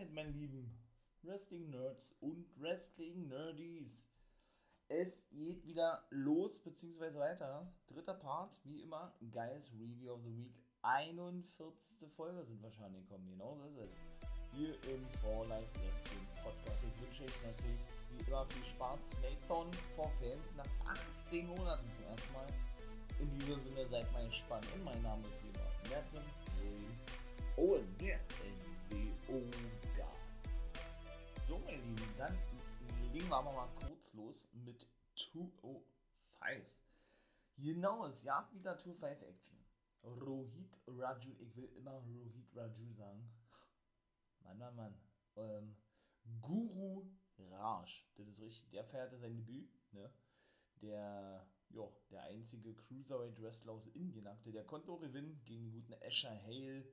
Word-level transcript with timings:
Zeit, 0.00 0.12
meine 0.14 0.30
lieben 0.30 0.78
Wrestling-Nerds 1.22 2.14
und 2.20 2.46
Wrestling-Nerdies. 2.58 4.06
Es 4.88 5.28
geht 5.28 5.66
wieder 5.66 6.06
los, 6.08 6.58
beziehungsweise 6.58 7.18
weiter. 7.18 7.70
Dritter 7.86 8.14
Part, 8.14 8.58
wie 8.64 8.80
immer, 8.80 9.14
Guys 9.20 9.70
Review 9.74 10.12
of 10.12 10.22
the 10.24 10.34
Week. 10.34 10.54
41. 10.82 12.08
Folge 12.16 12.44
sind 12.46 12.62
wahrscheinlich 12.62 13.02
gekommen, 13.02 13.28
genau 13.28 13.56
so 13.56 13.64
ist 13.68 13.76
es. 13.76 13.90
Hier 14.56 14.74
im 14.94 15.06
For 15.20 15.46
Life 15.46 15.68
Wrestling 15.84 16.26
Podcast. 16.42 16.82
Ich 16.82 17.02
wünsche 17.02 17.24
euch 17.24 17.42
natürlich 17.42 17.80
wie 18.10 18.30
immer 18.30 18.46
viel 18.46 18.64
Spaß. 18.64 19.10
Smackdown 19.10 19.70
for 19.94 20.10
Fans 20.18 20.54
nach 20.56 20.96
18 21.24 21.46
Monaten 21.46 21.86
zum 21.90 22.04
ersten 22.06 22.32
Mal. 22.32 22.46
In 23.18 23.38
diesem 23.38 23.62
Sinne 23.64 23.86
seid 23.88 24.10
mal 24.14 24.26
gespannt. 24.26 24.66
Und 24.74 24.82
mein 24.82 25.02
Name 25.02 25.22
ist 25.26 25.42
wie 25.44 25.48
immer 25.48 25.90
Mervyn 25.90 26.40
Owen, 27.56 27.96
der 27.98 28.18
NWO-Guy. 29.30 30.04
So, 31.46 31.58
meine 31.58 31.76
Lieben, 31.82 32.14
dann 32.18 32.36
legen 33.12 33.28
wir 33.28 33.36
aber 33.36 33.52
mal 33.52 33.68
kurz 33.80 34.12
los 34.14 34.48
mit 34.52 34.88
205. 35.14 35.84
Genau, 37.58 38.06
es 38.06 38.24
gab 38.24 38.52
wieder 38.52 38.76
205 38.76 39.22
Action. 39.22 39.58
Rohit 40.02 40.80
Raju, 40.86 41.36
ich 41.38 41.56
will 41.56 41.70
immer 41.76 41.92
Rohit 41.92 42.56
Raju 42.56 42.92
sagen. 42.94 43.30
Mann, 44.42 44.58
Mann, 44.58 44.74
Mann. 44.74 44.94
Ähm, 45.36 45.76
Guru 46.40 47.06
Raj, 47.38 48.04
das 48.16 48.26
ist 48.26 48.40
richtig, 48.40 48.70
der 48.70 48.84
feierte 48.84 49.18
sein 49.18 49.36
Debüt, 49.36 49.92
ne? 49.92 50.10
Der, 50.82 51.46
ja, 51.68 51.88
der 52.10 52.22
einzige 52.22 52.74
Cruiserweight 52.74 53.40
Wrestler 53.40 53.72
aus 53.72 53.86
Indien 53.88 54.28
der 54.46 54.64
konnte 54.64 54.90
auch 54.90 55.00
gewinnen 55.00 55.40
gegen 55.44 55.70
den 55.70 55.72
guten 55.72 55.94
Asher 56.02 56.42
Hale 56.42 56.84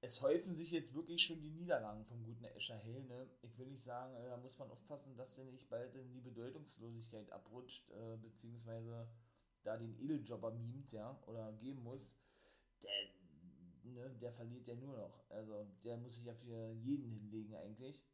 es 0.00 0.20
häufen 0.22 0.54
sich 0.54 0.70
jetzt 0.70 0.94
wirklich 0.94 1.22
schon 1.22 1.40
die 1.40 1.50
Niederlagen 1.50 2.04
vom 2.04 2.24
guten 2.24 2.44
Escher 2.44 2.78
Hale. 2.78 3.02
Ne? 3.04 3.28
Ich 3.42 3.58
will 3.58 3.66
nicht 3.66 3.82
sagen, 3.82 4.14
äh, 4.14 4.28
da 4.28 4.36
muss 4.36 4.58
man 4.58 4.70
aufpassen, 4.70 5.16
dass 5.16 5.38
er 5.38 5.44
nicht 5.44 5.68
bald 5.68 5.94
in 5.94 6.12
die 6.12 6.20
Bedeutungslosigkeit 6.20 7.30
abrutscht, 7.30 7.90
äh, 7.90 8.16
beziehungsweise 8.18 9.08
da 9.64 9.76
den 9.76 9.98
Edeljobber 9.98 10.52
mimt, 10.52 10.92
ja, 10.92 11.18
oder 11.26 11.52
geben 11.54 11.82
muss. 11.82 12.16
Der, 12.82 12.92
ne, 13.84 14.10
der 14.20 14.32
verliert 14.32 14.68
ja 14.68 14.74
nur 14.76 14.96
noch. 14.96 15.30
Also 15.30 15.66
der 15.82 15.96
muss 15.96 16.14
sich 16.14 16.24
ja 16.24 16.34
für 16.34 16.72
jeden 16.72 17.10
hinlegen 17.10 17.54
eigentlich. 17.54 18.04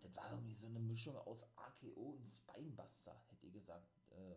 Das 0.00 0.16
war 0.16 0.32
irgendwie 0.32 0.54
so 0.54 0.66
eine 0.66 0.80
Mischung 0.80 1.14
aus 1.16 1.44
AKO 1.56 2.16
und 2.16 2.26
Spinebuster, 2.26 3.14
hätte 3.28 3.46
ich 3.46 3.52
gesagt. 3.52 3.86
Äh, 4.10 4.36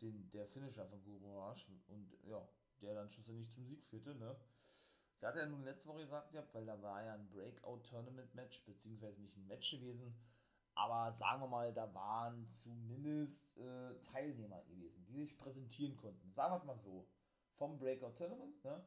den, 0.00 0.30
der 0.30 0.46
Finisher 0.46 0.86
von 0.86 1.02
Guru 1.02 1.38
Raj 1.38 1.66
und 1.88 2.16
ja, 2.24 2.46
der 2.80 2.94
dann 2.94 3.10
schlussendlich 3.10 3.50
zum 3.50 3.64
Sieg 3.64 3.82
führte, 3.84 4.14
ne? 4.14 4.36
Da 5.20 5.28
hat 5.28 5.36
er 5.36 5.46
nun 5.46 5.64
letzte 5.64 5.88
Woche 5.88 6.02
gesagt 6.02 6.32
gehabt, 6.32 6.54
weil 6.54 6.66
da 6.66 6.80
war 6.82 7.02
ja 7.02 7.14
ein 7.14 7.28
Breakout-Tournament-Match, 7.30 8.64
beziehungsweise 8.66 9.20
nicht 9.22 9.36
ein 9.36 9.46
Match 9.46 9.70
gewesen, 9.70 10.14
aber 10.74 11.12
sagen 11.12 11.40
wir 11.40 11.48
mal, 11.48 11.72
da 11.72 11.92
waren 11.94 12.46
zumindest 12.48 13.56
äh, 13.56 13.94
Teilnehmer 14.00 14.62
gewesen, 14.64 15.04
die 15.06 15.14
sich 15.14 15.36
präsentieren 15.36 15.96
konnten. 15.96 16.32
Sagen 16.32 16.60
wir 16.60 16.74
mal 16.74 16.78
so, 16.80 17.06
vom 17.56 17.78
Breakout-Tournament, 17.78 18.64
ne? 18.64 18.84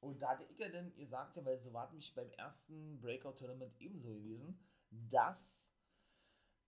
Und 0.00 0.20
da 0.20 0.30
hatte 0.30 0.44
ich 0.44 0.58
ja 0.58 0.68
dann 0.68 0.94
gesagt, 0.96 1.36
weil 1.44 1.58
so 1.60 1.72
war 1.72 1.86
es 1.86 1.92
mich 1.92 2.14
beim 2.14 2.30
ersten 2.32 3.00
Breakout-Tournament 3.00 3.74
ebenso 3.80 4.12
gewesen, 4.14 4.58
dass 4.90 5.72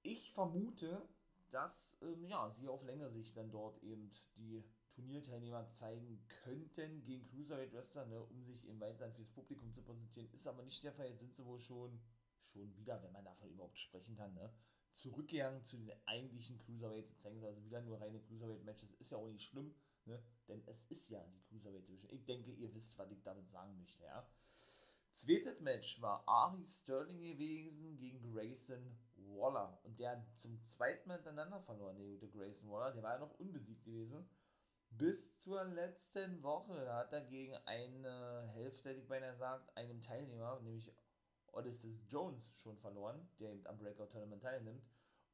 ich 0.02 0.32
vermute, 0.32 1.06
dass 1.50 1.98
ähm, 2.02 2.26
ja, 2.26 2.50
sie 2.50 2.68
auf 2.68 2.82
längere 2.82 3.12
Sicht 3.12 3.36
dann 3.36 3.50
dort 3.50 3.82
eben 3.82 4.10
die 4.36 4.64
Turnierteilnehmer 4.96 5.68
zeigen 5.70 6.26
könnten 6.42 7.04
gegen 7.04 7.26
Cruiserweight 7.28 7.72
Wrestler, 7.74 8.06
ne, 8.06 8.18
um 8.24 8.42
sich 8.44 8.66
eben 8.66 8.80
weiterhin 8.80 9.14
fürs 9.14 9.28
Publikum 9.28 9.70
zu 9.70 9.82
präsentieren. 9.82 10.32
Ist 10.32 10.46
aber 10.46 10.62
nicht 10.62 10.82
der 10.82 10.92
Fall. 10.92 11.06
Jetzt 11.06 11.20
sind 11.20 11.34
sie 11.34 11.44
wohl 11.44 11.60
schon, 11.60 12.00
schon 12.46 12.74
wieder, 12.76 13.02
wenn 13.02 13.12
man 13.12 13.24
davon 13.24 13.50
überhaupt 13.50 13.78
sprechen 13.78 14.16
kann, 14.16 14.32
ne, 14.34 14.50
zurückgegangen 14.92 15.62
zu 15.64 15.76
den 15.76 15.92
eigentlichen 16.06 16.58
Cruiserweights. 16.58 17.18
Zeigen 17.18 17.40
sie 17.40 17.46
also 17.46 17.62
wieder 17.62 17.82
nur 17.82 18.00
reine 18.00 18.20
Cruiserweight-Matches. 18.20 18.94
Ist 18.94 19.10
ja 19.10 19.18
auch 19.18 19.28
nicht 19.28 19.46
schlimm, 19.50 19.74
ne, 20.06 20.22
denn 20.48 20.62
es 20.66 20.86
ist 20.86 21.10
ja 21.10 21.22
die 21.22 21.42
Cruiserweight 21.42 21.86
Division. 21.86 22.12
Ich 22.12 22.24
denke, 22.24 22.50
ihr 22.52 22.74
wisst, 22.74 22.96
was 22.96 23.10
ich 23.10 23.22
damit 23.22 23.50
sagen 23.50 23.76
möchte, 23.76 24.02
ja. 24.02 24.26
Zweites 25.10 25.60
Match 25.60 26.00
war 26.02 26.26
Ari 26.28 26.66
Sterling 26.66 27.22
gewesen 27.22 27.96
gegen 27.98 28.20
Grayson 28.32 28.98
Waller. 29.16 29.78
Und 29.82 29.98
der 29.98 30.10
hat 30.12 30.38
zum 30.38 30.62
zweiten 30.62 31.08
Mal 31.08 31.16
hintereinander 31.16 31.60
verloren, 31.62 31.96
der 31.96 32.06
gute 32.06 32.28
Grayson 32.28 32.70
Waller. 32.70 32.92
Der 32.92 33.02
war 33.02 33.14
ja 33.14 33.20
noch 33.20 33.38
unbesiegt 33.38 33.84
gewesen 33.84 34.28
bis 34.90 35.38
zur 35.38 35.64
letzten 35.64 36.42
Woche. 36.42 36.92
Hat 36.92 37.12
er 37.12 37.24
gegen 37.24 37.54
eine 37.66 38.46
Hälfte, 38.54 38.90
hätte 38.90 39.00
ich 39.00 39.08
beinahe 39.08 39.36
sagt, 39.36 39.76
einem 39.76 40.00
Teilnehmer, 40.00 40.60
nämlich 40.60 40.92
Odysseus 41.52 42.04
Jones, 42.08 42.54
schon 42.58 42.78
verloren, 42.78 43.28
der 43.38 43.52
eben 43.52 43.66
am 43.66 43.78
Breakout 43.78 44.06
Tournament 44.06 44.42
teilnimmt. 44.42 44.84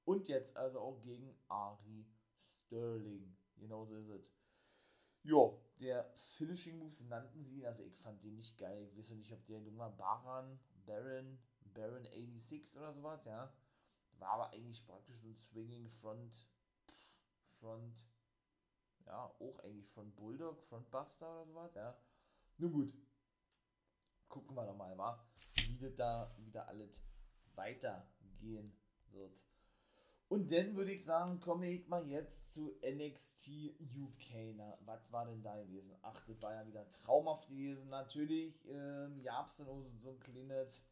Und 0.05 0.29
jetzt 0.29 0.57
also 0.57 0.81
auch 0.81 1.01
gegen 1.03 1.37
Ari 1.49 2.07
Sterling. 2.67 3.37
Genauso 3.57 3.95
ist 3.97 4.09
es. 4.09 4.33
Ja, 5.25 5.53
der 5.79 6.13
Finishing 6.37 6.79
Moves 6.79 7.01
nannten 7.03 7.45
sie, 7.45 7.65
also 7.65 7.83
ich 7.85 7.97
fand 7.97 8.23
den 8.25 8.35
nicht 8.35 8.59
geil. 8.59 8.89
Ich 8.91 8.97
weiß 8.97 9.11
nicht, 9.11 9.33
ob 9.33 9.45
der 9.47 9.61
Junge 9.61 9.71
Baran, 9.71 10.59
Baron, 10.85 11.39
Baron 11.75 12.05
86 12.05 12.77
oder 12.79 12.93
sowas, 12.93 13.25
ja. 13.25 13.53
War 14.19 14.31
aber 14.31 14.51
eigentlich 14.51 14.85
praktisch 14.85 15.21
so 15.21 15.29
ein 15.29 15.37
Swinging 15.37 15.89
Front, 15.91 16.49
Front, 17.55 17.95
ja, 19.07 19.25
auch 19.39 19.59
eigentlich 19.65 19.91
von 19.91 20.13
Bulldog, 20.15 20.63
Frontbuster 20.65 21.43
oder 21.43 21.47
sowas, 21.47 21.75
ja. 21.75 21.97
Nun 22.59 22.73
gut. 22.73 22.95
Gucken 24.29 24.57
wir 24.57 24.65
doch 24.67 24.77
mal, 24.77 24.97
wa? 24.97 25.23
wie 25.69 25.79
das 25.79 25.95
da 25.97 26.35
wieder 26.39 26.69
alles 26.69 27.03
weitergehen 27.55 28.73
wird. 29.11 29.45
Und 30.29 30.51
dann 30.51 30.75
würde 30.77 30.93
ich 30.93 31.05
sagen, 31.05 31.41
komme 31.41 31.69
ich 31.69 31.87
mal 31.89 32.09
jetzt 32.09 32.51
zu 32.53 32.75
NXT 32.83 33.51
UK. 33.95 34.55
Na, 34.57 34.79
was 34.87 35.13
war 35.13 35.27
denn 35.27 35.43
da 35.43 35.63
gewesen? 35.63 35.95
Ach, 36.01 36.25
das 36.27 36.41
war 36.41 36.55
ja 36.55 36.67
wieder 36.67 36.89
traumhaft 36.89 37.49
gewesen. 37.49 37.91
Natürlich 37.91 38.67
ähm, 38.67 39.23
gab 39.23 39.51
es 39.51 39.59
so 39.59 39.85
ein 40.07 40.19
kleines 40.21 40.87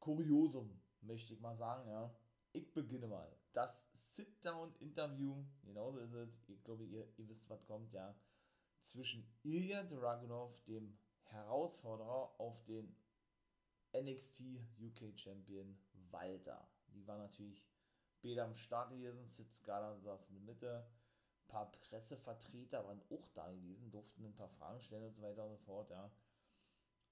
Kuriosum, 0.00 0.80
möchte 1.02 1.34
ich 1.34 1.40
mal 1.40 1.56
sagen, 1.56 1.90
ja. 1.90 2.10
Ich 2.52 2.72
beginne 2.72 3.06
mal. 3.06 3.30
Das 3.52 3.88
Sit-Down-Interview, 3.92 5.44
genauso 5.62 5.98
ist 6.00 6.12
es, 6.12 6.48
ich 6.48 6.62
glaube, 6.64 6.84
ihr, 6.84 7.06
ihr 7.16 7.28
wisst, 7.28 7.48
was 7.48 7.64
kommt, 7.66 7.92
ja, 7.92 8.14
zwischen 8.80 9.26
Ilya 9.42 9.82
Dragunov, 9.84 10.62
dem 10.64 10.98
Herausforderer 11.24 12.38
auf 12.38 12.64
den 12.64 12.94
NXT 13.94 14.42
UK 14.78 15.18
Champion 15.18 15.78
Walter. 16.10 16.68
Die 16.88 17.06
war 17.06 17.18
natürlich 17.18 17.64
beide 18.22 18.44
am 18.44 18.54
Start 18.54 18.90
gewesen, 18.90 19.24
Sid 19.24 19.52
Scala 19.52 19.98
saß 19.98 20.30
in 20.30 20.34
der 20.36 20.44
Mitte, 20.44 20.86
ein 21.44 21.48
paar 21.48 21.70
Pressevertreter 21.72 22.84
waren 22.84 23.02
auch 23.10 23.28
da 23.34 23.50
gewesen, 23.50 23.90
durften 23.90 24.24
ein 24.24 24.34
paar 24.34 24.48
Fragen 24.48 24.80
stellen 24.80 25.04
und 25.04 25.14
so 25.14 25.22
weiter 25.22 25.44
und 25.44 25.50
so 25.50 25.58
fort, 25.64 25.90
ja. 25.90 26.10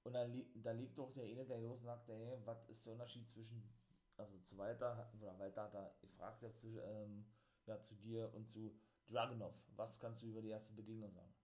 Und 0.02 0.12
dann, 0.12 0.44
da 0.54 0.72
liegt 0.72 0.98
doch 0.98 1.12
der 1.12 1.24
eine 1.24 1.46
gleich 1.46 1.62
los 1.62 1.80
und 1.80 1.86
sagt, 1.86 2.08
hey, 2.08 2.38
was 2.44 2.68
ist 2.68 2.84
der 2.84 2.92
Unterschied 2.92 3.26
zwischen 3.30 3.66
also 4.16 4.38
zu 4.40 4.56
Walter, 4.58 5.10
oder 5.20 5.38
Walter 5.38 5.64
hat 5.64 5.74
er 5.74 5.94
gefragt 6.00 6.42
ja, 6.42 6.52
zu, 6.54 6.80
ähm, 6.80 7.26
ja, 7.66 7.80
zu 7.80 7.94
dir 7.96 8.32
und 8.34 8.50
zu 8.50 8.74
Dragunov, 9.08 9.54
was 9.76 10.00
kannst 10.00 10.22
du 10.22 10.26
über 10.26 10.42
die 10.42 10.48
erste 10.48 10.74
Begegnung 10.74 11.12
sagen? 11.12 11.34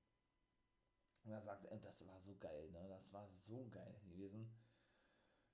Und 1.24 1.32
er 1.32 1.42
sagt, 1.42 1.66
das 1.84 2.06
war 2.06 2.20
so 2.20 2.34
geil, 2.38 2.70
ne? 2.70 2.88
Das 2.88 3.12
war 3.12 3.28
so 3.28 3.68
geil 3.70 4.00
gewesen. 4.04 4.50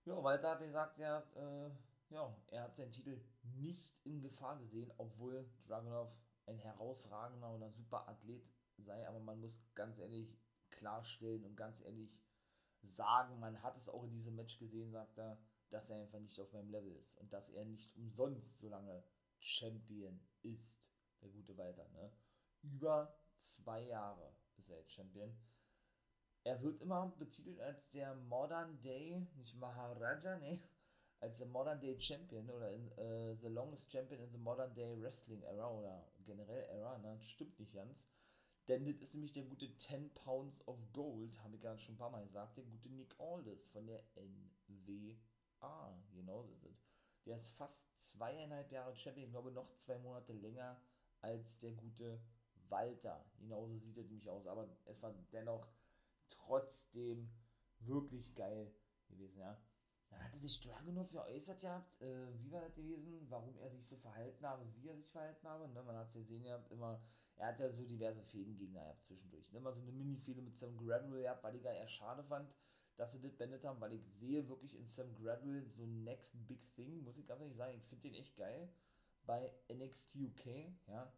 Ja, 0.04 0.22
Walter 0.22 0.50
hat 0.50 0.60
gesagt, 0.60 0.98
hat, 1.00 1.36
äh, 1.36 1.70
ja, 2.10 2.36
er 2.46 2.62
hat 2.62 2.76
seinen 2.76 2.92
Titel 2.92 3.20
nicht 3.42 3.98
in 4.04 4.22
Gefahr 4.22 4.56
gesehen, 4.58 4.92
obwohl 4.98 5.50
Dragunov 5.66 6.12
ein 6.46 6.58
herausragender 6.58 7.52
oder 7.52 7.70
super 7.72 8.08
Athlet 8.08 8.48
sei, 8.78 9.08
aber 9.08 9.18
man 9.18 9.40
muss 9.40 9.60
ganz 9.74 9.98
ehrlich 9.98 10.38
klarstellen 10.70 11.44
und 11.44 11.56
ganz 11.56 11.80
ehrlich 11.80 12.16
sagen, 12.82 13.40
man 13.40 13.62
hat 13.62 13.76
es 13.76 13.88
auch 13.88 14.04
in 14.04 14.12
diesem 14.12 14.36
Match 14.36 14.58
gesehen, 14.58 14.92
sagt 14.92 15.18
er, 15.18 15.38
dass 15.70 15.90
er 15.90 15.96
einfach 15.96 16.20
nicht 16.20 16.38
auf 16.40 16.52
meinem 16.52 16.70
Level 16.70 16.94
ist 16.96 17.16
und 17.18 17.32
dass 17.32 17.50
er 17.50 17.64
nicht 17.64 17.94
umsonst 17.96 18.58
so 18.58 18.68
lange 18.68 19.02
Champion 19.40 20.20
ist, 20.42 20.80
der 21.20 21.30
gute 21.30 21.56
Walter. 21.56 21.88
Ne? 21.90 22.12
Über 22.62 23.14
zwei 23.38 23.82
Jahre 23.82 24.32
ist 24.56 24.68
er 24.68 24.78
jetzt 24.78 24.92
Champion. 24.92 25.36
Er 26.44 26.62
wird 26.62 26.80
immer 26.80 27.08
betitelt 27.18 27.60
als 27.60 27.90
der 27.90 28.14
Modern 28.14 28.80
Day, 28.80 29.26
nicht 29.36 29.56
Maharaja, 29.56 30.38
ne, 30.38 30.62
als 31.20 31.38
der 31.38 31.48
Modern 31.48 31.80
Day 31.80 32.00
Champion 32.00 32.48
oder 32.50 32.70
in, 32.70 32.86
uh, 32.98 33.34
The 33.40 33.48
Longest 33.48 33.90
Champion 33.90 34.20
in 34.20 34.30
the 34.30 34.38
Modern 34.38 34.72
Day 34.74 35.00
Wrestling 35.00 35.42
Era 35.42 35.68
oder 35.70 36.08
generell 36.24 36.64
Era, 36.70 36.98
ne, 36.98 37.18
stimmt 37.22 37.58
nicht 37.58 37.74
ganz. 37.74 38.08
Denn 38.68 38.84
das 38.84 38.96
ist 38.96 39.14
nämlich 39.14 39.32
der 39.32 39.44
gute 39.44 39.76
10 39.76 40.12
Pounds 40.14 40.66
of 40.66 40.78
Gold, 40.92 41.40
habe 41.42 41.56
ich 41.56 41.62
gerade 41.62 41.80
schon 41.80 41.94
ein 41.94 41.98
paar 41.98 42.10
Mal 42.10 42.24
gesagt, 42.24 42.56
der 42.56 42.64
gute 42.64 42.90
Nick 42.90 43.14
Aldis 43.18 43.66
von 43.68 43.86
der 43.86 44.02
NW 44.16 45.16
Ah, 45.60 45.92
genau 46.12 46.42
das 46.44 46.62
ist. 46.64 46.86
Der 47.24 47.36
ist 47.36 47.52
fast 47.56 47.98
zweieinhalb 47.98 48.70
Jahre 48.70 48.94
Champion, 48.94 49.26
ich 49.26 49.32
glaube 49.32 49.50
noch 49.50 49.74
zwei 49.74 49.98
Monate 49.98 50.32
länger 50.32 50.80
als 51.20 51.58
der 51.60 51.72
gute 51.72 52.20
Walter. 52.68 53.24
Genauso 53.38 53.78
sieht 53.78 53.96
er 53.96 54.04
nämlich 54.04 54.28
aus, 54.28 54.46
aber 54.46 54.68
es 54.84 55.02
war 55.02 55.12
dennoch 55.32 55.68
trotzdem 56.28 57.30
wirklich 57.80 58.34
geil 58.34 58.72
gewesen, 59.08 59.40
ja. 59.40 59.60
Dann 60.10 60.22
hatte 60.22 60.38
sich 60.38 60.60
Dragunov 60.60 61.10
geäußert 61.10 61.60
gehabt, 61.60 62.00
äh, 62.00 62.38
wie 62.38 62.52
war 62.52 62.60
das 62.60 62.74
gewesen, 62.74 63.26
warum 63.28 63.58
er 63.58 63.70
sich 63.70 63.86
so 63.86 63.96
verhalten 63.96 64.46
habe, 64.46 64.64
wie 64.74 64.88
er 64.88 64.96
sich 64.96 65.10
verhalten 65.10 65.48
habe. 65.48 65.68
Ne? 65.68 65.82
Man 65.82 65.96
hat 65.96 66.06
es 66.08 66.14
ja 66.14 66.20
gesehen 66.20 66.44
gehabt, 66.44 66.70
immer, 66.70 67.02
er 67.36 67.48
hat 67.48 67.58
ja 67.58 67.70
so 67.70 67.84
diverse 67.84 68.22
Fädengegner 68.22 68.82
gehabt 68.82 69.04
zwischendurch. 69.04 69.50
Ne? 69.52 69.58
Immer 69.58 69.72
so 69.72 69.80
eine 69.80 69.92
Mini-Fehde 69.92 70.42
mit 70.42 70.56
Sam 70.56 70.76
Gradwell 70.76 71.22
gehabt, 71.22 71.42
weil 71.42 71.56
ich 71.56 71.62
gar 71.62 71.72
eher 71.72 71.88
schade 71.88 72.22
fand, 72.22 72.48
dass 72.96 73.12
sie 73.12 73.20
das 73.20 73.36
beendet 73.36 73.64
haben, 73.64 73.80
weil 73.80 73.92
ich 73.92 74.06
sehe 74.08 74.48
wirklich 74.48 74.74
in 74.74 74.86
Sam 74.86 75.14
Gradwell 75.14 75.66
so 75.68 75.86
Next 75.86 76.46
Big 76.46 76.74
Thing, 76.74 77.02
muss 77.02 77.18
ich 77.18 77.26
ganz 77.26 77.40
ehrlich 77.40 77.56
sagen. 77.56 77.76
Ich 77.76 77.84
finde 77.84 78.08
den 78.08 78.14
echt 78.14 78.36
geil 78.36 78.68
bei 79.26 79.52
NXT 79.68 80.16
UK, 80.16 80.46
ja. 80.86 81.12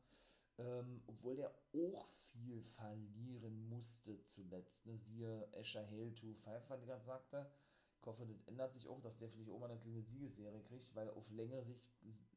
Ähm, 0.59 1.03
obwohl 1.07 1.37
der 1.37 1.51
auch 1.51 2.09
viel 2.33 2.63
verlieren 2.65 3.69
musste 3.69 4.21
zuletzt. 4.25 4.87
Ne? 4.87 4.99
Siehe 4.99 5.49
Asher 5.57 5.87
Hale 5.89 6.11
2-5, 6.11 6.69
was 6.69 6.81
ich 6.81 6.87
gerade 6.87 7.05
sagte. 7.05 7.51
Ich 8.01 8.07
hoffe, 8.07 8.27
das 8.27 8.43
ändert 8.47 8.73
sich 8.73 8.89
auch, 8.89 9.01
dass 9.01 9.17
der 9.19 9.29
vielleicht 9.29 9.51
auch 9.51 9.59
mal 9.59 9.71
eine 9.71 9.81
kleine 9.81 10.03
Siegesserie 10.03 10.63
kriegt, 10.63 10.95
weil 10.97 11.11
auf 11.11 11.31
längere 11.31 11.65
Sicht 11.65 11.85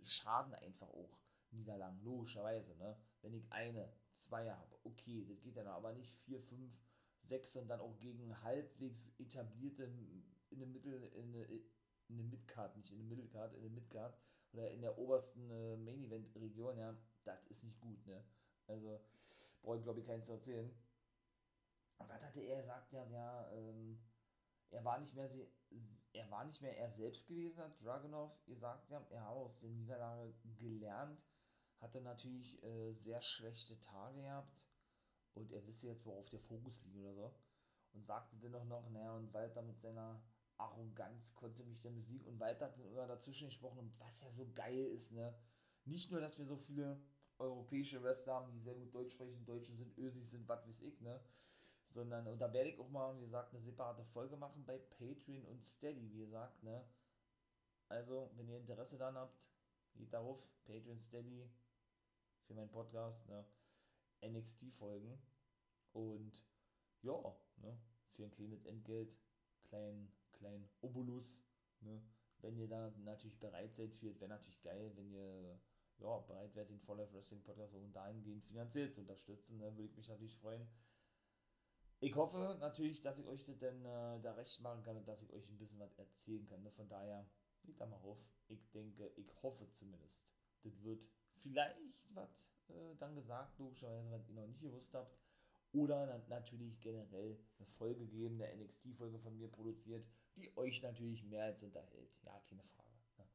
schaden 0.03 0.53
einfach 0.53 0.89
auch 0.89 1.17
Niederlagen, 1.51 1.99
logischerweise. 2.03 2.75
Ne? 2.75 2.95
Wenn 3.21 3.33
ich 3.33 3.51
eine, 3.51 3.91
zwei 4.11 4.49
habe, 4.51 4.79
okay, 4.83 5.25
das 5.27 5.41
geht 5.41 5.55
ja 5.55 5.63
noch, 5.63 5.73
aber 5.73 5.93
nicht 5.93 6.13
vier, 6.25 6.41
fünf, 6.41 6.73
sechs 7.23 7.56
und 7.56 7.68
dann 7.68 7.79
auch 7.79 7.97
gegen 8.00 8.41
halbwegs 8.44 9.07
etablierte 9.19 9.83
in 10.50 10.59
der 10.59 10.68
Mittel, 10.68 11.12
in 11.15 11.31
der, 11.31 11.50
in 11.50 12.18
der 12.18 12.25
Midcard, 12.25 12.75
nicht 12.77 12.91
in 12.91 12.97
der 12.97 13.07
Mittelcard, 13.07 13.53
in 13.53 13.62
der 13.62 13.71
Midcard 13.71 14.18
oder 14.53 14.69
in 14.71 14.81
der 14.81 14.97
obersten 14.97 15.50
äh, 15.50 15.77
Main 15.77 16.03
Event 16.03 16.35
Region, 16.35 16.77
ja, 16.77 16.95
das 17.23 17.45
ist 17.47 17.63
nicht 17.63 17.79
gut, 17.79 18.06
ne? 18.06 18.23
Also, 18.68 19.00
brauche 19.62 19.77
ich 19.77 19.83
glaube 19.83 20.00
ich 20.00 20.06
keinen 20.06 20.23
zu 20.23 20.33
erzählen. 20.33 20.73
Was 21.97 22.21
hatte 22.21 22.41
er 22.41 22.62
gesagt? 22.62 22.91
Ja, 22.91 23.06
ja, 23.09 23.51
ähm, 23.53 24.00
er 24.71 24.83
war 24.83 25.00
nicht 25.00 25.13
mehr 25.13 25.29
sie, 25.29 25.47
er 26.13 26.29
war 26.29 26.45
nicht 26.45 26.62
mehr 26.62 26.77
er 26.77 26.91
selbst 26.91 27.27
gewesen, 27.27 27.62
hat 27.62 27.81
Dragunov 27.81 28.31
gesagt, 28.45 28.89
ja, 28.89 29.06
er 29.09 29.21
habe 29.21 29.39
aus 29.39 29.59
der 29.59 29.69
Niederlage 29.69 30.33
gelernt, 30.57 31.21
hatte 31.79 32.01
natürlich 32.01 32.62
äh, 32.63 32.94
sehr 32.94 33.21
schlechte 33.21 33.79
Tage 33.79 34.21
gehabt 34.21 34.70
und 35.35 35.51
er 35.51 35.65
wisse 35.67 35.87
jetzt, 35.87 36.05
worauf 36.05 36.29
der 36.29 36.39
Fokus 36.39 36.81
liegt 36.83 36.97
oder 36.97 37.13
so. 37.13 37.35
Und 37.93 38.05
sagte 38.05 38.37
dennoch 38.37 38.65
noch, 38.65 38.89
naja, 38.89 39.13
und 39.15 39.33
Walter 39.33 39.61
mit 39.61 39.79
seiner 39.81 40.21
Arroganz 40.57 41.33
konnte 41.35 41.63
mich 41.63 41.81
dann 41.81 41.95
besiegen 41.95 42.27
und 42.27 42.39
Walter 42.39 42.65
hat 42.65 42.77
dann 42.77 42.85
immer 42.87 43.07
dazwischen 43.07 43.47
gesprochen, 43.47 43.79
und 43.79 43.99
was 43.99 44.23
ja 44.23 44.31
so 44.31 44.47
geil 44.53 44.85
ist, 44.85 45.11
ne? 45.13 45.33
Nicht 45.85 46.11
nur, 46.11 46.21
dass 46.21 46.37
wir 46.37 46.45
so 46.45 46.55
viele 46.55 47.01
europäische 47.39 48.01
Wrestler 48.03 48.35
haben, 48.35 48.51
die 48.51 48.59
sehr 48.59 48.75
gut 48.75 48.93
Deutsch 48.93 49.13
sprechen, 49.13 49.45
Deutsche 49.45 49.73
sind, 49.73 49.97
Ösis 49.97 50.31
sind, 50.31 50.47
was 50.47 50.67
weiß 50.67 50.81
ich, 50.83 51.01
ne? 51.01 51.19
Sondern, 51.89 52.27
und 52.27 52.39
da 52.39 52.53
werde 52.53 52.69
ich 52.69 52.79
auch 52.79 52.89
mal, 52.89 53.17
wie 53.17 53.21
gesagt, 53.21 53.53
eine 53.53 53.63
separate 53.63 54.05
Folge 54.05 54.37
machen 54.37 54.63
bei 54.65 54.77
Patreon 54.77 55.45
und 55.45 55.65
Steady, 55.65 56.11
wie 56.13 56.19
gesagt, 56.19 56.63
ne? 56.63 56.85
Also, 57.89 58.29
wenn 58.35 58.47
ihr 58.47 58.57
Interesse 58.57 58.97
daran 58.97 59.17
habt, 59.17 59.37
geht 59.95 60.13
darauf, 60.13 60.39
Patreon, 60.65 61.01
Steady, 61.01 61.49
für 62.45 62.53
meinen 62.53 62.71
Podcast, 62.71 63.27
ne? 63.27 63.43
NXT-Folgen. 64.21 65.18
Und 65.94 66.45
ja, 67.01 67.35
ne? 67.57 67.77
Für 68.13 68.25
ein 68.25 68.31
kleines 68.31 68.65
Entgelt, 68.65 69.18
kleinen, 69.63 70.12
kleinen 70.33 70.69
Obolus, 70.81 71.41
ne? 71.81 72.01
Wenn 72.39 72.57
ihr 72.57 72.68
da 72.68 72.91
natürlich 73.03 73.39
bereit 73.39 73.75
seid 73.75 74.01
wäre 74.01 74.27
natürlich 74.27 74.62
geil, 74.63 74.91
wenn 74.95 75.12
ihr 75.12 75.59
ja, 76.00 76.18
bereit 76.19 76.56
wärt, 76.56 76.69
den 76.69 76.79
Fall 76.79 77.00
of 77.00 77.13
Wrestling 77.13 77.44
Podcast 77.44 77.75
auch 77.75 77.91
dahingehend 77.94 78.44
finanziell 78.45 78.89
zu 78.89 79.01
unterstützen, 79.01 79.57
ne? 79.59 79.65
würde 79.77 79.85
ich 79.85 79.95
mich 79.95 80.07
natürlich 80.07 80.35
freuen. 80.38 80.67
Ich 82.00 82.15
hoffe 82.15 82.57
natürlich, 82.59 83.03
dass 83.03 83.19
ich 83.19 83.27
euch 83.27 83.45
das 83.45 83.59
denn 83.59 83.85
äh, 83.85 84.19
da 84.21 84.33
recht 84.33 84.59
machen 84.62 84.81
kann 84.81 84.97
und 84.97 85.07
dass 85.07 85.21
ich 85.21 85.31
euch 85.33 85.47
ein 85.50 85.59
bisschen 85.59 85.77
was 85.77 85.95
erzählen 86.00 86.47
kann. 86.47 86.63
Ne? 86.63 86.71
Von 86.71 86.89
daher, 86.89 87.29
geht 87.63 87.79
da 87.79 87.85
mal 87.85 87.97
auf. 87.97 88.17
Ich 88.47 88.69
denke, 88.71 89.12
ich 89.15 89.31
hoffe 89.41 89.67
zumindest. 89.74 90.19
Das 90.63 90.83
wird 90.83 91.07
vielleicht 91.41 91.77
was 92.13 92.51
äh, 92.69 92.95
dann 92.97 93.15
gesagt, 93.15 93.57
logischerweise, 93.59 94.11
was 94.11 94.27
ihr 94.27 94.35
noch 94.35 94.47
nicht 94.47 94.61
gewusst 94.61 94.93
habt. 94.93 95.17
Oder 95.73 96.05
na 96.05 96.17
natürlich 96.27 96.81
generell 96.81 97.39
eine 97.57 97.67
Folge 97.67 98.05
geben, 98.05 98.41
eine 98.41 98.63
NXT-Folge 98.63 99.19
von 99.19 99.38
mir 99.38 99.49
produziert, 99.49 100.05
die 100.35 100.55
euch 100.57 100.81
natürlich 100.81 101.23
mehr 101.23 101.45
als 101.45 101.63
unterhält. 101.63 102.11
Ja, 102.23 102.38
keine 102.49 102.63
Frage. 102.63 102.89
Ne? 103.17 103.25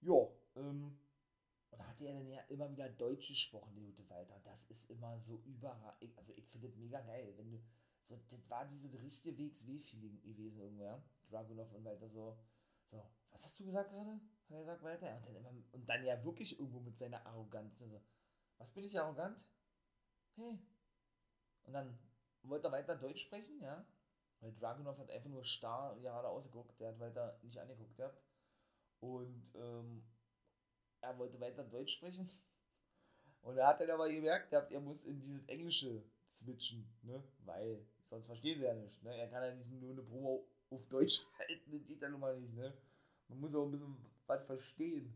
Ja, 0.00 0.28
ähm, 0.56 0.98
und 1.70 1.78
da 1.78 1.86
hat 1.86 2.00
er 2.00 2.14
dann 2.14 2.28
ja 2.28 2.40
immer 2.48 2.70
wieder 2.70 2.88
Deutsch 2.88 3.28
gesprochen, 3.28 3.74
der 3.74 3.84
gute 3.84 4.08
Walter. 4.08 4.40
Das 4.44 4.64
ist 4.64 4.90
immer 4.90 5.20
so 5.20 5.40
überragend. 5.44 6.16
Also 6.16 6.32
ich 6.34 6.48
finde 6.48 6.68
das 6.68 6.76
mega 6.76 7.00
geil. 7.02 7.34
Wenn 7.36 7.50
du, 7.50 7.62
so, 8.08 8.16
das 8.28 8.50
war 8.50 8.66
diese 8.66 8.90
richtige 9.00 9.36
Wegs-W-Feeling 9.36 10.20
gewesen 10.22 10.58
irgendwer. 10.60 11.04
Dragunov 11.28 11.72
und 11.72 11.84
Walter 11.84 12.08
so, 12.08 12.38
so, 12.90 13.04
was 13.30 13.44
hast 13.44 13.60
du 13.60 13.66
gesagt 13.66 13.90
gerade? 13.90 14.18
Hat 14.48 14.56
er 14.56 14.60
gesagt, 14.60 14.82
Walter? 14.82 15.16
Und 15.26 15.34
dann, 15.34 15.36
immer, 15.36 15.52
und 15.72 15.88
dann 15.88 16.04
ja 16.04 16.24
wirklich 16.24 16.58
irgendwo 16.58 16.80
mit 16.80 16.96
seiner 16.96 17.24
Arroganz. 17.26 17.82
Also, 17.82 18.00
was 18.56 18.72
bin 18.72 18.84
ich 18.84 18.98
arrogant? 18.98 19.44
Hey. 20.36 20.58
Und 21.64 21.72
dann 21.74 21.98
wollte 22.42 22.68
er 22.68 22.72
weiter 22.72 22.96
Deutsch 22.96 23.22
sprechen, 23.22 23.60
ja. 23.60 23.84
Weil 24.40 24.54
Dragunov 24.54 24.98
hat 24.98 25.10
einfach 25.10 25.28
nur 25.28 25.44
starr 25.44 25.98
geradeaus 26.00 26.44
geguckt. 26.44 26.80
Der 26.80 26.88
hat 26.88 27.00
weiter 27.00 27.38
nicht 27.42 27.58
angeguckt 27.58 27.96
gehabt. 27.96 28.22
Und, 29.00 29.52
ähm, 29.54 30.04
er 31.00 31.18
wollte 31.18 31.40
weiter 31.40 31.64
Deutsch 31.64 31.94
sprechen. 31.94 32.30
Und 33.42 33.56
er 33.58 33.68
hat 33.68 33.80
dann 33.80 33.90
aber 33.90 34.08
gemerkt, 34.08 34.52
er 34.52 34.80
muss 34.80 35.04
in 35.04 35.20
dieses 35.20 35.44
Englische 35.46 36.02
switchen, 36.28 36.88
ne? 37.02 37.22
Weil 37.44 37.86
sonst 38.10 38.26
verstehen 38.26 38.58
sie 38.58 38.64
ja 38.64 38.74
nicht. 38.74 39.02
Ne? 39.02 39.16
Er 39.16 39.28
kann 39.28 39.42
ja 39.42 39.54
nicht 39.54 39.70
nur 39.70 39.92
eine 39.92 40.02
Promo 40.02 40.46
auf 40.70 40.86
Deutsch 40.88 41.24
halten, 41.38 41.70
das 41.70 41.86
geht 41.86 42.02
ja 42.02 42.08
nun 42.08 42.20
mal 42.20 42.38
nicht, 42.38 42.54
ne? 42.54 42.76
Man 43.28 43.40
muss 43.40 43.54
auch 43.54 43.64
ein 43.64 43.70
bisschen 43.70 43.96
was 44.28 44.46
verstehen. 44.46 45.12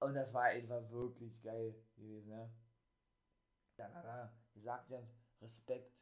Und 0.00 0.14
das 0.14 0.34
war 0.34 0.44
einfach 0.44 0.88
wirklich 0.90 1.40
geil 1.42 1.74
gewesen, 1.96 2.30
ja. 2.30 2.50
Da, 3.76 3.88
da, 3.88 4.02
da. 4.02 4.38
Gesagt 4.54 4.92
Respekt, 5.40 5.92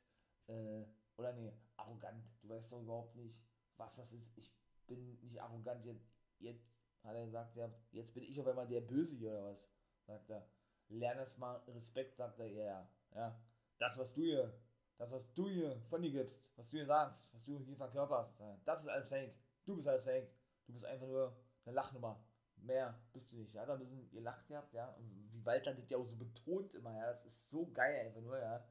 äh, 0.49 0.85
oder 1.17 1.33
nee, 1.33 1.53
arrogant. 1.77 2.25
Du 2.43 2.49
weißt 2.49 2.73
doch 2.73 2.83
überhaupt 2.83 3.17
nicht, 3.17 3.43
was 3.77 3.97
das 3.97 4.13
ist. 4.13 4.37
Ich 4.37 4.53
bin 4.87 5.19
nicht 5.21 5.41
arrogant, 5.41 5.85
jetzt, 5.85 6.11
jetzt 6.39 6.85
hat 7.03 7.15
er 7.15 7.25
gesagt, 7.25 7.57
ja, 7.57 7.71
jetzt 7.93 8.13
bin 8.13 8.25
ich 8.25 8.39
auf 8.41 8.47
einmal 8.47 8.67
der 8.67 8.81
Böse 8.81 9.15
hier 9.15 9.31
oder 9.31 9.53
was? 9.53 9.71
Sagt 10.07 10.31
er. 10.31 10.47
Lerne 10.89 11.23
es 11.23 11.39
mal 11.39 11.57
Respekt, 11.69 12.17
sagt 12.17 12.41
er, 12.41 12.47
ja, 12.47 12.65
ja. 12.65 12.91
Ja, 13.15 13.41
das, 13.79 13.99
was 13.99 14.15
du 14.15 14.23
hier, 14.23 14.53
das, 14.99 15.11
was 15.11 15.33
du 15.35 15.49
hier 15.49 15.81
von 15.89 16.03
dir 16.03 16.11
gibst, 16.11 16.43
was 16.57 16.71
du 16.71 16.79
hier 16.79 16.87
sagst, 16.87 17.35
was 17.35 17.45
du 17.45 17.59
hier 17.61 17.77
verkörperst, 17.77 18.41
das 18.65 18.83
ist 18.83 18.89
alles 18.89 19.09
Fake. 19.09 19.35
Du 19.65 19.77
bist 19.77 19.89
alles 19.89 20.05
Fake. 20.05 20.31
Du 20.67 20.73
bist 20.73 20.85
einfach 20.85 21.07
nur 21.07 21.37
eine 21.71 21.77
Lachnummer. 21.77 22.23
Mehr 22.57 23.01
bist 23.13 23.33
du 23.33 23.37
nicht. 23.37 23.55
Ja, 23.55 23.65
da 23.65 23.77
bisschen 23.77 24.11
ihr 24.13 24.21
lacht 24.21 24.47
gehabt, 24.47 24.75
ja. 24.75 24.91
Und 24.91 25.33
wie 25.33 25.45
Walter 25.45 25.75
das 25.75 25.91
ja 25.91 25.97
auch 25.97 26.07
so 26.07 26.17
betont 26.17 26.75
immer, 26.75 26.95
ja. 26.95 27.07
Das 27.07 27.25
ist 27.25 27.49
so 27.49 27.71
geil 27.73 28.07
einfach 28.07 28.21
nur, 28.21 28.39
ja. 28.39 28.69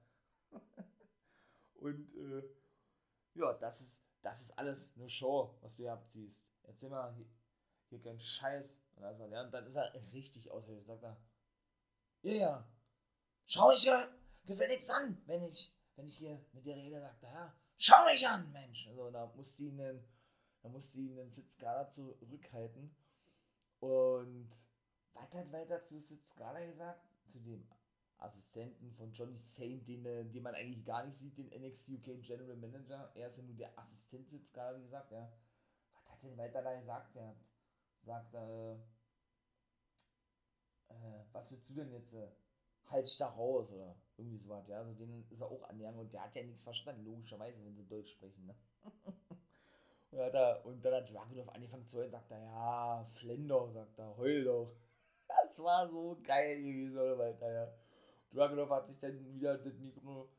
Und, 1.76 2.14
äh, 2.16 2.44
ja, 3.36 3.54
das 3.54 3.82
ist, 3.82 4.04
das 4.22 4.42
ist 4.42 4.58
alles 4.58 4.94
eine 4.96 5.10
Show, 5.10 5.58
was 5.62 5.76
du 5.76 5.84
hier 5.84 5.94
abziehst. 5.94 6.52
Erzähl 6.64 6.90
mal, 6.90 7.16
hier 7.90 8.02
kein 8.02 8.20
Scheiß. 8.20 8.82
Und, 8.96 9.04
also, 9.04 9.26
ja, 9.26 9.42
und 9.44 9.52
dann 9.52 9.66
ist 9.66 9.76
er 9.76 9.94
richtig 10.14 10.52
ausgehört. 10.52 10.86
Sagt 10.86 11.04
er, 11.04 11.18
ja, 12.22 12.34
ja, 12.34 12.72
schau 13.48 13.70
mich 13.70 13.84
ja 13.84 14.08
gefälligst 14.46 14.92
an, 14.92 15.22
wenn 15.26 15.44
ich, 15.44 15.74
wenn 15.96 16.08
ich 16.08 16.18
hier 16.18 16.46
mit 16.52 16.66
dir 16.66 16.76
rede, 16.76 17.00
sagt 17.00 17.24
er, 17.24 17.32
ja, 17.32 17.56
schau 17.78 18.06
mich 18.06 18.28
an, 18.28 18.52
Mensch. 18.52 18.88
Also, 18.88 19.10
da 19.10 19.26
musste 19.36 19.64
ihn 19.64 19.78
den, 19.78 20.04
da 20.62 20.70
musste 20.70 21.00
ihn 21.00 21.16
den 21.16 21.30
Sitzskala 21.30 21.90
zurückhalten. 21.90 22.96
Und 23.80 24.50
was 25.14 25.34
hat 25.34 25.52
weiter 25.52 25.82
zu 25.84 26.00
Sitzskala 26.00 26.66
gesagt? 26.66 27.08
Zu 27.28 27.40
dem 27.40 27.68
Assistenten 28.18 28.92
von 28.94 29.14
Johnny 29.14 29.38
Saint, 29.38 29.88
den, 29.88 30.06
äh, 30.06 30.26
den 30.26 30.44
man 30.44 30.56
eigentlich 30.56 30.86
gar 30.86 31.06
nicht 31.06 31.16
sieht, 31.16 31.38
den 31.38 31.50
NXT 31.50 31.90
UK 31.90 32.22
General 32.22 32.58
Manager. 32.58 33.12
Er 33.16 33.30
ist 33.30 33.38
ja 33.38 33.44
nur 33.44 33.56
der 33.56 33.78
Assistent 33.80 34.30
Sitzskala, 34.30 34.78
wie 34.78 34.84
gesagt, 34.84 35.12
ja. 35.12 35.32
Was 35.94 36.10
hat 36.10 36.24
denn 36.24 36.38
weiter 36.38 36.62
da 36.62 36.78
gesagt? 36.78 37.16
Ja, 37.16 37.36
sagt 38.04 38.34
er, 38.34 38.80
äh, 40.90 41.24
was 41.32 41.52
willst 41.52 41.70
du 41.70 41.76
denn 41.76 41.92
jetzt? 41.92 42.14
Äh, 42.14 42.30
halt 42.90 43.20
da 43.20 43.28
raus 43.28 43.72
oder 43.72 43.96
irgendwie 44.18 44.38
sowas, 44.38 44.68
ja. 44.68 44.80
Also 44.80 44.94
den 44.94 45.26
ist 45.30 45.42
er 45.42 45.48
auch 45.48 45.64
angegangen 45.70 46.00
und 46.00 46.12
der 46.14 46.24
hat 46.24 46.36
ja 46.36 46.44
nichts 46.44 46.64
verstanden, 46.64 47.06
logischerweise, 47.06 47.64
wenn 47.64 47.76
sie 47.76 47.88
Deutsch 47.88 48.12
sprechen, 48.12 48.46
ne? 48.46 48.56
und, 50.12 50.20
hat 50.20 50.34
er, 50.34 50.66
und 50.66 50.84
dann 50.84 50.94
hat 50.94 51.14
Dragunov 51.14 51.50
angefangen 51.50 51.86
zu 51.86 52.00
heulen, 52.00 52.12
sagt 52.12 52.32
er, 52.32 52.44
ja, 52.44 53.06
Flender, 53.06 53.70
sagt 53.72 54.00
er, 54.00 54.18
heul 54.18 54.44
doch. 54.44 54.76
Das 55.28 55.60
war 55.60 55.88
so 55.88 56.20
geil 56.24 56.58
gewesen, 56.62 56.98
oder 56.98 57.18
weiter, 57.18 57.52
ja. 57.52 57.74
Dragunov 58.32 58.70
hat 58.70 58.88
sich 58.88 59.00
dann 59.00 59.24
wieder 59.34 59.58
das 59.58 59.78
Mikro 59.80 60.30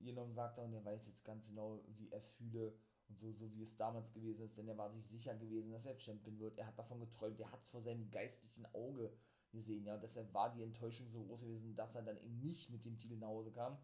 genommen, 0.00 0.34
sagt 0.34 0.58
er, 0.58 0.64
und 0.64 0.74
er 0.74 0.84
weiß 0.84 1.08
jetzt 1.08 1.24
ganz 1.24 1.48
genau, 1.48 1.80
wie 1.96 2.10
er 2.10 2.20
fühle 2.20 2.72
und 3.08 3.18
so, 3.18 3.32
so 3.32 3.52
wie 3.52 3.62
es 3.62 3.76
damals 3.76 4.12
gewesen 4.12 4.44
ist, 4.44 4.56
denn 4.58 4.68
er 4.68 4.78
war 4.78 4.90
sich 4.90 5.06
sicher 5.06 5.34
gewesen, 5.34 5.72
dass 5.72 5.86
er 5.86 5.98
Champion 5.98 6.38
wird. 6.38 6.58
Er 6.58 6.66
hat 6.66 6.78
davon 6.78 7.00
geträumt, 7.00 7.38
er 7.40 7.50
hat 7.50 7.62
es 7.62 7.68
vor 7.68 7.82
seinem 7.82 8.10
geistlichen 8.10 8.66
Auge 8.74 9.12
gesehen, 9.52 9.84
ja. 9.84 9.94
Und 9.94 10.02
deshalb 10.02 10.32
war 10.32 10.52
die 10.52 10.62
Enttäuschung 10.62 11.08
so 11.10 11.22
groß 11.24 11.42
gewesen, 11.42 11.74
dass 11.76 11.94
er 11.94 12.02
dann 12.02 12.18
eben 12.18 12.40
nicht 12.40 12.70
mit 12.70 12.84
dem 12.84 12.96
Titel 12.96 13.16
nach 13.16 13.28
Hause 13.28 13.52
kam 13.52 13.78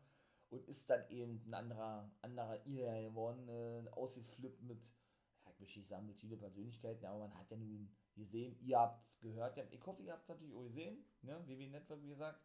und 0.50 0.66
ist 0.66 0.88
dann 0.88 1.08
eben 1.10 1.42
ein 1.46 1.54
anderer, 1.54 2.10
anderer 2.22 2.64
Ira 2.66 3.00
geworden, 3.00 3.48
äh, 3.48 3.88
ausgeflippt 3.90 4.62
mit, 4.62 4.80
sagen, 5.86 6.06
multiple 6.06 6.36
Persönlichkeiten, 6.36 7.04
aber 7.06 7.20
man 7.20 7.38
hat 7.38 7.50
ja 7.50 7.56
nun 7.56 7.90
gesehen, 8.14 8.58
ihr 8.60 8.78
habt 8.78 9.04
es 9.04 9.18
gehört, 9.20 9.58
ich 9.70 9.86
hoffe, 9.86 10.02
ihr 10.02 10.12
habt 10.12 10.22
es 10.22 10.28
natürlich 10.28 10.54
auch 10.54 10.64
gesehen, 10.64 11.04
ne? 11.22 11.40
WW 11.46 11.68
Network, 11.68 12.02
wie 12.02 12.08
gesagt, 12.08 12.40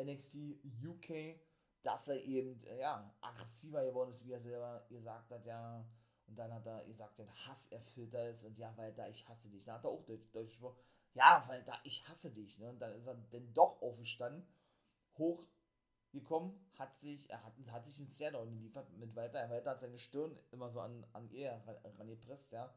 NXT 0.00 0.36
UK, 0.84 1.40
dass 1.82 2.08
er 2.08 2.22
eben, 2.24 2.62
äh, 2.64 2.80
ja, 2.80 3.14
aggressiver 3.20 3.84
geworden 3.84 4.10
ist, 4.10 4.24
wie 4.26 4.32
er 4.32 4.40
selber 4.40 4.86
gesagt 4.88 5.30
hat, 5.30 5.44
ja, 5.46 5.84
und 6.30 6.36
dann 6.36 6.54
hat 6.54 6.64
er 6.64 6.84
gesagt, 6.84 7.18
den 7.18 7.30
Hass 7.46 7.72
erfüllter 7.72 8.28
ist 8.28 8.44
und 8.44 8.56
ja, 8.56 8.72
weil 8.76 8.94
da 8.94 9.08
ich 9.08 9.28
hasse 9.28 9.48
dich. 9.48 9.64
Da 9.64 9.74
hat 9.74 9.84
er 9.84 9.90
auch 9.90 10.04
Deutsch, 10.04 10.30
gesprochen. 10.32 10.78
Ja, 11.12 11.42
weil 11.48 11.64
da 11.64 11.74
ich 11.82 12.08
hasse 12.08 12.32
dich. 12.32 12.56
Ne? 12.58 12.70
Und 12.70 12.78
dann 12.78 12.92
ist 12.92 13.06
er 13.06 13.16
denn 13.16 13.52
doch 13.52 13.82
aufgestanden, 13.82 14.46
hochgekommen, 16.10 16.52
hat 16.78 16.98
sich, 16.98 17.28
er 17.30 17.42
hat, 17.44 17.52
hat 17.70 17.84
sich 17.84 17.98
einen 17.98 18.08
Stairdown 18.08 18.50
geliefert 18.50 18.90
mit 18.98 19.14
Walter. 19.14 19.48
Walter 19.50 19.70
hat 19.70 19.80
seine 19.80 19.98
Stirn 19.98 20.36
immer 20.50 20.70
so 20.70 20.80
an, 20.80 21.04
an 21.12 21.30
ihr 21.30 21.52
rangepresst, 21.98 22.52
ja. 22.52 22.74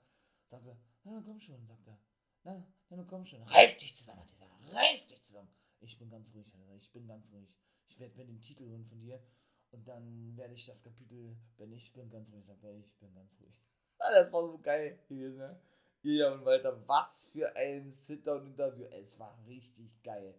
Sagte, 0.50 0.78
na, 1.04 1.22
komm 1.26 1.40
schon, 1.40 1.66
sagt 1.68 1.88
er. 1.88 1.98
Na, 2.44 2.66
na, 2.90 3.04
komm 3.10 3.26
schon. 3.26 3.42
Reiß 3.44 3.78
dich 3.78 3.96
zusammen, 3.96 4.22
hat 4.22 4.34
er 4.40 4.76
Reiß 4.76 5.08
dich 5.08 5.22
zusammen. 5.22 5.50
Ich 5.80 5.98
bin 5.98 6.10
ganz 6.10 6.34
ruhig, 6.34 6.54
Alter. 6.56 6.76
Ich 6.76 6.92
bin 6.92 7.08
ganz 7.08 7.32
ruhig. 7.32 7.50
Ich 7.88 8.00
werde 8.00 8.16
mir 8.16 8.26
den 8.26 8.42
Titel 8.42 8.66
holen 8.66 8.86
von 8.86 9.00
dir 9.00 9.22
und 9.72 9.88
dann 9.88 10.36
werde 10.38 10.54
ich 10.54 10.66
das 10.66 10.84
Kapitel, 10.84 11.36
wenn 11.58 11.74
ich 11.74 11.92
bin 11.94 12.10
ganz 12.10 12.32
ruhig, 12.32 12.46
sag 12.46 12.58
ich 12.64 12.98
bin 13.00 13.14
ganz 13.14 13.34
ruhig. 13.40 13.54
Ah, 14.00 14.12
das 14.12 14.34
war 14.34 14.42
so 14.42 14.58
geil 14.58 15.00
gewesen, 15.08 15.38
ne? 15.38 15.62
Ja, 16.02 16.34
und 16.34 16.44
Walter, 16.44 16.86
was 16.88 17.30
für 17.32 17.56
ein 17.56 17.94
Sit-Down-Interview. 17.94 18.86
Es 18.88 19.18
war 19.18 19.38
richtig 19.48 20.04
geil. 20.04 20.36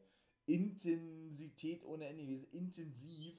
Intensität 0.46 1.84
ohne 1.84 2.06
Ende 2.06 2.24
gewesen, 2.24 2.48
intensiv. 2.52 3.36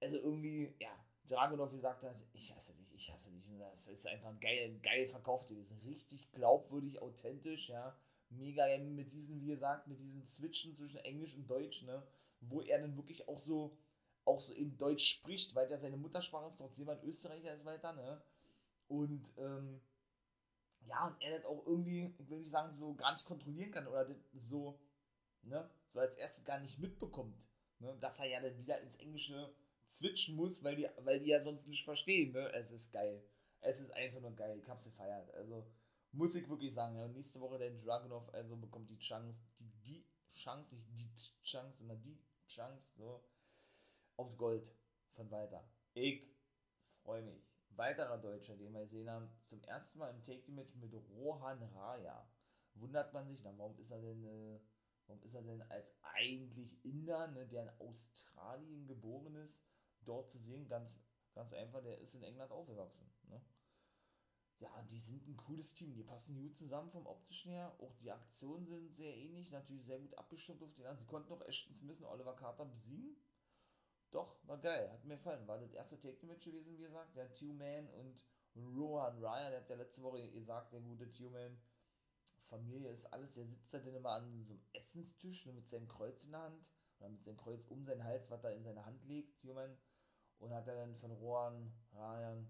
Also 0.00 0.16
irgendwie, 0.16 0.74
ja, 0.78 0.90
Dragunov 1.26 1.70
gesagt 1.70 2.02
hat, 2.02 2.16
ich 2.32 2.54
hasse 2.54 2.74
dich, 2.74 2.94
ich 2.94 3.10
hasse 3.12 3.30
dich. 3.32 3.46
Und 3.48 3.58
das 3.58 3.88
ist 3.88 4.06
einfach 4.06 4.38
geil, 4.40 4.78
geil 4.82 5.06
verkauft 5.06 5.48
gewesen. 5.48 5.78
Richtig 5.84 6.30
glaubwürdig, 6.32 7.00
authentisch, 7.00 7.68
ja. 7.68 7.96
Mega 8.30 8.66
mit 8.78 9.12
diesen, 9.12 9.40
wie 9.40 9.46
gesagt, 9.46 9.86
mit 9.86 10.00
diesen 10.00 10.26
Switchen 10.26 10.74
zwischen 10.74 10.98
Englisch 10.98 11.34
und 11.34 11.48
Deutsch, 11.48 11.82
ne? 11.82 12.02
Wo 12.40 12.60
er 12.60 12.80
dann 12.80 12.96
wirklich 12.96 13.28
auch 13.28 13.38
so 13.38 13.76
auch 14.24 14.40
so 14.40 14.54
eben 14.54 14.76
Deutsch 14.78 15.04
spricht, 15.06 15.54
weil 15.54 15.68
der 15.68 15.78
seine 15.78 15.96
Muttersprache 15.96 16.46
ist, 16.46 16.56
trotzdem 16.56 16.88
ein 16.88 17.02
Österreicher 17.04 17.54
ist 17.54 17.64
weiter, 17.64 17.92
ne? 17.92 18.22
Und 18.88 19.32
ähm, 19.38 19.80
ja, 20.86 21.06
und 21.06 21.20
er 21.20 21.36
das 21.36 21.46
auch 21.46 21.66
irgendwie, 21.66 22.14
ich 22.18 22.30
will 22.30 22.38
nicht 22.38 22.50
sagen, 22.50 22.70
so 22.70 22.94
gar 22.94 23.12
nicht 23.12 23.24
kontrollieren 23.24 23.70
kann 23.70 23.86
oder 23.86 24.06
so, 24.34 24.78
ne, 25.42 25.68
so 25.94 26.00
als 26.00 26.16
erstes 26.16 26.44
gar 26.44 26.58
nicht 26.58 26.78
mitbekommt, 26.78 27.40
ne, 27.78 27.96
dass 28.00 28.18
er 28.18 28.26
ja 28.26 28.40
dann 28.40 28.58
wieder 28.58 28.80
ins 28.80 28.96
Englische 28.96 29.54
switchen 29.86 30.36
muss, 30.36 30.62
weil 30.64 30.76
die, 30.76 30.88
weil 30.98 31.20
die 31.20 31.30
ja 31.30 31.40
sonst 31.40 31.66
nicht 31.66 31.84
verstehen, 31.84 32.32
ne? 32.32 32.52
Es 32.52 32.70
ist 32.70 32.92
geil. 32.92 33.22
Es 33.60 33.80
ist 33.80 33.92
einfach 33.92 34.20
nur 34.20 34.34
geil. 34.34 34.58
Ich 34.58 34.68
hab's 34.68 34.84
gefeiert. 34.84 35.32
Also, 35.34 35.66
muss 36.12 36.34
ich 36.34 36.48
wirklich 36.48 36.74
sagen, 36.74 36.96
ja, 36.96 37.06
nächste 37.08 37.40
Woche 37.40 37.58
der 37.58 37.70
Dragunov 37.70 38.32
also 38.34 38.56
bekommt 38.56 38.90
die 38.90 38.98
Chance, 38.98 39.42
die, 39.58 39.70
die 39.84 40.04
Chance, 40.32 40.76
nicht 40.92 41.12
die 41.14 41.44
Chance, 41.44 41.78
sondern 41.78 42.02
die 42.02 42.18
Chance, 42.48 42.90
so, 42.96 43.24
aufs 44.16 44.36
Gold 44.36 44.70
von 45.14 45.30
Walter. 45.30 45.68
Ich 45.94 46.22
freue 47.02 47.22
mich. 47.22 47.42
Weiterer 47.70 48.18
Deutscher, 48.18 48.56
den 48.56 48.72
wir 48.72 48.82
gesehen 48.82 49.10
haben, 49.10 49.28
zum 49.44 49.62
ersten 49.64 49.98
Mal 49.98 50.10
im 50.10 50.22
Take-Match 50.22 50.76
mit 50.76 50.92
Rohan 51.10 51.62
Raya. 51.62 52.28
Wundert 52.74 53.12
man 53.12 53.26
sich, 53.26 53.42
na, 53.42 53.56
warum 53.56 53.76
ist 53.78 53.90
er 53.90 54.00
denn, 54.00 54.24
äh, 54.24 54.60
warum 55.06 55.22
ist 55.22 55.34
er 55.34 55.42
denn 55.42 55.62
als 55.62 55.94
eigentlich 56.02 56.84
Inder, 56.84 57.28
ne, 57.28 57.46
der 57.46 57.62
in 57.62 57.88
Australien 57.88 58.86
geboren 58.86 59.34
ist, 59.36 59.62
dort 60.04 60.30
zu 60.30 60.38
sehen? 60.38 60.68
Ganz, 60.68 61.00
ganz 61.34 61.52
einfach, 61.52 61.82
der 61.82 61.98
ist 61.98 62.14
in 62.14 62.22
England 62.22 62.50
aufgewachsen. 62.50 63.10
Ne? 63.28 63.40
Ja, 64.58 64.82
die 64.90 65.00
sind 65.00 65.26
ein 65.26 65.36
cooles 65.36 65.74
Team, 65.74 65.94
die 65.94 66.04
passen 66.04 66.40
gut 66.40 66.56
zusammen 66.56 66.90
vom 66.90 67.06
optischen 67.06 67.50
her. 67.50 67.74
Auch 67.80 67.94
die 67.96 68.10
Aktionen 68.10 68.66
sind 68.66 68.94
sehr 68.94 69.14
ähnlich, 69.14 69.50
natürlich 69.50 69.84
sehr 69.84 69.98
gut 69.98 70.16
abgestimmt 70.16 70.62
auf 70.62 70.74
den 70.74 70.84
anderen. 70.84 70.98
Sie 70.98 71.10
konnten 71.10 71.32
auch 71.32 71.42
Ashton 71.42 71.74
Smith 71.74 72.00
und 72.00 72.06
Oliver 72.06 72.36
Carter 72.36 72.64
besiegen. 72.64 73.16
Doch, 74.10 74.36
war 74.46 74.58
geil, 74.58 74.90
hat 74.92 75.04
mir 75.04 75.16
gefallen. 75.16 75.46
War 75.48 75.58
das 75.58 75.72
erste 75.72 75.98
Take-Match 75.98 76.44
gewesen, 76.44 76.78
wie 76.78 76.82
gesagt. 76.82 77.16
Der 77.16 77.34
Two-Man 77.34 77.90
und 77.90 78.24
Rohan 78.54 79.18
Ryan, 79.18 79.50
der 79.50 79.60
hat 79.60 79.68
ja 79.68 79.74
letzte 79.74 80.02
Woche 80.02 80.30
gesagt, 80.30 80.72
der 80.72 80.80
gute 80.80 81.10
Two-Man, 81.10 81.58
Familie 82.44 82.90
ist 82.90 83.06
alles, 83.12 83.34
der 83.34 83.46
sitzt 83.46 83.74
da 83.74 83.78
dann 83.78 83.94
immer 83.94 84.10
an 84.10 84.44
so 84.44 84.52
einem 84.52 84.62
Essenstisch 84.72 85.46
ne, 85.46 85.52
mit 85.52 85.66
seinem 85.66 85.88
Kreuz 85.88 86.24
in 86.24 86.32
der 86.32 86.42
Hand 86.42 86.64
oder 86.98 87.08
mit 87.08 87.22
seinem 87.22 87.36
Kreuz 87.36 87.64
um 87.68 87.84
seinen 87.84 88.04
Hals, 88.04 88.30
was 88.30 88.44
er 88.44 88.54
in 88.54 88.64
seine 88.64 88.84
Hand 88.84 89.04
legt, 89.04 89.40
Two-Man, 89.40 89.76
und 90.38 90.52
hat 90.52 90.68
er 90.68 90.76
dann 90.76 90.96
von 90.96 91.10
Rohan 91.10 91.72
Ryan 91.92 92.48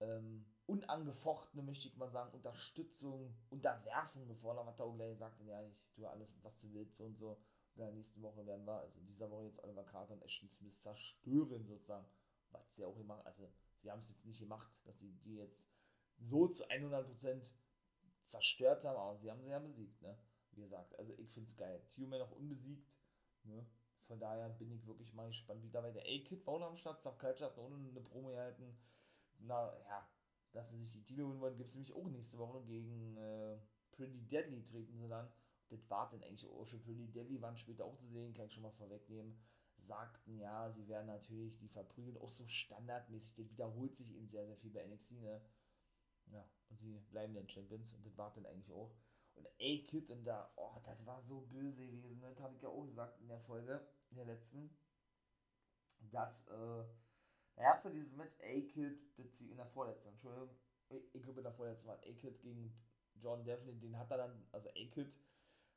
ähm, 0.00 0.46
unangefochtene, 0.66 1.62
möchte 1.62 1.88
ich 1.88 1.96
mal 1.96 2.10
sagen, 2.10 2.32
Unterstützung, 2.32 3.36
Unterwerfung 3.50 4.26
gefordert, 4.26 4.66
was 4.66 4.78
er 4.78 4.86
auch 4.86 4.96
gleich 4.96 5.18
sagt, 5.18 5.40
ja, 5.42 5.62
ich 5.62 5.84
tue 5.94 6.08
alles, 6.08 6.28
was 6.42 6.60
du 6.60 6.72
willst 6.72 7.00
und 7.00 7.16
so 7.16 7.38
ja, 7.76 7.90
nächste 7.90 8.22
Woche 8.22 8.46
werden 8.46 8.66
wir, 8.66 8.80
also 8.80 8.98
in 9.00 9.06
dieser 9.06 9.30
Woche 9.30 9.46
jetzt 9.46 9.62
Oliver 9.62 9.84
Carter 9.84 10.14
und 10.14 10.22
Ashton 10.22 10.48
Smith 10.48 10.80
zerstören 10.80 11.64
sozusagen. 11.66 12.06
Was 12.50 12.74
sie 12.76 12.84
auch 12.84 12.96
gemacht, 12.96 13.26
also 13.26 13.52
sie 13.80 13.90
haben 13.90 13.98
es 13.98 14.08
jetzt 14.08 14.26
nicht 14.26 14.38
gemacht, 14.38 14.70
dass 14.84 14.98
sie 15.00 15.12
die 15.24 15.36
jetzt 15.36 15.72
so 16.18 16.46
zu 16.46 16.64
100% 16.68 17.50
zerstört 18.24 18.84
haben, 18.84 18.96
aber 18.96 19.16
sie 19.16 19.30
haben 19.30 19.42
sie 19.42 19.50
ja 19.50 19.58
besiegt, 19.58 20.00
ne? 20.02 20.16
Wie 20.52 20.62
gesagt, 20.62 20.98
also 20.98 21.12
ich 21.18 21.30
finde 21.32 21.48
es 21.48 21.56
geil. 21.56 21.82
Tio 21.90 22.08
noch 22.08 22.32
unbesiegt, 22.32 22.88
ne? 23.44 23.66
Von 24.06 24.20
daher 24.20 24.50
bin 24.50 24.70
ich 24.70 24.86
wirklich 24.86 25.14
mal 25.14 25.28
gespannt, 25.28 25.62
wie 25.62 25.70
dabei 25.70 25.90
der 25.90 26.02
A-Kid 26.02 26.46
war 26.46 26.60
am 26.62 26.76
Start, 26.76 27.00
Stuff 27.00 27.18
Culture 27.18 27.50
hat 27.50 27.58
ohne 27.58 27.76
eine 27.76 28.00
Promo 28.00 28.28
gehalten. 28.28 28.76
Na 29.38 29.72
ja, 29.88 30.08
dass 30.52 30.70
sie 30.70 30.78
sich 30.78 30.92
die 30.92 31.02
Titel 31.04 31.24
holen 31.24 31.40
wollen, 31.40 31.56
gibt 31.56 31.70
es 31.70 31.74
nämlich 31.74 31.94
auch 31.94 32.06
nächste 32.08 32.38
Woche 32.38 32.62
gegen 32.64 33.16
äh, 33.16 33.58
Pretty 33.92 34.20
Deadly 34.26 34.64
treten 34.64 34.98
sie 34.98 35.08
dann 35.08 35.28
das 35.74 35.88
war 35.90 36.10
dann 36.10 36.22
eigentlich 36.22 36.48
auch 36.50 36.66
schon 36.66 36.82
Pretty 36.82 37.08
Deadly, 37.08 37.40
waren 37.40 37.56
später 37.56 37.84
auch 37.84 37.96
zu 37.96 38.06
sehen, 38.08 38.34
kann 38.34 38.46
ich 38.46 38.52
schon 38.52 38.62
mal 38.62 38.70
vorwegnehmen, 38.72 39.36
sagten, 39.78 40.38
ja, 40.38 40.70
sie 40.70 40.86
werden 40.88 41.06
natürlich 41.06 41.56
die 41.58 41.68
verprügeln, 41.68 42.16
auch 42.18 42.30
so 42.30 42.46
standardmäßig, 42.46 43.34
das 43.34 43.50
wiederholt 43.50 43.96
sich 43.96 44.10
eben 44.14 44.28
sehr, 44.28 44.46
sehr 44.46 44.56
viel 44.56 44.70
bei 44.70 44.84
NXT, 44.86 45.12
ne? 45.20 45.40
Ja, 46.32 46.44
und 46.70 46.78
sie 46.78 46.98
bleiben 47.10 47.34
dann 47.34 47.48
Champions 47.48 47.94
und 47.94 48.04
das 48.06 48.16
war 48.16 48.32
dann 48.34 48.46
eigentlich 48.46 48.72
auch. 48.72 48.94
Und 49.34 49.46
A-Kid 49.60 50.10
und 50.10 50.24
da, 50.24 50.52
oh, 50.56 50.80
das 50.84 51.04
war 51.06 51.22
so 51.22 51.40
böse 51.40 51.86
gewesen, 51.86 52.20
ne? 52.20 52.28
das 52.30 52.40
habe 52.40 52.54
ich 52.54 52.62
ja 52.62 52.68
auch 52.68 52.86
gesagt 52.86 53.20
in 53.20 53.28
der 53.28 53.40
Folge, 53.40 53.84
in 54.10 54.16
der 54.16 54.26
letzten, 54.26 54.70
dass, 55.98 56.46
äh, 56.48 56.84
da 57.56 57.62
gab 57.62 57.76
es 57.76 57.82
dieses 57.82 58.12
mit 58.12 58.32
A-Kid, 58.40 58.98
in 59.40 59.56
der 59.56 59.66
vorletzten, 59.66 60.10
Entschuldigung, 60.10 60.50
ich 60.88 61.22
glaube 61.22 61.40
in 61.40 61.44
der 61.44 61.52
vorletzten 61.52 61.88
war 61.88 61.96
A-Kid 61.96 62.40
gegen 62.42 62.72
John 63.16 63.44
Devlin, 63.44 63.80
den 63.80 63.98
hat 63.98 64.10
er 64.10 64.18
dann, 64.18 64.46
also 64.52 64.68
A-Kid, 64.68 65.18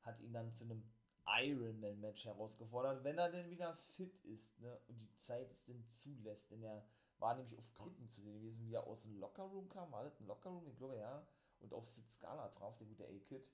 hat 0.01 0.19
ihn 0.19 0.33
dann 0.33 0.53
zu 0.53 0.65
einem 0.65 0.83
Ironman-Match 1.27 2.25
herausgefordert, 2.25 3.03
wenn 3.03 3.17
er 3.17 3.29
denn 3.29 3.49
wieder 3.49 3.75
fit 3.75 4.15
ist 4.23 4.59
ne, 4.61 4.79
und 4.87 4.97
die 4.99 5.15
Zeit 5.17 5.51
es 5.51 5.65
denn 5.65 5.85
zulässt. 5.85 6.51
Denn 6.51 6.63
er 6.63 6.87
war 7.19 7.35
nämlich 7.35 7.57
auf 7.57 7.73
Krücken 7.73 8.09
zu 8.09 8.21
sehen 8.21 8.39
gewesen, 8.39 8.65
wie 8.65 8.73
er 8.73 8.85
aus 8.85 9.03
dem 9.03 9.19
Lockerroom 9.19 9.69
kam. 9.69 9.91
War 9.91 10.03
das 10.03 10.19
ein 10.19 10.27
Lockerroom? 10.27 10.67
Ich 10.67 10.77
glaube 10.77 10.97
ja. 10.97 11.25
Und 11.59 11.73
auf 11.73 11.85
Sitzskala 11.85 12.49
traf, 12.49 12.77
der 12.77 12.87
gute 12.87 13.05
A-Kid. 13.05 13.47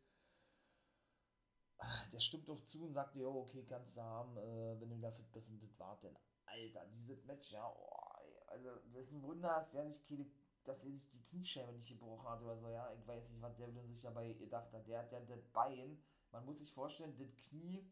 Der 2.14 2.20
stimmt 2.20 2.48
doch 2.48 2.64
zu 2.64 2.86
und 2.86 2.94
sagt, 2.94 3.16
jo, 3.16 3.42
okay, 3.42 3.66
kannst 3.66 3.98
du 3.98 4.02
haben, 4.02 4.38
äh, 4.38 4.80
wenn 4.80 4.90
du 4.90 4.98
wieder 4.98 5.12
fit 5.12 5.32
bist. 5.32 5.50
Und 5.50 5.62
das 5.62 5.78
war 5.80 6.00
denn, 6.02 6.16
Alter, 6.46 6.86
dieses 6.88 7.26
Match, 7.26 7.52
ja, 7.52 7.68
oh, 7.68 8.48
also 8.48 8.70
das 8.94 9.08
ist 9.08 9.12
ein 9.12 9.24
Wunder, 9.24 9.50
dass 9.50 9.74
er 9.74 9.88
sich 9.88 10.06
keine 10.08 10.30
dass 10.66 10.86
er 10.86 10.92
sich 10.92 11.10
die 11.10 11.22
Kniescheibe 11.24 11.74
nicht 11.74 11.90
gebrochen 11.90 12.30
hat 12.30 12.42
oder 12.42 12.58
so, 12.58 12.70
ja. 12.70 12.94
Ich 12.94 13.06
weiß 13.06 13.30
nicht, 13.32 13.42
was 13.42 13.58
der 13.58 13.70
sich 13.86 14.02
dabei 14.02 14.32
gedacht 14.34 14.72
hat. 14.72 14.88
Der 14.88 15.00
hat 15.00 15.12
ja 15.12 15.20
das 15.20 15.44
Bein 15.52 16.02
man 16.34 16.46
muss 16.46 16.60
sich 16.60 16.74
vorstellen, 16.74 17.16
das 17.18 17.36
Knie 17.48 17.88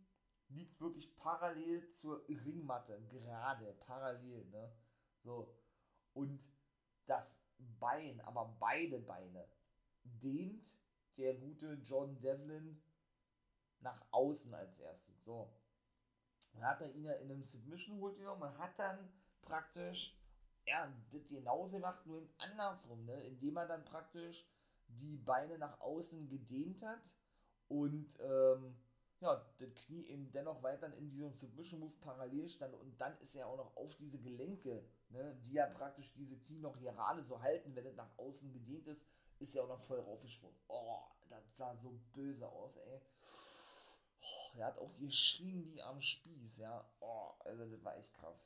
liegt 0.50 0.82
wirklich 0.82 1.16
parallel 1.16 1.90
zur 1.92 2.28
Ringmatte, 2.28 3.00
gerade, 3.10 3.74
parallel, 3.86 4.46
ne? 4.50 4.74
So. 5.24 5.56
Und 6.14 6.48
das 7.06 7.42
Bein, 7.80 8.22
aber 8.22 8.56
beide 8.60 9.00
Beine, 9.00 9.48
dehnt 10.04 10.66
der 11.18 11.36
gute 11.36 11.74
John 11.84 12.20
Devlin 12.22 12.82
nach 13.82 14.02
außen 14.12 14.54
als 14.54 14.80
erstes. 14.80 15.24
So. 15.24 15.52
Dann 16.54 16.64
hat 16.64 16.82
er 16.82 16.94
ihn 16.94 17.06
ja 17.06 17.14
in 17.14 17.32
einem 17.32 17.44
Submission 17.44 18.00
holt 18.00 18.18
genommen. 18.18 18.42
Man 18.42 18.58
hat 18.58 18.78
dann 18.78 19.12
praktisch, 19.42 20.18
ja, 20.66 20.92
das 21.12 21.28
genauso 21.28 21.78
gemacht, 21.78 22.06
nur 22.06 22.28
andersrum, 22.38 23.06
ne? 23.06 23.24
Indem 23.24 23.58
er 23.58 23.68
dann 23.68 23.86
praktisch 23.86 24.46
die 24.88 25.18
Beine 25.18 25.58
nach 25.58 25.80
außen 25.80 26.28
gedehnt 26.28 26.82
hat 26.84 27.16
und 27.68 28.18
ähm, 28.20 28.76
ja, 29.22 29.46
das 29.60 29.74
Knie 29.76 30.06
eben 30.08 30.32
dennoch 30.32 30.62
weiter 30.64 30.92
in 30.94 31.10
diesem 31.10 31.34
Submission 31.34 31.80
Move 31.80 31.94
parallel 32.02 32.50
stand 32.50 32.74
und 32.74 33.00
dann 33.00 33.16
ist 33.18 33.36
er 33.36 33.48
auch 33.48 33.58
noch 33.58 33.78
auf 33.78 33.96
diese 33.96 34.20
Gelenke, 34.20 34.84
ne, 35.12 35.36
die 35.46 35.54
ja 35.54 35.68
praktisch 35.68 36.12
diese 36.14 36.38
Knie 36.40 36.60
noch 36.60 36.78
gerade 36.80 37.24
so 37.24 37.42
halten, 37.42 37.76
wenn 37.76 37.86
es 37.86 37.96
nach 37.96 38.18
außen 38.18 38.52
gedehnt 38.54 38.88
ist, 38.88 39.08
ist 39.40 39.56
er 39.56 39.64
auch 39.64 39.70
noch 39.70 39.82
voll 39.82 40.00
raufgesprungen. 40.00 40.58
Oh, 40.68 41.02
das 41.30 41.58
sah 41.58 41.76
so 41.76 42.00
böse 42.14 42.48
aus, 42.48 42.76
ey. 42.78 43.02
Oh, 44.22 44.58
er 44.58 44.68
hat 44.68 44.78
auch 44.78 44.96
geschrien 44.98 45.66
wie 45.66 45.82
am 45.82 46.00
Spieß, 46.02 46.58
ja. 46.58 46.86
Oh, 47.00 47.34
also 47.40 47.66
das 47.70 47.84
war 47.84 47.98
echt 47.98 48.14
krass. 48.14 48.38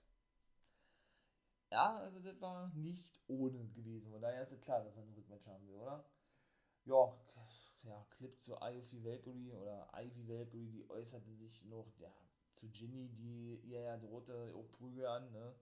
ja, 1.72 1.98
also 1.98 2.20
das 2.20 2.40
war 2.42 2.70
nicht 2.76 3.20
ohne 3.28 3.68
gewesen. 3.70 4.12
Von 4.12 4.22
daher 4.22 4.42
ist 4.44 4.52
es 4.52 4.62
klar, 4.62 4.84
dass 4.84 4.96
er 4.96 5.04
eine 5.04 5.16
Rückmatch 5.16 5.46
haben 5.48 5.68
will, 5.68 5.76
oder? 5.76 6.06
Ja, 6.86 7.14
ja, 7.84 8.06
Clip 8.12 8.40
zu 8.40 8.56
Ivy 8.62 9.04
Valkyrie 9.04 9.54
oder 9.54 9.90
Ivy 9.94 10.28
Valkyrie, 10.28 10.70
die 10.70 10.90
äußerte 10.90 11.34
sich 11.36 11.66
noch 11.66 11.92
ja, 12.00 12.12
zu 12.52 12.70
Ginny, 12.70 13.10
die 13.10 13.60
ihr 13.66 13.82
ja 13.82 13.98
drohte, 13.98 14.54
auch 14.56 14.72
Prügel 14.72 15.06
an, 15.08 15.32
ne? 15.32 15.56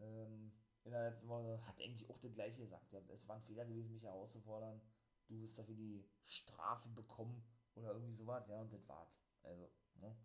Ähm, 0.00 0.52
in 0.84 0.92
der 0.92 1.10
letzten 1.10 1.28
Woche 1.28 1.60
hat 1.66 1.80
eigentlich 1.80 2.08
auch 2.08 2.18
das 2.18 2.32
gleiche 2.34 2.62
gesagt. 2.62 2.92
Es 2.92 3.28
war 3.28 3.36
ein 3.36 3.42
Fehler 3.42 3.64
gewesen, 3.66 3.92
mich 3.92 4.02
herauszufordern. 4.02 4.80
Du 5.28 5.40
wirst 5.42 5.58
dafür 5.58 5.74
die 5.74 6.08
Strafe 6.24 6.88
bekommen 6.90 7.42
oder 7.74 7.92
irgendwie 7.92 8.14
sowas, 8.14 8.48
ja, 8.48 8.60
und 8.60 8.72
das 8.72 8.88
war's. 8.88 9.20
Also, 9.42 9.70
ne? 9.96 10.16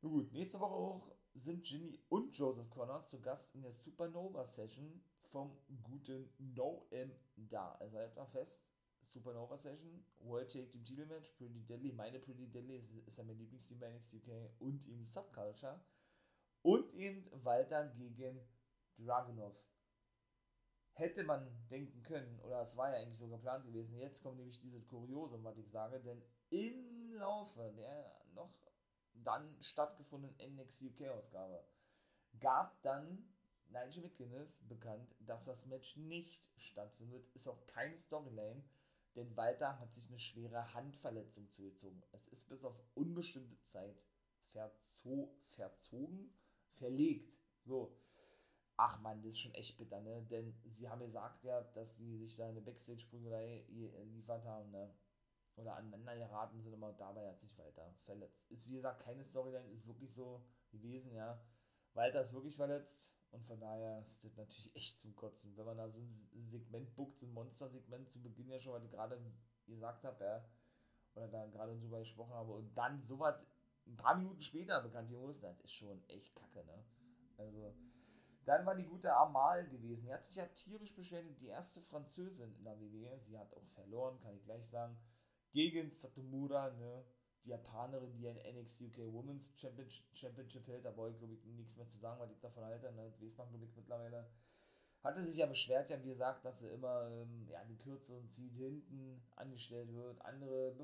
Nun 0.00 0.12
gut, 0.12 0.32
nächste 0.32 0.60
Woche 0.60 0.74
auch 0.74 1.16
sind 1.34 1.64
Ginny 1.64 2.00
und 2.08 2.36
Joseph 2.36 2.70
Connors 2.70 3.08
zu 3.10 3.20
Gast 3.20 3.54
in 3.54 3.62
der 3.62 3.72
Supernova 3.72 4.46
Session 4.46 5.02
vom 5.28 5.58
guten 5.82 6.32
No 6.38 6.86
M 6.90 7.12
da. 7.36 7.72
Also 7.76 7.98
halt 7.98 8.14
mal 8.14 8.26
fest, 8.26 8.66
Supernova 9.06 9.58
Session, 9.58 10.04
World 10.18 10.50
Take 10.50 10.68
Team 10.70 10.84
Title 10.84 11.06
Match, 11.06 11.30
Pretty 11.32 11.60
Deadly, 11.64 11.92
meine 11.92 12.18
Pretty 12.18 12.46
Deadly 12.46 12.76
ist, 12.76 12.90
ist 13.06 13.18
ja 13.18 13.24
mein 13.24 13.38
Lieblingsteam 13.38 13.78
bei 13.78 13.90
NXT 13.90 14.14
UK 14.14 14.50
und 14.60 14.86
eben 14.86 15.04
Subculture. 15.04 15.80
Und 16.64 16.94
eben 16.94 17.28
Walter 17.44 17.88
gegen 17.88 18.40
Dragunov. 18.96 19.54
Hätte 20.94 21.22
man 21.22 21.46
denken 21.68 22.02
können, 22.02 22.40
oder 22.40 22.62
es 22.62 22.74
war 22.78 22.90
ja 22.90 22.96
eigentlich 22.96 23.18
so 23.18 23.28
geplant 23.28 23.66
gewesen, 23.66 23.98
jetzt 23.98 24.22
kommt 24.22 24.38
nämlich 24.38 24.58
dieses 24.60 24.88
Kuriosum, 24.88 25.44
was 25.44 25.58
ich 25.58 25.68
sage, 25.70 26.00
denn 26.00 26.22
im 26.48 27.12
Laufe 27.16 27.70
der 27.76 28.18
noch 28.34 28.50
dann 29.12 29.54
stattgefundenen 29.60 30.56
NXT 30.56 30.82
UK-Ausgabe 30.82 31.66
gab 32.40 32.80
dann 32.80 33.28
Nigel 33.68 34.02
McGuinness 34.02 34.62
bekannt, 34.66 35.14
dass 35.20 35.44
das 35.44 35.66
Match 35.66 35.96
nicht 35.96 36.48
stattfindet. 36.56 37.26
Ist 37.34 37.46
auch 37.46 37.66
keine 37.66 37.98
Storyline, 37.98 38.64
denn 39.16 39.36
Walter 39.36 39.78
hat 39.78 39.92
sich 39.92 40.08
eine 40.08 40.18
schwere 40.18 40.72
Handverletzung 40.72 41.46
zugezogen. 41.50 42.02
Es 42.12 42.26
ist 42.28 42.48
bis 42.48 42.64
auf 42.64 42.80
unbestimmte 42.94 43.60
Zeit 43.64 44.02
verzo 44.52 45.28
verzogen, 45.48 46.32
verlegt. 46.74 47.32
So. 47.64 47.96
Ach 48.76 49.00
man, 49.00 49.22
das 49.22 49.34
ist 49.34 49.38
schon 49.38 49.54
echt 49.54 49.78
bitter, 49.78 50.00
ne? 50.00 50.26
Denn 50.30 50.52
sie 50.64 50.88
haben 50.88 51.00
gesagt 51.00 51.44
ja, 51.44 51.60
dass 51.74 51.96
sie 51.96 52.18
sich 52.18 52.34
da 52.36 52.48
eine 52.48 52.60
Backstage-Prügelei 52.60 53.64
liefert 54.12 54.44
haben, 54.44 54.70
ne? 54.72 54.92
Oder 55.56 55.76
aneinander 55.76 56.16
geraten 56.16 56.60
sind, 56.60 56.74
aber 56.74 56.92
dabei 56.94 57.28
hat 57.28 57.38
sich 57.38 57.56
Walter 57.56 57.94
verletzt. 58.04 58.50
Ist 58.50 58.66
wie 58.68 58.74
gesagt 58.74 59.04
keine 59.04 59.22
Storyline, 59.22 59.70
ist 59.70 59.86
wirklich 59.86 60.12
so 60.12 60.44
gewesen, 60.72 61.14
ja. 61.14 61.40
Walter 61.92 62.22
ist 62.22 62.32
wirklich 62.32 62.56
verletzt 62.56 63.16
und 63.30 63.44
von 63.46 63.60
daher 63.60 64.02
ist 64.04 64.24
das 64.24 64.36
natürlich 64.36 64.74
echt 64.74 64.98
zum 64.98 65.14
Kotzen. 65.14 65.56
Wenn 65.56 65.66
man 65.66 65.76
da 65.76 65.88
so 65.88 66.00
ein 66.00 66.48
Segment 66.50 66.96
buckt, 66.96 67.20
so 67.20 67.26
ein 67.26 67.32
Monster-Segment 67.32 68.10
zu 68.10 68.20
Beginn 68.20 68.48
ja 68.48 68.58
schon, 68.58 68.72
weil 68.72 68.84
ich 68.84 68.90
gerade 68.90 69.20
gesagt 69.68 70.02
habe, 70.02 70.24
ja, 70.24 70.44
oder 71.14 71.28
da 71.28 71.46
gerade 71.46 71.78
drüber 71.78 72.00
gesprochen 72.00 72.34
habe 72.34 72.52
und 72.52 72.74
dann 72.74 73.00
so 73.02 73.20
was 73.20 73.36
ein 73.86 73.96
paar 73.96 74.16
Minuten 74.16 74.42
später 74.42 74.80
bekannt 74.80 75.10
muss, 75.10 75.40
das 75.40 75.60
ist 75.60 75.72
schon 75.72 76.02
echt 76.08 76.34
kacke, 76.34 76.64
ne? 76.64 76.84
Also, 77.36 77.74
dann 78.44 78.66
war 78.66 78.74
die 78.74 78.84
gute 78.84 79.14
Amal 79.14 79.66
gewesen. 79.68 80.04
Die 80.04 80.12
hat 80.12 80.26
sich 80.26 80.36
ja 80.36 80.46
tierisch 80.46 80.94
beschwert, 80.94 81.24
die 81.40 81.48
erste 81.48 81.80
Französin 81.80 82.54
in 82.56 82.64
der 82.64 82.78
WWE. 82.78 83.18
Sie 83.20 83.38
hat 83.38 83.52
auch 83.54 83.66
verloren, 83.74 84.20
kann 84.20 84.36
ich 84.36 84.44
gleich 84.44 84.66
sagen. 84.68 84.96
Gegen 85.52 85.90
Satomura, 85.90 86.70
ne? 86.70 87.04
Die 87.44 87.50
Japanerin, 87.50 88.16
die 88.16 88.28
ein 88.28 88.36
NXT 88.36 88.82
UK 88.82 89.12
Women's 89.12 89.50
Championship, 89.56 90.66
hält. 90.66 90.84
Da 90.84 90.90
brauche 90.90 91.10
ich, 91.10 91.18
glaube 91.18 91.34
ich, 91.34 91.44
nichts 91.44 91.76
mehr 91.76 91.86
zu 91.86 91.98
sagen, 91.98 92.20
weil 92.20 92.30
ich 92.30 92.40
davon 92.40 92.64
halte. 92.64 92.90
Ne? 92.92 93.04
Das 93.04 93.20
weiß 93.20 93.36
man, 93.36 93.50
glaube 93.50 93.64
ich, 93.66 93.76
mittlerweile. 93.76 94.30
Hatte 95.02 95.22
sich 95.22 95.36
ja 95.36 95.44
beschwert, 95.44 95.90
ja, 95.90 96.02
wie 96.02 96.08
gesagt, 96.08 96.46
dass 96.46 96.60
sie 96.60 96.68
immer 96.68 97.10
ähm, 97.10 97.46
ja, 97.50 97.62
die 97.66 97.76
kürzeren 97.76 98.26
zieht, 98.30 98.54
hinten 98.54 99.22
angestellt 99.36 99.92
wird. 99.92 100.18
Andere 100.24 100.74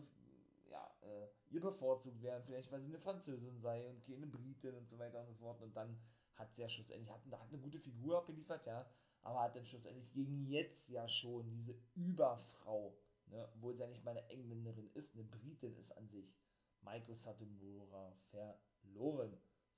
äh, 1.03 1.29
ihr 1.51 1.61
bevorzugt 1.61 2.23
werden, 2.23 2.43
vielleicht 2.45 2.71
weil 2.71 2.81
sie 2.81 2.89
eine 2.89 2.99
Französin 2.99 3.59
sei 3.61 3.87
und 3.89 4.05
keine 4.05 4.27
Britin 4.27 4.75
und 4.75 4.89
so 4.89 4.99
weiter 4.99 5.21
und 5.21 5.27
so 5.27 5.35
fort. 5.35 5.61
Und 5.63 5.77
dann 5.77 5.99
hat 6.35 6.55
sie 6.55 6.63
ja 6.63 6.69
schlussendlich, 6.69 7.11
hat, 7.11 7.21
hat 7.33 7.49
eine 7.49 7.59
gute 7.59 7.79
Figur 7.79 8.19
abgeliefert, 8.19 8.67
ja, 8.67 8.87
aber 9.23 9.43
hat 9.43 9.57
dann 9.57 9.67
schlussendlich 9.67 10.11
gegen 10.13 10.47
jetzt 10.47 10.89
ja 10.91 11.09
schon 11.09 11.51
diese 11.51 11.75
Überfrau, 11.95 12.97
ne, 13.27 13.49
obwohl 13.55 13.75
sie 13.75 13.83
ja 13.83 13.87
nicht 13.87 14.05
mal 14.05 14.17
eine 14.17 14.29
Engländerin 14.31 14.91
ist, 14.95 15.15
eine 15.15 15.25
Britin 15.25 15.77
ist 15.77 15.97
an 15.97 16.09
sich, 16.09 16.35
Maiko 16.83 17.15
Satomura 17.15 18.13
verloren. 18.31 19.37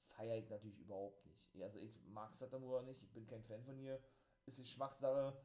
Feiere 0.09 0.39
ich 0.39 0.49
natürlich 0.51 0.79
überhaupt 0.79 1.25
nicht. 1.27 1.63
Also 1.63 1.79
ich 1.79 1.99
mag 2.07 2.35
Satomura 2.35 2.83
nicht, 2.83 3.03
ich 3.03 3.13
bin 3.13 3.27
kein 3.27 3.43
Fan 3.45 3.65
von 3.65 3.79
ihr, 3.79 4.01
ist 4.47 4.59
die 4.59 4.63
Geschmackssache 4.63 5.37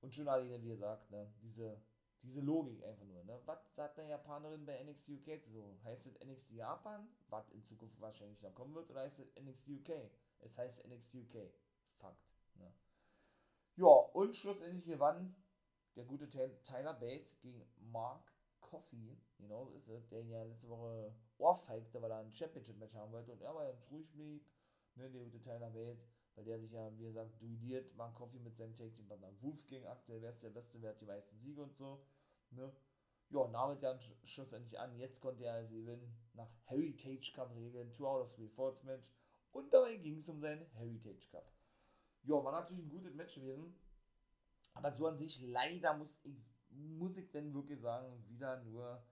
und 0.00 0.14
schon 0.14 0.28
alleine, 0.28 0.62
wie 0.62 0.68
gesagt, 0.68 1.10
ne, 1.10 1.32
diese, 1.42 1.80
diese 2.22 2.40
Logik 2.40 2.82
einfach 2.84 3.04
nur. 3.04 3.24
Ne? 3.24 3.40
Was 3.46 3.74
sagt 3.74 3.98
eine 3.98 4.10
Japanerin 4.10 4.64
bei 4.64 4.82
NXT 4.82 5.10
UK 5.10 5.40
so? 5.48 5.76
Heißt 5.84 6.06
es 6.06 6.20
NXT 6.20 6.52
Japan, 6.52 7.08
was 7.28 7.50
in 7.50 7.62
Zukunft 7.64 8.00
wahrscheinlich 8.00 8.40
dann 8.40 8.54
kommen 8.54 8.74
wird, 8.74 8.90
oder 8.90 9.00
heißt 9.00 9.20
es 9.20 9.42
NXT 9.42 9.68
UK? 9.68 10.10
Es 10.40 10.56
heißt 10.56 10.86
NXT 10.86 11.14
UK. 11.16 11.50
Fakt. 11.98 12.22
Ne? 12.54 12.72
Ja, 13.76 13.86
und 13.86 14.34
schlussendlich 14.34 14.84
gewann 14.84 15.34
der 15.96 16.04
gute 16.04 16.28
Tyler 16.28 16.94
Bates 16.94 17.38
gegen 17.40 17.66
Mark 17.76 18.32
Coffey, 18.60 19.18
genau 19.38 19.66
so 19.66 19.74
ist 19.74 19.88
es, 19.88 20.08
der 20.08 20.20
ihn 20.20 20.30
ja 20.30 20.42
letzte 20.44 20.68
Woche 20.68 21.14
ohrfeigte, 21.38 22.00
weil 22.00 22.10
er 22.10 22.18
ein 22.18 22.32
Championship-Match 22.32 22.94
haben 22.94 23.12
wollte 23.12 23.32
und 23.32 23.42
er 23.42 23.50
aber 23.50 23.64
ganz 23.64 23.84
ruhig 23.90 24.10
blieb, 24.12 24.46
ne, 24.94 25.10
der 25.10 25.22
gute 25.24 25.42
Tyler 25.42 25.70
Bates, 25.70 26.08
weil 26.34 26.44
der 26.44 26.58
sich 26.60 26.72
ja, 26.72 26.90
wie 26.98 27.04
gesagt, 27.04 27.40
duelliert, 27.40 27.94
Mark 27.96 28.14
Coffey 28.14 28.38
mit 28.38 28.56
seinem 28.56 28.76
Take 28.76 28.92
Team 28.92 29.06
Partner 29.06 29.32
Wolfgang 29.40 29.86
aktuell, 29.86 30.22
wer 30.22 30.30
ist 30.30 30.42
der 30.42 30.50
Beste, 30.50 30.80
wer 30.80 30.90
hat 30.90 31.00
die 31.00 31.06
meisten 31.06 31.38
Siege 31.38 31.62
und 31.62 31.74
so, 31.74 32.04
ne, 32.50 32.72
ja, 33.30 33.48
nahm 33.48 33.80
dann 33.80 34.00
schlussendlich 34.24 34.78
an, 34.78 34.96
jetzt 34.96 35.20
konnte 35.20 35.44
er 35.44 35.54
also 35.54 35.74
gewinnen, 35.74 36.14
nach 36.34 36.50
Heritage 36.64 37.32
Cup 37.34 37.54
Regeln, 37.54 37.90
2 37.90 38.04
out 38.04 38.22
of 38.22 38.34
3 38.34 38.48
Falls 38.48 38.82
Match, 38.84 39.06
und 39.52 39.72
dabei 39.72 39.96
ging 39.96 40.16
es 40.16 40.28
um 40.28 40.40
seinen 40.40 40.66
Heritage 40.72 41.28
Cup. 41.30 41.50
Ja, 42.24 42.42
war 42.42 42.52
natürlich 42.52 42.84
ein 42.84 42.90
gutes 42.90 43.14
Match 43.14 43.34
gewesen. 43.34 43.74
Aber 44.74 44.92
so 44.92 45.06
an 45.06 45.16
sich, 45.16 45.40
leider 45.42 45.94
muss 45.94 46.20
ich, 46.24 46.42
muss 46.70 47.18
ich 47.18 47.30
denn 47.30 47.52
wirklich 47.52 47.80
sagen, 47.80 48.24
wieder 48.28 48.62
nur 48.62 49.04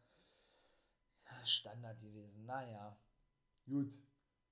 Standard 1.45 2.01
gewesen. 2.01 2.45
Naja, 2.45 2.97
gut. 3.67 3.97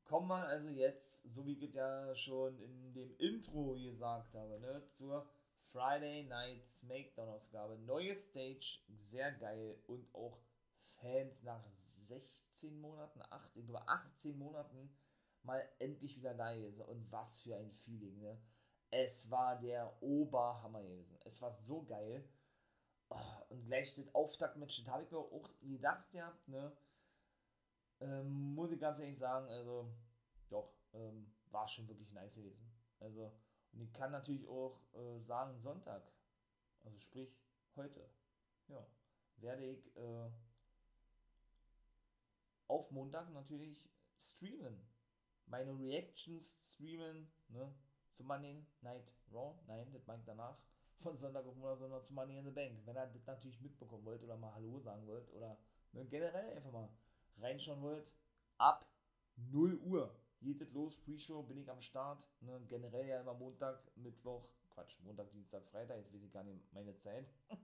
Kommen 0.09 0.29
wir 0.29 0.47
also 0.47 0.71
jetzt, 0.71 1.35
so 1.35 1.45
wie 1.45 1.63
ich 1.63 1.75
ja 1.75 2.17
schon 2.17 2.59
in 2.63 2.95
dem 2.95 3.15
Intro 3.19 3.75
gesagt 3.75 4.33
habe, 4.35 4.59
ne, 4.59 4.83
zur 4.89 5.29
Friday 5.71 6.25
Night 6.25 6.67
Smackdown 6.67 7.29
Ausgabe. 7.29 7.77
Neue 7.77 8.15
Stage, 8.15 8.81
sehr 8.89 9.33
geil 9.33 9.79
und 9.87 10.09
auch 10.15 10.39
Fans 11.03 11.43
nach 11.43 11.63
16 11.85 12.81
Monaten, 12.81 13.21
18, 13.29 13.63
über 13.63 13.87
18 13.87 14.39
Monaten 14.39 14.97
mal 15.43 15.63
endlich 15.79 16.17
wieder 16.17 16.33
da 16.33 16.55
gewesen. 16.55 16.81
Und 16.87 17.13
was 17.13 17.43
für 17.43 17.57
ein 17.57 17.71
Feeling, 17.71 18.19
ne? 18.19 18.41
Es 18.91 19.31
war 19.31 19.61
der 19.61 20.03
Oberhammer 20.03 20.83
gewesen. 20.83 21.19
Es 21.27 21.43
war 21.43 21.53
so 21.53 21.83
geil. 21.83 22.27
Oh, 23.11 23.17
und 23.51 23.67
gleich 23.67 23.95
das 23.95 24.15
Auftaktmatch, 24.15 24.79
das 24.79 24.89
habe 24.89 25.05
ich 25.05 25.11
mir 25.11 25.19
auch 25.19 25.51
gedacht 25.61 26.11
gehabt, 26.13 26.49
ne? 26.49 26.75
Ähm, 28.01 28.55
muss 28.55 28.71
ich 28.71 28.81
ganz 28.81 28.99
ehrlich 28.99 29.19
sagen, 29.19 29.49
also, 29.49 29.93
doch, 30.49 30.73
ähm, 30.93 31.33
war 31.51 31.69
schon 31.69 31.89
wirklich 31.89 32.13
nice 32.13 32.35
gewesen. 32.35 32.71
Also, 33.01 33.33
und 33.73 33.81
ich 33.81 33.93
kann 33.93 34.13
natürlich 34.13 34.47
auch 34.49 34.81
äh, 34.95 35.21
sagen, 35.21 35.59
Sonntag, 35.61 36.03
also 36.85 36.99
sprich 37.01 37.37
heute, 37.77 38.09
ja, 38.69 38.87
werde 39.37 39.65
ich 39.65 39.97
äh, 39.97 40.31
auf 42.67 42.91
Montag 42.91 43.31
natürlich 43.31 43.91
streamen 44.21 44.89
meine 45.51 45.79
Reactions 45.79 46.59
streamen, 46.73 47.31
ne, 47.49 47.75
zu 48.13 48.23
Money 48.25 48.67
Night 48.83 49.15
Raw, 49.33 49.55
nein, 49.67 49.91
das 49.93 50.07
meint 50.07 50.27
danach, 50.27 50.59
von 51.03 51.17
Sonntag 51.17 51.47
auf 51.47 51.55
Monat, 51.57 51.79
sondern 51.79 52.05
zu 52.05 52.13
Money 52.13 52.39
in 52.39 52.45
the 52.45 52.51
Bank. 52.51 52.81
Wenn 52.85 52.97
ihr 52.97 53.07
das 53.07 53.27
natürlich 53.27 53.61
mitbekommen 53.61 54.05
wollt 54.05 54.23
oder 54.23 54.37
mal 54.37 54.55
Hallo 54.55 54.81
sagen 54.81 55.07
wollt 55.07 55.31
oder 55.33 55.57
ne, 55.93 56.05
generell 56.07 56.57
einfach 56.57 56.73
mal 56.73 56.89
reinschauen 57.41 57.83
wollt, 57.83 58.07
ab 58.59 58.91
0 59.37 59.79
Uhr 59.85 60.15
geht 60.41 60.61
es 60.61 60.73
los, 60.73 60.97
Pre-Show, 61.01 61.43
bin 61.43 61.59
ich 61.59 61.71
am 61.71 61.81
Start, 61.81 62.29
ne, 62.41 62.61
generell 62.69 63.07
ja 63.07 63.21
immer 63.21 63.35
Montag, 63.35 63.81
Mittwoch, 63.97 64.49
Quatsch, 64.71 64.99
Montag, 65.01 65.31
Dienstag, 65.33 65.65
Freitag, 65.67 65.99
jetzt 65.99 66.13
weiß 66.13 66.23
ich 66.23 66.33
gar 66.33 66.45
nicht 66.45 66.73
meine 66.73 66.97
Zeit. 66.99 67.27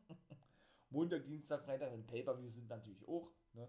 Montag, 0.90 1.24
Dienstag, 1.24 1.64
Freitag, 1.64 1.92
wenn 1.92 2.06
Pay-Per-View 2.06 2.50
sind 2.50 2.68
natürlich 2.68 3.06
auch, 3.06 3.30
ne, 3.52 3.68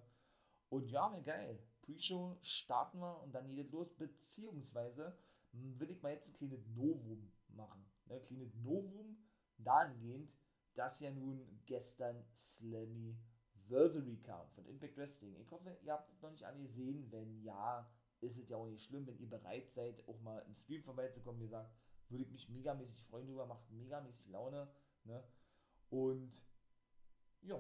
und 0.70 0.90
ja, 0.90 1.08
geil. 1.20 1.60
Pre-Show 1.84 2.38
starten 2.42 3.00
wir 3.00 3.22
und 3.22 3.34
dann 3.34 3.54
geht 3.54 3.68
es 3.68 3.72
los, 3.72 3.96
beziehungsweise 3.96 5.16
hm, 5.52 5.80
will 5.80 5.92
ich 5.92 6.02
mal 6.02 6.14
jetzt 6.14 6.30
ein 6.30 6.38
kleines 6.38 6.66
Novum 6.68 7.32
machen. 7.50 7.86
Ne, 8.08 8.16
ein 8.16 8.26
kleines 8.26 8.54
Novum 8.56 9.18
dahingehend, 9.58 10.32
dass 10.74 11.00
ja 11.00 11.12
nun 11.12 11.62
gestern 11.66 12.26
Slammy 12.36 13.18
Versary 13.68 14.18
kam 14.18 14.48
von 14.52 14.66
Impact 14.66 14.98
Wrestling. 14.98 15.36
Ich 15.40 15.52
hoffe, 15.52 15.78
ihr 15.82 15.94
habt 15.94 16.12
es 16.12 16.22
noch 16.22 16.32
nicht 16.32 16.44
alle 16.46 16.60
gesehen. 16.60 17.12
Wenn 17.12 17.42
ja, 17.44 17.90
ist 18.22 18.38
es 18.38 18.50
ja 18.50 18.58
auch 18.58 18.68
nicht 18.68 18.84
schlimm, 18.86 19.06
wenn 19.08 19.20
ihr 19.20 19.30
bereit 19.30 19.72
seid, 19.72 20.08
auch 20.08 20.20
mal 20.22 20.40
im 20.40 20.56
Stream 20.56 20.84
vorbeizukommen. 20.84 21.42
Wie 21.42 21.46
gesagt, 21.46 21.72
Würde 22.10 22.24
ich 22.24 22.32
mich 22.32 22.50
megamäßig 22.50 23.04
freuen 23.06 23.28
drüber, 23.28 23.48
macht 23.48 23.70
megamäßig 23.72 24.28
Laune. 24.28 24.70
Ne? 25.06 25.24
Und 25.90 26.44
ja, 27.42 27.58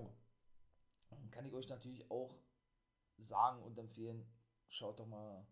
kann 1.31 1.45
ich 1.45 1.53
euch 1.53 1.67
natürlich 1.67 2.09
auch 2.11 2.37
sagen 3.17 3.63
und 3.63 3.77
empfehlen, 3.77 4.25
schaut 4.67 4.99
doch 4.99 5.07
mal, 5.07 5.47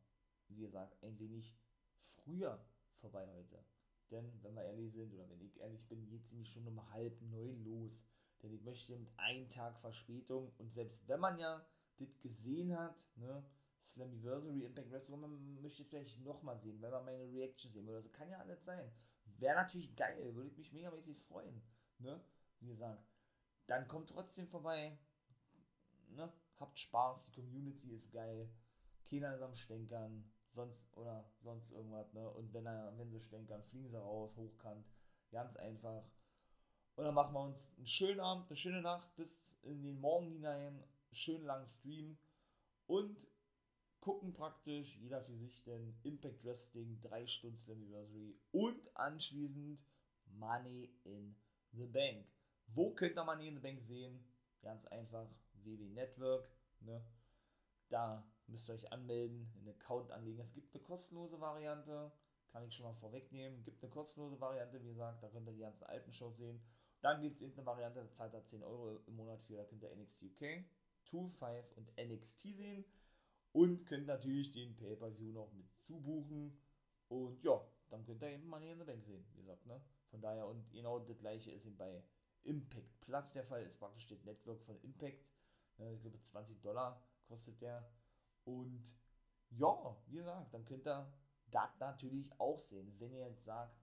wie 0.48 0.60
gesagt, 0.60 1.02
ein 1.04 1.18
wenig 1.20 1.58
früher 2.06 2.64
vorbei 3.00 3.28
heute. 3.28 3.64
Denn, 4.12 4.44
wenn 4.44 4.54
wir 4.54 4.64
ehrlich 4.64 4.94
sind, 4.94 5.14
oder 5.14 5.30
wenn 5.30 5.42
ich 5.42 5.60
ehrlich 5.60 5.88
bin, 5.88 6.08
geht 6.08 6.22
es 6.22 6.32
nämlich 6.32 6.52
schon 6.52 6.68
um 6.68 6.92
halb 6.92 7.20
neun 7.22 7.64
los. 7.64 8.00
Denn 8.44 8.54
ich 8.54 8.64
möchte 8.64 8.98
mit 8.98 9.10
einem 9.18 9.50
Tag 9.50 9.80
Verspätung 9.80 10.52
und 10.58 10.72
selbst 10.72 11.08
wenn 11.08 11.20
man 11.20 11.40
ja 11.40 11.66
das 11.98 12.20
gesehen 12.20 12.78
hat, 12.78 12.96
ne, 13.16 13.44
Slammiversary, 13.82 14.64
Impact 14.64 14.92
Wrestling, 14.92 15.20
man 15.20 15.62
möchte 15.62 15.84
vielleicht 15.86 16.20
nochmal 16.22 16.60
sehen, 16.60 16.82
wenn 16.82 16.92
man 16.92 17.06
meine 17.06 17.32
Reaction 17.32 17.72
sehen 17.72 17.86
würde. 17.86 17.98
Also 17.98 18.10
kann 18.10 18.30
ja 18.30 18.40
alles 18.40 18.64
sein. 18.64 18.92
Wäre 19.38 19.56
natürlich 19.56 19.96
geil, 19.96 20.36
würde 20.36 20.50
ich 20.50 20.58
mich 20.58 20.72
megamäßig 20.72 21.22
freuen. 21.24 21.62
Ne? 22.00 22.22
Wie 22.60 22.68
gesagt, 22.68 23.04
dann 23.68 23.88
kommt 23.88 24.10
trotzdem 24.10 24.48
vorbei. 24.48 24.98
Ne? 26.10 26.32
Habt 26.60 26.80
Spaß, 26.80 27.28
die 27.28 27.42
Community 27.42 27.94
ist 27.94 28.12
geil. 28.12 28.50
Keiner 29.10 29.36
ist 29.36 29.42
am 29.42 29.54
Stänkern, 29.54 30.32
sonst 30.54 30.82
oder 30.96 31.30
sonst 31.42 31.72
irgendwas, 31.72 32.14
ne? 32.14 32.30
Und 32.32 32.54
wenn 32.54 32.66
er, 32.66 32.98
wenn 32.98 33.12
sie 33.12 33.20
stänkern, 33.20 33.64
fliegen 33.64 33.90
sie 33.90 33.98
raus, 33.98 34.36
hochkant. 34.38 34.86
Ganz 35.32 35.56
einfach. 35.58 36.04
Und 36.96 37.06
dann 37.06 37.16
machen 37.16 37.34
wir 37.34 37.42
uns 37.42 37.76
einen 37.78 37.88
schönen 37.88 38.20
Abend, 38.20 38.48
eine 38.48 38.58
schöne 38.58 38.82
Nacht 38.82 39.16
bis 39.16 39.58
in 39.64 39.82
den 39.82 40.00
Morgen 40.00 40.30
hinein, 40.32 40.84
schönen 41.12 41.46
langen 41.46 41.68
Stream 41.68 42.18
und 42.88 43.18
gucken 44.00 44.34
praktisch 44.34 44.96
jeder 44.98 45.22
für 45.24 45.36
sich 45.36 45.64
den 45.64 45.98
Impact 46.04 46.44
Wrestling 46.44 47.00
3 47.02 47.26
Stunden 47.26 47.58
Slammiversary 47.58 48.38
und 48.52 48.96
anschließend 48.96 49.80
Money 50.26 50.94
in 51.04 51.36
the 51.72 51.86
Bank. 51.86 52.28
Wo 52.68 52.94
könnt 52.94 53.18
ihr 53.18 53.24
Money 53.24 53.48
in 53.48 53.56
the 53.56 53.62
Bank 53.62 53.82
sehen? 53.82 54.24
Ganz 54.62 54.86
einfach, 54.88 55.30
WW 55.64 55.90
Network. 55.90 56.50
Ne? 56.82 57.04
Da 57.90 58.24
müsst 58.48 58.70
ihr 58.70 58.76
euch 58.76 58.92
anmelden, 58.92 59.52
einen 59.58 59.70
Account 59.70 60.12
anlegen. 60.12 60.40
Es 60.40 60.54
gibt 60.54 60.74
eine 60.74 60.84
kostenlose 60.84 61.40
Variante, 61.40 62.12
kann 62.52 62.66
ich 62.66 62.76
schon 62.76 62.86
mal 62.86 62.96
vorwegnehmen. 62.96 63.58
Es 63.60 63.66
gibt 63.66 63.82
eine 63.82 63.92
kostenlose 63.92 64.40
Variante, 64.40 64.82
wie 64.82 64.90
gesagt, 64.90 65.24
da 65.24 65.30
könnt 65.30 65.48
ihr 65.48 65.54
die 65.54 65.60
ganzen 65.60 65.86
alten 65.86 66.12
Shows 66.12 66.38
sehen. 66.38 66.62
Dann 67.04 67.22
gibt 67.22 67.42
es 67.42 67.58
eine 67.58 67.66
Variante, 67.66 68.00
da 68.00 68.12
zahlt 68.14 68.34
ihr 68.34 68.46
10 68.46 68.64
Euro 68.64 68.98
im 69.08 69.18
Monat 69.18 69.44
für, 69.44 69.58
da 69.58 69.66
könnt 69.66 69.84
ihr 69.84 69.94
NXT 69.94 70.24
UK, 70.24 70.64
2, 71.04 71.30
5 71.64 71.78
und 71.78 71.92
NXT 71.98 72.40
sehen. 72.56 72.86
Und 73.52 73.86
könnt 73.86 74.08
natürlich 74.08 74.54
den 74.54 74.76
Pay-Per-View 74.78 75.34
noch 75.34 75.52
mit 75.52 75.68
zubuchen. 75.78 76.58
Und 77.10 77.44
ja, 77.44 77.62
dann 77.90 78.06
könnt 78.06 78.24
ihr 78.24 78.30
eben 78.30 78.48
Money 78.48 78.72
in 78.72 78.80
the 78.80 78.86
Bank 78.86 79.04
sehen, 79.04 79.26
wie 79.34 79.42
gesagt, 79.42 79.66
ne? 79.66 79.82
Von 80.12 80.22
daher, 80.22 80.48
und 80.48 80.72
genau 80.72 80.98
das 81.00 81.20
gleiche 81.20 81.52
ist 81.52 81.66
eben 81.66 81.78
bei 81.78 82.04
Impact 82.44 83.02
Plus 83.02 83.34
der 83.34 83.44
Fall, 83.44 83.64
ist 83.64 83.80
praktisch 83.80 84.08
das 84.08 84.24
Network 84.24 84.64
von 84.64 84.80
Impact. 84.82 85.26
Ne? 85.78 85.94
Ich 85.94 86.02
glaube 86.02 86.20
20 86.20 86.62
Dollar 86.62 87.04
kostet 87.28 87.62
der. 87.62 87.92
Und 88.46 88.94
ja, 89.50 89.98
wie 90.08 90.18
gesagt, 90.18 90.54
dann 90.54 90.66
könnt 90.66 90.88
ihr 90.88 91.12
das 91.52 91.80
natürlich 91.80 92.32
auch 92.40 92.60
sehen. 92.60 92.96
Wenn 93.00 93.12
ihr 93.12 93.28
jetzt 93.28 93.44
sagt, 93.44 93.83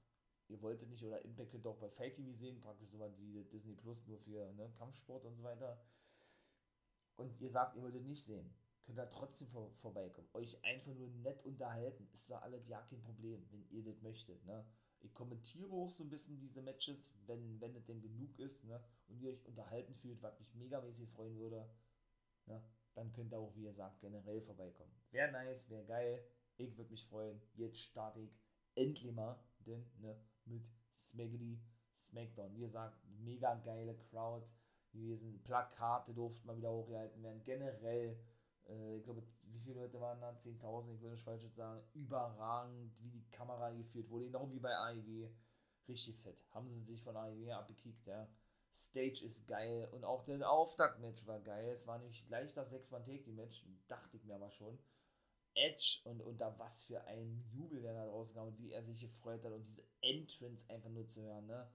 ihr 0.50 0.60
wolltet 0.60 0.88
nicht 0.90 1.04
oder 1.04 1.24
Impact 1.24 1.50
könnt 1.50 1.64
ihr 1.64 1.70
auch 1.70 1.78
bei 1.78 1.88
Fight 1.88 2.14
TV 2.14 2.36
sehen, 2.36 2.60
praktisch 2.60 2.90
so 2.90 2.98
was 2.98 3.16
wie 3.18 3.44
Disney 3.44 3.74
Plus 3.74 4.06
nur 4.06 4.18
für 4.18 4.52
ne, 4.52 4.70
Kampfsport 4.76 5.24
und 5.24 5.36
so 5.36 5.42
weiter. 5.42 5.80
Und 7.16 7.40
ihr 7.40 7.50
sagt, 7.50 7.76
ihr 7.76 7.82
wolltet 7.82 8.04
nicht 8.04 8.24
sehen, 8.24 8.52
könnt 8.84 8.98
ihr 8.98 9.10
trotzdem 9.10 9.48
vor, 9.48 9.70
vorbeikommen. 9.76 10.28
Euch 10.32 10.62
einfach 10.64 10.92
nur 10.94 11.08
nett 11.08 11.44
unterhalten. 11.44 12.08
Ist 12.12 12.30
doch 12.30 12.42
alles 12.42 12.68
ja 12.68 12.80
kein 12.82 13.00
Problem, 13.02 13.46
wenn 13.50 13.68
ihr 13.70 13.84
das 13.84 14.00
möchtet. 14.02 14.44
Ne? 14.44 14.64
Ich 15.00 15.14
kommentiere 15.14 15.72
auch 15.72 15.90
so 15.90 16.04
ein 16.04 16.10
bisschen 16.10 16.38
diese 16.40 16.62
Matches, 16.62 17.10
wenn, 17.26 17.60
wenn 17.60 17.74
das 17.74 17.86
denn 17.86 18.02
genug 18.02 18.38
ist, 18.38 18.64
ne? 18.64 18.82
Und 19.08 19.20
ihr 19.20 19.30
euch 19.30 19.44
unterhalten 19.46 19.94
fühlt, 19.94 20.20
was 20.20 20.38
mich 20.38 20.54
megamäßig 20.54 21.08
freuen 21.10 21.38
würde. 21.38 21.68
Ne? 22.46 22.62
dann 22.94 23.12
könnt 23.12 23.32
ihr 23.32 23.38
auch, 23.38 23.54
wie 23.56 23.64
ihr 23.64 23.72
sagt, 23.72 24.00
generell 24.00 24.42
vorbeikommen. 24.42 24.92
Wäre 25.10 25.32
nice, 25.32 25.68
wäre 25.70 25.84
geil. 25.84 26.22
Ich 26.56 26.76
würde 26.76 26.90
mich 26.90 27.06
freuen. 27.06 27.40
Jetzt 27.54 27.80
starte 27.80 28.20
ich 28.20 28.38
endlich 28.74 29.12
mal 29.12 29.38
denn, 29.66 29.84
ne, 30.00 30.16
mit 30.50 30.64
Smaggedy 30.96 31.60
Smackdown. 31.94 32.54
Wie 32.54 32.60
gesagt, 32.60 32.98
mega 33.20 33.54
geile 33.54 33.96
Crowd 33.96 34.46
gewesen. 34.92 35.42
Plakate 35.44 36.12
durften 36.12 36.46
mal 36.46 36.56
wieder 36.56 36.70
hochgehalten 36.70 37.22
werden. 37.22 37.42
Generell, 37.44 38.18
äh, 38.68 38.96
ich 38.96 39.04
glaube, 39.04 39.22
wie 39.44 39.60
viele 39.60 39.80
Leute 39.80 40.00
waren 40.00 40.20
da? 40.20 40.30
10.000, 40.30 40.94
ich 40.94 41.00
würde 41.00 41.12
nicht 41.12 41.24
falsch 41.24 41.44
sagen. 41.54 41.82
Überragend, 41.94 42.92
wie 43.00 43.10
die 43.10 43.30
Kamera 43.30 43.70
geführt 43.70 44.10
wurde. 44.10 44.26
Genau 44.26 44.50
wie 44.50 44.60
bei 44.60 44.74
AEW. 44.74 45.28
Richtig 45.88 46.18
fett. 46.18 46.38
Haben 46.50 46.68
sie 46.68 46.82
sich 46.82 47.02
von 47.02 47.16
AEW 47.16 47.52
abgekickt, 47.52 48.06
ja. 48.06 48.28
Stage 48.76 49.24
ist 49.24 49.46
geil 49.46 49.88
und 49.92 50.04
auch 50.04 50.24
der 50.24 50.50
Auftaktmatch 50.50 51.26
war 51.26 51.40
geil. 51.40 51.70
Es 51.70 51.86
war 51.86 51.98
nämlich 51.98 52.26
gleich 52.26 52.52
das 52.54 52.72
6-Mann-Take-Match, 52.72 53.64
dachte 53.88 54.16
ich 54.16 54.24
mir 54.24 54.34
aber 54.34 54.50
schon. 54.50 54.78
Edge 55.54 56.00
und 56.04 56.20
unter 56.20 56.58
was 56.58 56.84
für 56.84 57.02
ein 57.04 57.44
Jubel 57.52 57.82
der 57.82 57.94
da 57.94 58.06
draußen 58.06 58.34
kam 58.34 58.48
und 58.48 58.58
wie 58.58 58.72
er 58.72 58.84
sich 58.84 59.00
gefreut 59.00 59.44
hat 59.44 59.52
und 59.52 59.64
diese 59.66 59.84
Entrance 60.00 60.64
einfach 60.68 60.90
nur 60.90 61.06
zu 61.08 61.22
hören, 61.22 61.46
ne? 61.46 61.70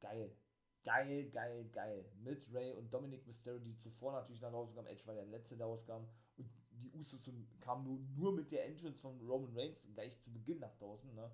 Geil. 0.00 0.36
Geil, 0.84 1.30
geil, 1.30 1.70
geil. 1.72 2.04
Mit 2.16 2.46
Ray 2.52 2.74
und 2.74 2.92
Dominic 2.92 3.26
Mysterio, 3.26 3.58
die 3.58 3.76
zuvor 3.76 4.12
natürlich 4.12 4.42
nach 4.42 4.50
draußen 4.50 4.74
kamen. 4.74 4.88
Edge 4.88 5.06
war 5.06 5.14
der 5.14 5.24
letzte, 5.24 5.56
der 5.56 5.66
rauskam. 5.66 6.06
Und 6.36 6.50
die 6.72 6.90
Usos 6.92 7.30
kamen 7.60 7.84
nur, 7.84 7.98
nur 8.16 8.32
mit 8.32 8.52
der 8.52 8.66
Entrance 8.66 9.00
von 9.00 9.18
Roman 9.20 9.56
Reigns 9.56 9.88
gleich 9.94 10.20
zu 10.20 10.30
Beginn 10.30 10.58
nach 10.58 10.76
draußen, 10.76 11.14
ne? 11.14 11.32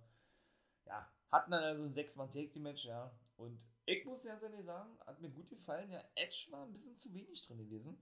Ja, 0.86 1.12
hatten 1.32 1.50
dann 1.50 1.64
also 1.64 1.82
ein 1.82 1.94
6-Mann-Take-Match, 1.94 2.84
ja. 2.84 3.12
Und 3.36 3.60
ich 3.86 4.04
muss 4.04 4.22
ganz 4.22 4.42
ehrlich 4.42 4.64
sagen, 4.64 4.96
hat 5.04 5.20
mir 5.20 5.30
gut 5.30 5.48
gefallen. 5.50 5.90
Ja, 5.90 6.04
Edge 6.14 6.46
war 6.50 6.64
ein 6.64 6.72
bisschen 6.72 6.96
zu 6.96 7.12
wenig 7.12 7.44
drin 7.44 7.58
gewesen. 7.58 8.00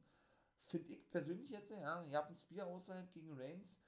Finde 0.69 0.93
ich 0.93 1.11
persönlich 1.11 1.49
jetzt, 1.49 1.71
ja. 1.71 2.03
Ihr 2.05 2.17
habt 2.17 2.31
ein 2.31 2.37
Spear 2.37 2.67
außerhalb 2.67 3.11
gegen 3.13 3.33
Reigns. 3.33 3.79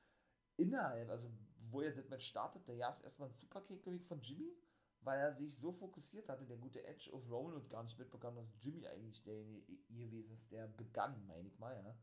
Innerhalb, 0.57 1.09
also 1.11 1.31
wo 1.71 1.83
er 1.83 1.93
das 1.93 2.09
Match 2.09 2.27
startet, 2.27 2.67
da 2.69 2.75
gab 2.75 2.95
es 2.95 3.01
erstmal 3.01 3.29
einen 3.29 3.37
Superkick, 3.37 3.83
glaube 3.83 3.99
ich, 3.99 4.05
von 4.05 4.21
Jimmy, 4.21 4.57
weil 5.03 5.19
er 5.19 5.35
sich 5.35 5.57
so 5.57 5.73
fokussiert 5.73 6.29
hatte, 6.29 6.45
der 6.47 6.57
gute 6.57 6.83
Edge 6.85 7.13
auf 7.13 7.31
Roman 7.31 7.55
und 7.55 7.71
gar 7.71 7.83
nicht 7.83 7.99
mitbekommen, 7.99 8.37
dass 8.37 8.57
Jimmy 8.61 8.87
eigentlich 8.87 9.23
der 9.23 9.45
gewesen 9.89 10.33
ist, 10.33 10.51
der 10.51 10.67
begann, 10.69 11.27
meine 11.27 11.49
ich 11.49 11.59
mal, 11.59 11.75
ja. 11.77 11.97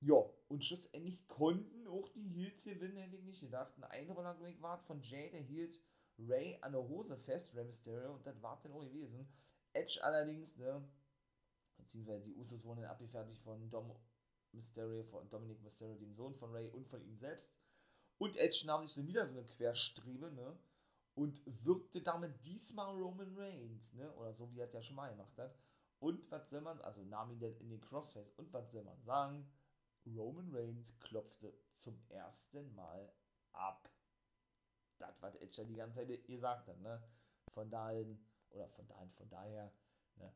Ja, 0.00 0.24
und 0.46 0.64
schlussendlich 0.64 1.26
konnten 1.26 1.88
auch 1.88 2.08
die 2.10 2.28
Heels 2.28 2.62
gewinnen, 2.62 2.98
hätte 2.98 3.16
ich 3.16 3.24
nicht 3.24 3.40
gedacht. 3.40 3.76
Ein 3.76 3.84
Einroller, 3.84 4.34
glaube 4.34 4.50
ich, 4.50 4.62
war 4.62 4.78
von 4.78 5.02
Jay, 5.02 5.28
der 5.30 5.40
hielt 5.40 5.80
Ray 6.20 6.56
an 6.60 6.72
der 6.72 6.88
Hose 6.88 7.16
fest, 7.16 7.56
Rey 7.56 7.64
Mysterio, 7.64 8.14
und 8.14 8.24
das 8.24 8.40
war 8.40 8.60
dann 8.62 8.72
auch 8.72 8.84
gewesen. 8.84 9.28
Edge 9.72 9.98
allerdings, 10.02 10.56
ne, 10.56 10.88
beziehungsweise 11.88 12.24
die 12.24 12.34
Usos 12.34 12.62
wurden 12.64 12.84
abgefertigt 12.84 13.40
von 13.42 13.70
Dom 13.70 13.96
Mysterio, 14.52 15.04
von 15.04 15.28
Dominic 15.30 15.62
Mysterio, 15.62 15.94
dem 15.96 16.14
Sohn 16.14 16.34
von 16.34 16.52
Ray 16.52 16.68
und 16.68 16.86
von 16.86 17.02
ihm 17.02 17.16
selbst. 17.16 17.50
Und 18.18 18.36
Edge 18.36 18.64
nahm 18.66 18.86
sich 18.86 18.96
dann 18.96 19.06
wieder 19.06 19.26
so 19.26 19.32
eine 19.32 19.44
Querstrebe, 19.44 20.30
ne, 20.32 20.58
und 21.14 21.40
wirkte 21.64 22.02
damit 22.02 22.44
diesmal 22.44 22.94
Roman 22.94 23.36
Reigns, 23.36 23.92
ne, 23.94 24.12
oder 24.16 24.34
so 24.34 24.52
wie 24.52 24.60
er 24.60 24.66
es 24.66 24.72
ja 24.72 24.82
schon 24.82 24.96
mal 24.96 25.10
gemacht 25.10 25.36
hat. 25.38 25.56
Und 25.98 26.30
was 26.30 26.48
soll 26.50 26.60
man, 26.60 26.80
also 26.82 27.02
nahm 27.02 27.32
ihn 27.32 27.40
dann 27.40 27.56
in 27.56 27.70
den 27.70 27.80
Crossface, 27.80 28.32
und 28.36 28.52
was 28.52 28.70
soll 28.70 28.84
man 28.84 29.00
sagen? 29.02 29.50
Roman 30.06 30.54
Reigns 30.54 30.98
klopfte 31.00 31.52
zum 31.70 32.00
ersten 32.08 32.74
Mal 32.74 33.12
ab 33.52 33.90
das, 34.98 35.20
was 35.22 35.34
Edge 35.36 35.64
die 35.66 35.74
ganze 35.74 36.06
Zeit 36.06 36.24
gesagt 36.26 36.68
hat, 36.68 36.80
ne? 36.80 37.02
Von 37.52 37.70
dahin, 37.70 38.24
oder 38.50 38.68
von 38.68 38.86
dahin, 38.88 39.10
von 39.12 39.28
daher, 39.28 39.72
ne? 40.16 40.32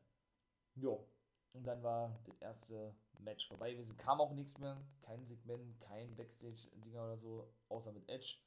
Jo. 0.75 1.07
Und 1.53 1.65
dann 1.65 1.83
war 1.83 2.19
das 2.25 2.37
erste 2.41 2.95
Match 3.19 3.47
vorbei 3.47 3.73
gewesen. 3.73 3.95
Kam 3.97 4.19
auch 4.19 4.33
nichts 4.33 4.57
mehr. 4.57 4.81
Kein 5.01 5.25
Segment, 5.25 5.79
kein 5.79 6.15
Backstage-Dinger 6.15 7.03
oder 7.03 7.17
so, 7.17 7.53
außer 7.69 7.91
mit 7.91 8.09
Edge. 8.09 8.37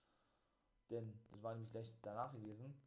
Denn 0.91 1.19
das 1.31 1.43
war 1.43 1.55
nämlich 1.55 1.71
gleich 1.71 1.93
danach 2.03 2.33
gewesen, 2.33 2.81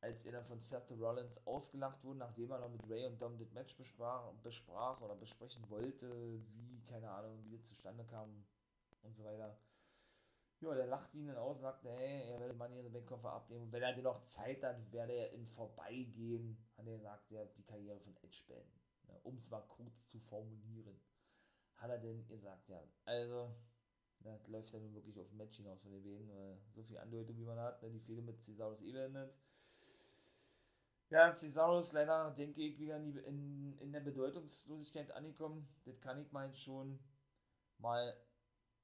als 0.00 0.24
er 0.24 0.32
dann 0.32 0.44
von 0.44 0.60
Seth 0.60 0.90
Rollins 0.90 1.46
ausgelacht 1.46 2.02
wurde, 2.02 2.20
nachdem 2.20 2.50
er 2.50 2.58
noch 2.58 2.70
mit 2.70 2.88
Ray 2.88 3.06
und 3.06 3.20
Dom 3.20 3.38
das 3.38 3.52
Match 3.52 3.76
besprach, 3.76 4.32
besprach 4.42 5.00
oder 5.00 5.14
besprechen 5.14 5.68
wollte, 5.68 6.42
wie, 6.54 6.82
keine 6.86 7.10
Ahnung, 7.10 7.44
wie 7.44 7.56
das 7.56 7.64
zustande 7.64 8.04
kam 8.04 8.44
und 9.02 9.14
so 9.14 9.24
weiter. 9.24 9.58
Ja, 10.60 10.74
der 10.74 10.86
lacht 10.86 11.12
ihn 11.14 11.26
dann 11.26 11.36
aus 11.36 11.56
und 11.56 11.62
sagt, 11.62 11.84
hey, 11.84 12.30
er 12.30 12.40
werde 12.40 12.54
Money 12.54 12.78
in 12.78 12.84
the 12.84 12.90
Bank 12.90 13.06
Koffer 13.06 13.32
abnehmen. 13.32 13.64
Und 13.64 13.72
wenn 13.72 13.82
er 13.82 13.94
dir 13.94 14.02
noch 14.02 14.22
Zeit 14.22 14.62
hat, 14.62 14.92
werde 14.92 15.12
er 15.12 15.32
im 15.32 15.46
Vorbeigehen, 15.46 16.56
hat 16.76 16.86
er 16.86 16.96
gesagt, 16.96 17.32
er 17.32 17.46
die 17.46 17.64
Karriere 17.64 17.98
von 17.98 18.16
Edge 18.22 18.44
beenden. 18.46 18.80
Ne, 19.12 19.20
um 19.24 19.36
es 19.36 19.50
mal 19.50 19.60
kurz 19.68 20.08
zu 20.08 20.18
formulieren. 20.20 20.98
Hat 21.76 21.90
er 21.90 21.98
denn 21.98 22.26
gesagt, 22.26 22.68
ja, 22.68 22.82
also, 23.04 23.54
ne, 24.20 24.32
das 24.38 24.48
läuft 24.48 24.72
dann 24.72 24.94
wirklich 24.94 25.18
auf 25.18 25.30
ein 25.30 25.36
Match 25.36 25.56
hinaus 25.56 25.82
von 25.82 25.92
den 25.92 26.02
beiden, 26.02 26.28
weil 26.28 26.58
so 26.72 26.82
viel 26.82 26.98
Andeutung 26.98 27.36
wie 27.36 27.44
man 27.44 27.58
hat, 27.58 27.82
ne, 27.82 27.90
die 27.90 28.00
Fehler 28.00 28.22
mit 28.22 28.42
Cesarus 28.42 28.80
eh 28.80 28.92
beendet. 28.92 29.34
Ja, 31.10 31.36
Cesarus 31.36 31.92
leider, 31.92 32.30
denke 32.30 32.62
ich, 32.62 32.78
wieder 32.78 32.96
in, 32.96 33.76
in, 33.78 33.92
der 33.92 34.00
Bedeutungslosigkeit 34.00 35.10
angekommen. 35.12 35.68
Das 35.84 36.00
kann 36.00 36.22
ich 36.22 36.32
mal 36.32 36.54
schon 36.54 36.98
mal 37.76 38.16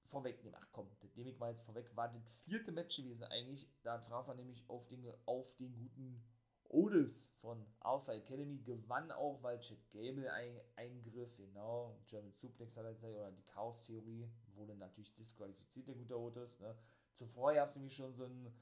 vorwegnehmen. 0.09 0.59
Ach 0.61 0.69
komm, 0.73 0.91
das 1.01 1.17
nehme 1.17 1.31
ich 1.31 1.39
mal 1.39 1.51
jetzt 1.51 1.65
vorweg. 1.65 1.97
War 1.97 2.13
das 2.13 2.37
vierte 2.45 2.71
Match 2.71 2.99
gewesen 2.99 3.25
eigentlich. 3.25 3.67
Da 3.83 3.97
traf 3.97 4.29
er 4.29 4.35
nämlich 4.35 4.69
auf 4.69 4.87
den, 4.89 5.11
auf 5.25 5.57
den 5.57 5.75
guten 5.75 6.23
Otis 6.69 7.31
von 7.41 7.65
Alpha 7.81 8.13
Academy. 8.13 8.59
Gewann 8.59 9.11
auch, 9.13 9.43
weil 9.43 9.61
Chad 9.61 9.79
Gable 9.91 10.31
ein, 10.33 10.61
eingriff. 10.77 11.37
Genau, 11.37 11.99
German 12.07 12.33
Suplex 12.33 12.77
hat 12.77 12.85
er 12.85 12.95
gesagt, 12.95 13.15
oder 13.15 13.33
die 13.33 13.47
Chaos-Theorie. 13.47 14.29
Wurde 14.55 14.75
natürlich 14.75 15.15
disqualifiziert, 15.15 15.89
der 15.89 15.95
gute 15.95 16.19
Otis. 16.19 16.59
Ne? 16.61 16.77
Zuvor 17.13 17.55
gab 17.55 17.69
es 17.69 17.77
nämlich 17.77 17.95
schon 17.95 18.15
so 18.15 18.25
ein 18.25 18.53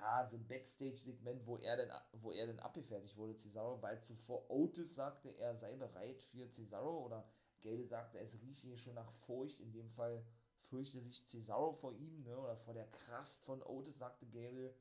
ja, 0.00 0.26
so 0.26 0.36
ein 0.36 0.46
Backstage-Segment, 0.46 1.46
wo 1.46 1.56
er 1.56 1.78
er 1.78 2.46
dann 2.46 2.58
abgefertigt 2.60 3.16
wurde, 3.16 3.36
Cesaro, 3.36 3.80
weil 3.82 4.00
zuvor 4.00 4.48
Otis 4.50 4.94
sagte, 4.94 5.30
er 5.30 5.56
sei 5.56 5.76
bereit 5.76 6.22
für 6.22 6.48
Cesaro 6.50 7.04
oder 7.04 7.28
Gable 7.60 7.86
sagte, 7.86 8.18
es 8.18 8.40
rieche 8.40 8.68
hier 8.68 8.78
schon 8.78 8.94
nach 8.94 9.10
Furcht. 9.26 9.60
In 9.60 9.72
dem 9.72 9.90
Fall 9.90 10.24
fürchte 10.60 11.00
sich 11.00 11.24
Cesaro 11.26 11.72
vor 11.72 11.92
ihm, 11.92 12.22
ne, 12.22 12.38
oder 12.38 12.56
vor 12.58 12.74
der 12.74 12.86
Kraft 12.86 13.42
von 13.42 13.62
Otis, 13.62 13.98
sagte 13.98 14.26
Gable. 14.26 14.74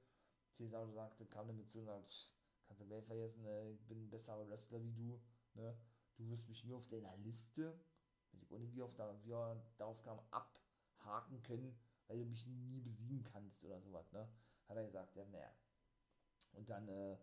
Cesaro 0.54 0.92
sagte, 0.92 1.26
kam 1.26 1.48
damit 1.48 1.70
zu 1.70 1.80
und 1.80 1.86
sagte, 1.86 2.10
kannst 2.68 2.82
du 2.82 2.86
mehr 2.86 3.04
vergessen, 3.04 3.44
ne, 3.44 3.72
ich 3.72 3.86
bin 3.88 4.06
ein 4.06 4.10
besserer 4.10 4.48
Wrestler 4.48 4.84
wie 4.84 4.94
du, 4.94 5.20
ne, 5.56 5.78
du 6.18 6.30
wirst 6.30 6.48
mich 6.48 6.64
nur 6.64 6.78
auf 6.78 6.88
deiner 6.88 7.16
Liste, 7.18 7.80
weiß 8.32 8.44
ich 8.44 8.54
auch 8.54 8.60
nicht, 8.60 8.76
wie, 8.76 8.82
oft 8.82 9.00
da, 9.00 9.16
wie 9.24 9.32
darauf 9.78 10.02
kam, 10.04 10.20
abhaken 10.32 11.42
können, 11.44 11.78
weil 12.08 12.20
du 12.20 12.26
mich 12.26 12.46
nie 12.46 12.82
besiegen 12.82 13.24
kannst 13.24 13.64
oder 13.64 13.82
sowas, 13.82 14.12
ne 14.12 14.28
hat 14.68 14.78
er 14.78 14.84
gesagt, 14.84 15.16
ja, 15.16 15.26
naja. 15.26 15.52
Und 16.54 16.70
dann, 16.70 16.88
äh, 16.88 17.18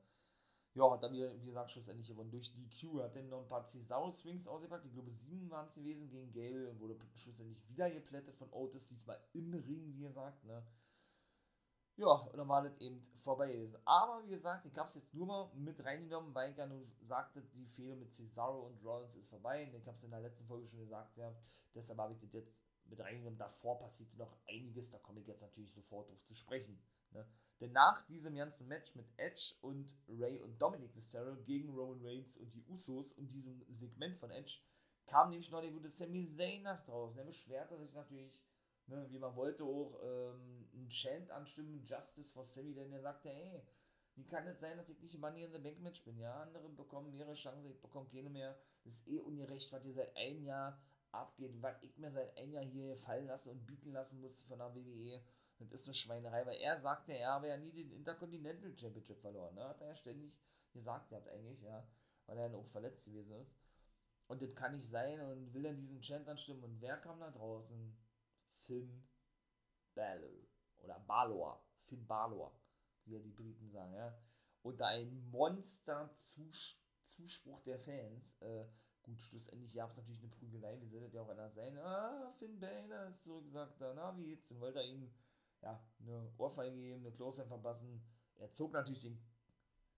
ja, 0.74 0.90
hat 0.90 1.02
er, 1.02 1.12
wie, 1.12 1.40
wie 1.40 1.46
gesagt, 1.46 1.70
schlussendlich 1.70 2.08
gewonnen 2.08 2.30
durch 2.30 2.52
DQ. 2.52 3.02
Hat 3.02 3.14
dann 3.14 3.28
noch 3.28 3.42
ein 3.42 3.48
paar 3.48 3.66
Cesaro-Swings 3.66 4.48
ausgepackt. 4.48 4.86
Ich 4.86 4.92
glaube, 4.92 5.12
sieben 5.12 5.50
waren 5.50 5.68
es 5.68 5.74
gewesen 5.74 6.08
gegen 6.08 6.32
Gable 6.32 6.68
und 6.70 6.80
wurde 6.80 6.96
schlussendlich 7.14 7.68
wieder 7.68 7.90
geplättet 7.90 8.36
von 8.36 8.50
Otis. 8.50 8.88
Diesmal 8.88 9.20
im 9.32 9.54
Ring, 9.54 9.94
wie 9.94 10.00
gesagt, 10.00 10.44
ne. 10.44 10.66
Ja, 11.96 12.08
und 12.08 12.36
dann 12.36 12.48
war 12.48 12.62
das 12.62 12.76
eben 12.80 13.06
vorbei 13.18 13.52
gewesen. 13.52 13.76
Aber 13.84 14.22
wie 14.24 14.30
gesagt, 14.30 14.66
ich 14.66 14.76
habe 14.76 14.88
es 14.88 14.96
jetzt 14.96 15.14
nur 15.14 15.26
mal 15.26 15.50
mit 15.54 15.82
reingenommen, 15.84 16.34
weil 16.34 16.50
ich 16.50 16.56
ja 16.56 16.66
nur 16.66 16.84
sagte, 17.02 17.42
die 17.54 17.66
Fehler 17.66 17.96
mit 17.96 18.12
Cesaro 18.12 18.66
und 18.66 18.84
Rollins 18.84 19.14
ist 19.14 19.30
vorbei. 19.30 19.66
Und 19.68 19.80
ich 19.80 19.86
habe 19.86 19.96
es 19.96 20.02
in 20.02 20.10
der 20.10 20.20
letzten 20.20 20.46
Folge 20.46 20.68
schon 20.68 20.80
gesagt, 20.80 21.16
ja. 21.16 21.34
Deshalb 21.74 21.98
habe 21.98 22.12
ich 22.12 22.20
das 22.20 22.32
jetzt 22.32 22.52
mit 22.86 23.00
reingenommen. 23.00 23.38
Davor 23.38 23.78
passierte 23.78 24.16
noch 24.16 24.36
einiges, 24.48 24.90
da 24.90 24.98
komme 24.98 25.20
ich 25.20 25.26
jetzt 25.26 25.42
natürlich 25.42 25.72
sofort 25.72 26.08
drauf 26.08 26.22
zu 26.24 26.34
sprechen. 26.34 26.78
Ne? 27.12 27.26
Denn 27.60 27.72
nach 27.72 28.06
diesem 28.06 28.34
ganzen 28.34 28.68
Match 28.68 28.94
mit 28.94 29.06
Edge 29.16 29.54
und 29.62 29.94
Ray 30.08 30.40
und 30.42 30.60
Dominic 30.60 30.94
Mysterio 30.94 31.36
gegen 31.44 31.70
Roman 31.70 32.04
Reigns 32.04 32.36
und 32.36 32.52
die 32.52 32.64
Usos 32.66 33.12
und 33.12 33.28
diesem 33.28 33.64
Segment 33.70 34.18
von 34.18 34.30
Edge 34.30 34.58
kam 35.06 35.30
nämlich 35.30 35.50
noch 35.50 35.60
der 35.60 35.70
gute 35.70 35.90
Sami 35.90 36.28
Zayn 36.28 36.62
nach 36.62 36.82
draußen. 36.84 37.18
Er 37.18 37.24
beschwerte 37.24 37.78
sich 37.78 37.92
natürlich, 37.92 38.40
ne, 38.86 39.06
wie 39.10 39.18
man 39.18 39.34
wollte, 39.36 39.64
auch 39.64 39.98
ähm, 40.02 40.68
einen 40.72 40.90
Chant 40.90 41.30
anstimmen, 41.30 41.84
Justice 41.84 42.30
for 42.32 42.44
Sammy, 42.46 42.74
denn 42.74 42.92
er 42.92 43.00
sagte, 43.00 43.30
ey, 43.30 43.62
wie 44.16 44.26
kann 44.26 44.46
es 44.46 44.60
sein, 44.60 44.76
dass 44.76 44.88
ich 44.88 45.00
nicht 45.00 45.18
Money 45.18 45.44
in 45.44 45.52
the 45.52 45.58
Bank 45.58 45.80
Match 45.80 46.04
bin? 46.04 46.18
Ja, 46.18 46.42
andere 46.42 46.68
bekommen 46.68 47.16
mehrere 47.16 47.34
Chancen, 47.34 47.70
ich 47.70 47.80
bekomme 47.80 48.08
keine 48.08 48.30
mehr. 48.30 48.56
Das 48.84 48.94
ist 48.94 49.08
eh 49.08 49.18
ungerecht, 49.18 49.72
was 49.72 49.84
ihr 49.84 49.94
seit 49.94 50.16
einem 50.16 50.44
Jahr 50.44 50.80
abgeht, 51.10 51.52
was 51.60 51.82
ich 51.82 51.96
mir 51.98 52.12
seit 52.12 52.36
einem 52.36 52.52
Jahr 52.52 52.64
hier 52.64 52.96
fallen 52.98 53.26
lasse 53.26 53.50
und 53.50 53.66
bieten 53.66 53.92
lassen 53.92 54.20
musste 54.20 54.44
von 54.46 54.58
der 54.58 54.74
WWE. 54.74 55.20
Das 55.58 55.80
ist 55.80 55.86
eine 55.86 55.94
Schweinerei, 55.94 56.46
weil 56.46 56.60
er 56.60 56.80
sagte, 56.80 57.12
er 57.12 57.30
habe 57.30 57.48
ja 57.48 57.56
nie 57.56 57.72
den 57.72 57.90
Intercontinental 57.92 58.76
Championship 58.76 59.20
verloren. 59.20 59.54
Ne? 59.54 59.68
Hat 59.68 59.80
er 59.80 59.88
ja 59.88 59.96
ständig 59.96 60.32
gesagt 60.72 61.08
gehabt, 61.08 61.28
eigentlich, 61.28 61.62
ja. 61.62 61.86
Weil 62.26 62.38
er 62.38 62.48
dann 62.48 62.60
auch 62.60 62.66
verletzt 62.66 63.06
gewesen 63.06 63.32
ist. 63.40 63.54
Und 64.26 64.42
das 64.42 64.54
kann 64.54 64.72
nicht 64.72 64.88
sein 64.88 65.20
und 65.20 65.52
will 65.52 65.62
dann 65.62 65.76
diesen 65.76 66.00
Chant 66.00 66.28
anstimmen. 66.28 66.64
Und 66.64 66.80
wer 66.80 66.96
kam 66.96 67.20
da 67.20 67.30
draußen? 67.30 67.96
Finn 68.66 69.06
Balor. 69.94 70.48
Oder 70.82 70.98
Balor. 71.00 71.62
Finn 71.86 72.06
Balor, 72.06 72.52
wie 73.04 73.14
ja 73.14 73.20
die 73.20 73.32
Briten 73.32 73.70
sagen, 73.70 73.94
ja. 73.94 74.16
Und 74.62 74.80
ein 74.80 75.28
Monster-Zuspruch 75.30 77.62
der 77.64 77.78
Fans. 77.78 78.40
Äh, 78.40 78.64
gut, 79.02 79.20
schlussendlich 79.22 79.74
gab 79.74 79.90
es 79.90 79.98
natürlich 79.98 80.22
eine 80.22 80.30
Prügelei. 80.30 80.80
Wie 80.80 80.88
sollte 80.88 81.10
der 81.10 81.20
auch 81.22 81.28
einer 81.28 81.50
sein? 81.50 81.76
Ah, 81.78 82.32
Finn 82.38 82.58
Balor 82.58 83.08
ist 83.08 83.24
zurückgesagt. 83.24 83.76
Na, 83.80 84.16
wie 84.16 84.24
geht's? 84.24 84.50
Und 84.50 84.60
wollte 84.60 84.78
er 84.80 84.86
ihn 84.86 85.14
ja, 85.64 85.80
eine 86.00 86.32
Ohrfeige 86.38 86.76
geben, 86.76 87.06
eine 87.06 87.14
Close 87.14 87.46
verpassen. 87.46 88.02
Er 88.36 88.50
zog 88.50 88.72
natürlich 88.72 89.02
den 89.02 89.18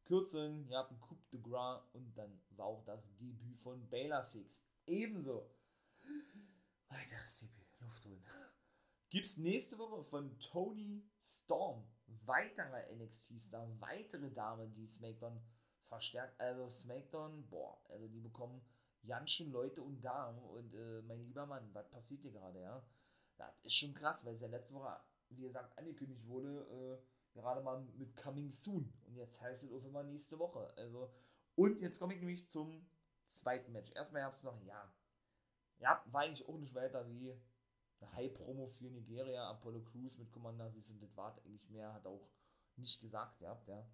Kürzeln, 0.05 0.68
ihr 0.68 0.79
habt 0.79 0.90
einen 0.90 1.00
Coup 1.00 1.18
de 1.31 1.40
Gras 1.40 1.83
und 1.92 2.16
dann 2.16 2.40
war 2.50 2.66
auch 2.66 2.85
das 2.85 3.02
Debüt 3.18 3.59
von 3.59 3.88
Baylor 3.88 4.24
fix. 4.26 4.64
Ebenso. 4.87 5.50
Weiteres 6.88 7.40
Debüt, 7.40 7.81
Luft 7.81 8.07
holen. 8.07 8.24
Gibt's 9.09 9.37
nächste 9.37 9.79
Woche 9.79 10.03
von 10.05 10.38
Tony 10.38 11.05
Storm, 11.23 11.87
weiterer 12.25 12.83
NXT-Star, 12.95 13.69
weitere 13.81 14.31
Dame, 14.31 14.69
die 14.69 14.87
SmackDown 14.87 15.40
verstärkt. 15.88 16.40
Also 16.40 16.69
SmackDown, 16.69 17.49
boah, 17.49 17.81
also 17.88 18.09
die 18.09 18.21
bekommen 18.21 18.61
ganz 19.07 19.31
schön 19.31 19.53
Leute 19.53 19.83
und 19.83 20.03
Damen 20.03 20.38
und 20.40 20.75
äh, 20.75 21.03
mein 21.03 21.25
lieber 21.25 21.47
Mann, 21.47 21.71
was 21.73 21.88
passiert 21.90 22.23
hier 22.23 22.33
gerade, 22.33 22.61
ja? 22.61 22.85
Das 23.38 23.55
ist 23.62 23.75
schon 23.75 23.95
krass, 23.95 24.25
weil 24.25 24.35
es 24.35 24.40
ja 24.40 24.49
letzte 24.49 24.75
Woche 24.75 24.99
wie 25.31 25.42
gesagt, 25.42 25.77
angekündigt 25.79 26.27
wurde, 26.27 27.01
äh, 27.03 27.37
gerade 27.37 27.62
mal 27.62 27.81
mit 27.97 28.16
Coming 28.16 28.51
Soon. 28.51 28.92
Und 29.07 29.16
jetzt 29.16 29.40
heißt 29.40 29.64
es 29.64 29.73
auf 29.73 29.85
immer 29.85 30.03
nächste 30.03 30.38
Woche. 30.38 30.73
Also, 30.77 31.12
und 31.55 31.81
jetzt 31.81 31.99
komme 31.99 32.14
ich 32.14 32.21
nämlich 32.21 32.49
zum 32.49 32.87
zweiten 33.27 33.73
Match. 33.73 33.90
Erstmal 33.92 34.23
gab 34.23 34.35
es 34.35 34.45
noch, 34.45 34.61
ja, 34.62 34.92
ja, 35.79 36.03
war 36.07 36.23
eigentlich 36.23 36.49
auch 36.49 36.59
nicht 36.59 36.75
weiter 36.75 37.09
wie 37.09 37.35
eine 38.00 38.12
High-Promo 38.12 38.66
für 38.66 38.90
Nigeria, 38.90 39.48
Apollo 39.50 39.82
Crews 39.85 40.18
mit 40.18 40.30
Commander, 40.32 40.70
siehst 40.70 40.88
du, 40.88 40.94
das 40.94 41.16
war 41.16 41.37
eigentlich 41.44 41.68
mehr, 41.70 41.92
hat 41.92 42.06
auch 42.06 42.28
nicht 42.76 43.00
gesagt 43.00 43.38
gehabt, 43.38 43.68
ja. 43.68 43.88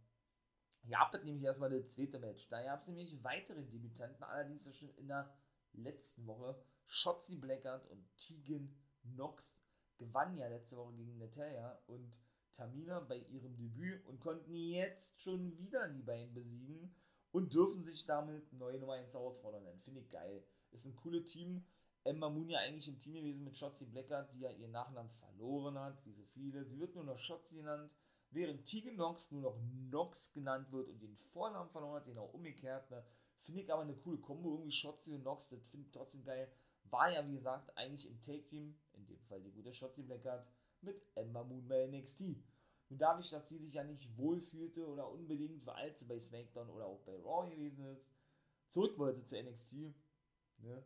Ihr 0.84 0.98
habt 0.98 1.14
nämlich 1.24 1.44
erstmal 1.44 1.70
das 1.70 1.94
zweite 1.94 2.18
Match. 2.18 2.48
Da 2.48 2.62
gab 2.64 2.80
es 2.80 2.88
nämlich 2.88 3.22
weitere 3.22 3.62
Debütanten, 3.62 4.24
allerdings 4.24 4.76
schon 4.76 4.90
in 4.96 5.06
der 5.06 5.32
letzten 5.72 6.26
Woche. 6.26 6.60
Shotzi 6.86 7.36
Blackard 7.36 7.86
und 7.86 8.04
Tegan 8.16 8.74
Knox 9.02 9.56
gewann 9.96 10.36
ja 10.36 10.48
letzte 10.48 10.76
Woche 10.76 10.94
gegen 10.94 11.18
Natalia 11.18 11.80
und 11.86 12.18
Tamina 12.52 13.00
bei 13.00 13.18
ihrem 13.18 13.56
Debüt 13.56 14.04
und 14.06 14.20
konnten 14.20 14.54
jetzt 14.54 15.22
schon 15.22 15.56
wieder 15.56 15.88
die 15.88 16.02
beiden 16.02 16.34
besiegen 16.34 16.94
und 17.30 17.54
dürfen 17.54 17.84
sich 17.84 18.04
damit 18.04 18.52
neue 18.52 18.78
Nummer 18.78 18.94
1 18.94 19.14
herausfordern. 19.14 19.80
Finde 19.82 20.00
ich 20.00 20.10
geil. 20.10 20.44
Ist 20.70 20.86
ein 20.86 20.96
cooles 20.96 21.32
Team. 21.32 21.64
Emma 22.04 22.28
Moon 22.28 22.48
ja 22.48 22.58
eigentlich 22.58 22.88
im 22.88 22.98
Team 22.98 23.14
gewesen 23.14 23.44
mit 23.44 23.56
Shotzi 23.56 23.84
Blackard, 23.84 24.32
die 24.34 24.40
ja 24.40 24.50
ihren 24.50 24.72
Nachnamen 24.72 25.10
verloren 25.10 25.78
hat, 25.78 26.04
wie 26.04 26.12
so 26.12 26.24
viele. 26.34 26.64
Sie 26.64 26.78
wird 26.78 26.94
nur 26.94 27.04
noch 27.04 27.18
Shotzi 27.18 27.56
genannt, 27.56 27.90
während 28.30 28.64
Tegan 28.64 28.96
Nox 28.96 29.30
nur 29.30 29.42
noch 29.42 29.58
Nox 29.90 30.32
genannt 30.32 30.72
wird 30.72 30.88
und 30.88 31.00
den 31.00 31.16
Vornamen 31.16 31.70
verloren 31.70 32.00
hat, 32.00 32.06
den 32.06 32.18
auch 32.18 32.32
umgekehrt. 32.32 32.90
Ne? 32.90 33.04
Finde 33.38 33.62
ich 33.62 33.72
aber 33.72 33.82
eine 33.82 33.94
coole 33.94 34.18
Kombo, 34.18 34.54
irgendwie 34.54 34.72
Shotzi 34.72 35.14
und 35.14 35.22
Nox, 35.22 35.50
das 35.50 35.64
finde 35.66 35.86
ich 35.86 35.92
trotzdem 35.92 36.24
geil. 36.24 36.50
War 36.84 37.10
ja, 37.10 37.26
wie 37.28 37.34
gesagt, 37.34 37.76
eigentlich 37.76 38.06
im 38.06 38.20
Take-Team, 38.20 38.76
in 38.94 39.06
dem 39.06 39.20
Fall 39.22 39.40
die 39.40 39.52
gute 39.52 39.72
Shotzi 39.72 40.02
Blackheart, 40.02 40.46
mit 40.80 41.00
Ember 41.14 41.44
Moon 41.44 41.68
bei 41.68 41.86
NXT. 41.86 42.20
Nun 42.88 42.98
dadurch, 42.98 43.30
dass 43.30 43.48
sie 43.48 43.58
sich 43.58 43.74
ja 43.74 43.84
nicht 43.84 44.16
wohlfühlte 44.18 44.86
oder 44.86 45.08
unbedingt, 45.08 45.64
weil 45.64 45.96
sie 45.96 46.04
bei 46.04 46.18
SmackDown 46.18 46.68
oder 46.68 46.86
auch 46.86 47.00
bei 47.04 47.16
Raw 47.16 47.48
gewesen 47.48 47.86
ist, 47.86 48.04
zurück 48.70 48.98
wollte 48.98 49.22
zu 49.22 49.40
NXT, 49.40 49.94
ne, 50.58 50.84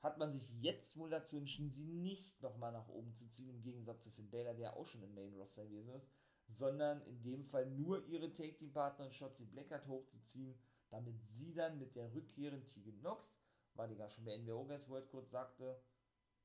hat 0.00 0.18
man 0.18 0.32
sich 0.32 0.50
jetzt 0.60 0.98
wohl 0.98 1.10
dazu 1.10 1.36
entschieden, 1.36 1.70
sie 1.70 1.86
nicht 1.86 2.40
nochmal 2.42 2.72
nach 2.72 2.88
oben 2.88 3.14
zu 3.14 3.26
ziehen, 3.28 3.48
im 3.48 3.62
Gegensatz 3.62 4.04
zu 4.04 4.10
Finn 4.10 4.30
Balor, 4.30 4.54
der 4.54 4.76
auch 4.76 4.86
schon 4.86 5.02
im 5.02 5.14
Main 5.14 5.34
Roster 5.34 5.64
gewesen 5.64 5.94
ist, 5.94 6.08
sondern 6.48 7.02
in 7.02 7.22
dem 7.22 7.44
Fall 7.46 7.66
nur 7.70 8.06
ihre 8.06 8.32
Take-Team-Partnerin 8.32 9.12
Shotzi 9.12 9.44
Blackheart 9.46 9.86
hochzuziehen, 9.86 10.58
damit 10.90 11.24
sie 11.24 11.52
dann 11.54 11.78
mit 11.78 11.96
der 11.96 12.12
rückkehrenden 12.14 12.66
Tegan 12.66 13.00
Nox 13.02 13.40
war 13.76 13.88
die 13.88 13.96
gar 13.96 14.08
schon 14.08 14.24
bei 14.24 14.36
NWO 14.38 14.64
Guys 14.64 14.88
World 14.88 15.08
kurz 15.10 15.30
sagte, 15.30 15.80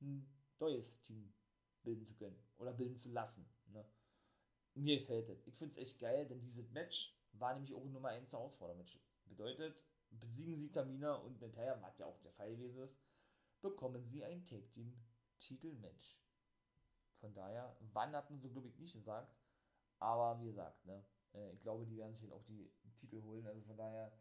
ein 0.00 0.28
neues 0.58 1.00
Team 1.02 1.32
bilden 1.82 2.04
zu 2.04 2.14
können 2.14 2.38
oder 2.58 2.72
bilden 2.72 2.96
zu 2.96 3.10
lassen. 3.10 3.48
Ne? 3.66 3.84
Mir 4.74 4.98
gefällt 4.98 5.28
das. 5.28 5.46
Ich 5.46 5.56
finde 5.56 5.72
es 5.72 5.78
echt 5.78 5.98
geil, 5.98 6.26
denn 6.26 6.42
dieses 6.42 6.70
Match 6.70 7.14
war 7.32 7.54
nämlich 7.54 7.74
auch 7.74 7.84
Nummer 7.84 8.08
1 8.10 8.32
Herausforderungsmatch. 8.32 9.00
Bedeutet, 9.26 9.76
besiegen 10.10 10.58
sie 10.58 10.70
Tamina 10.70 11.14
und 11.14 11.40
Natalia, 11.40 11.80
was 11.80 11.98
ja 11.98 12.06
auch 12.06 12.20
der 12.20 12.32
Fall 12.32 12.50
gewesen 12.50 12.82
ist, 12.82 12.96
bekommen 13.62 14.04
sie 14.04 14.24
ein 14.24 14.44
Tag 14.44 14.70
Team 14.72 14.92
Titelmatch. 15.38 16.18
Von 17.20 17.34
daher, 17.34 17.76
wann 17.92 18.14
hatten 18.14 18.38
sie, 18.38 18.50
glaube 18.50 18.68
ich, 18.68 18.78
nicht 18.78 18.92
gesagt. 18.92 19.34
Aber 19.98 20.40
wie 20.40 20.46
gesagt, 20.46 20.84
ne, 20.84 21.04
äh, 21.34 21.52
ich 21.52 21.62
glaube, 21.62 21.86
die 21.86 21.96
werden 21.96 22.14
sich 22.14 22.28
dann 22.28 22.32
auch 22.32 22.44
die 22.44 22.70
Titel 22.96 23.22
holen. 23.22 23.46
Also 23.46 23.62
von 23.62 23.76
daher, 23.76 24.12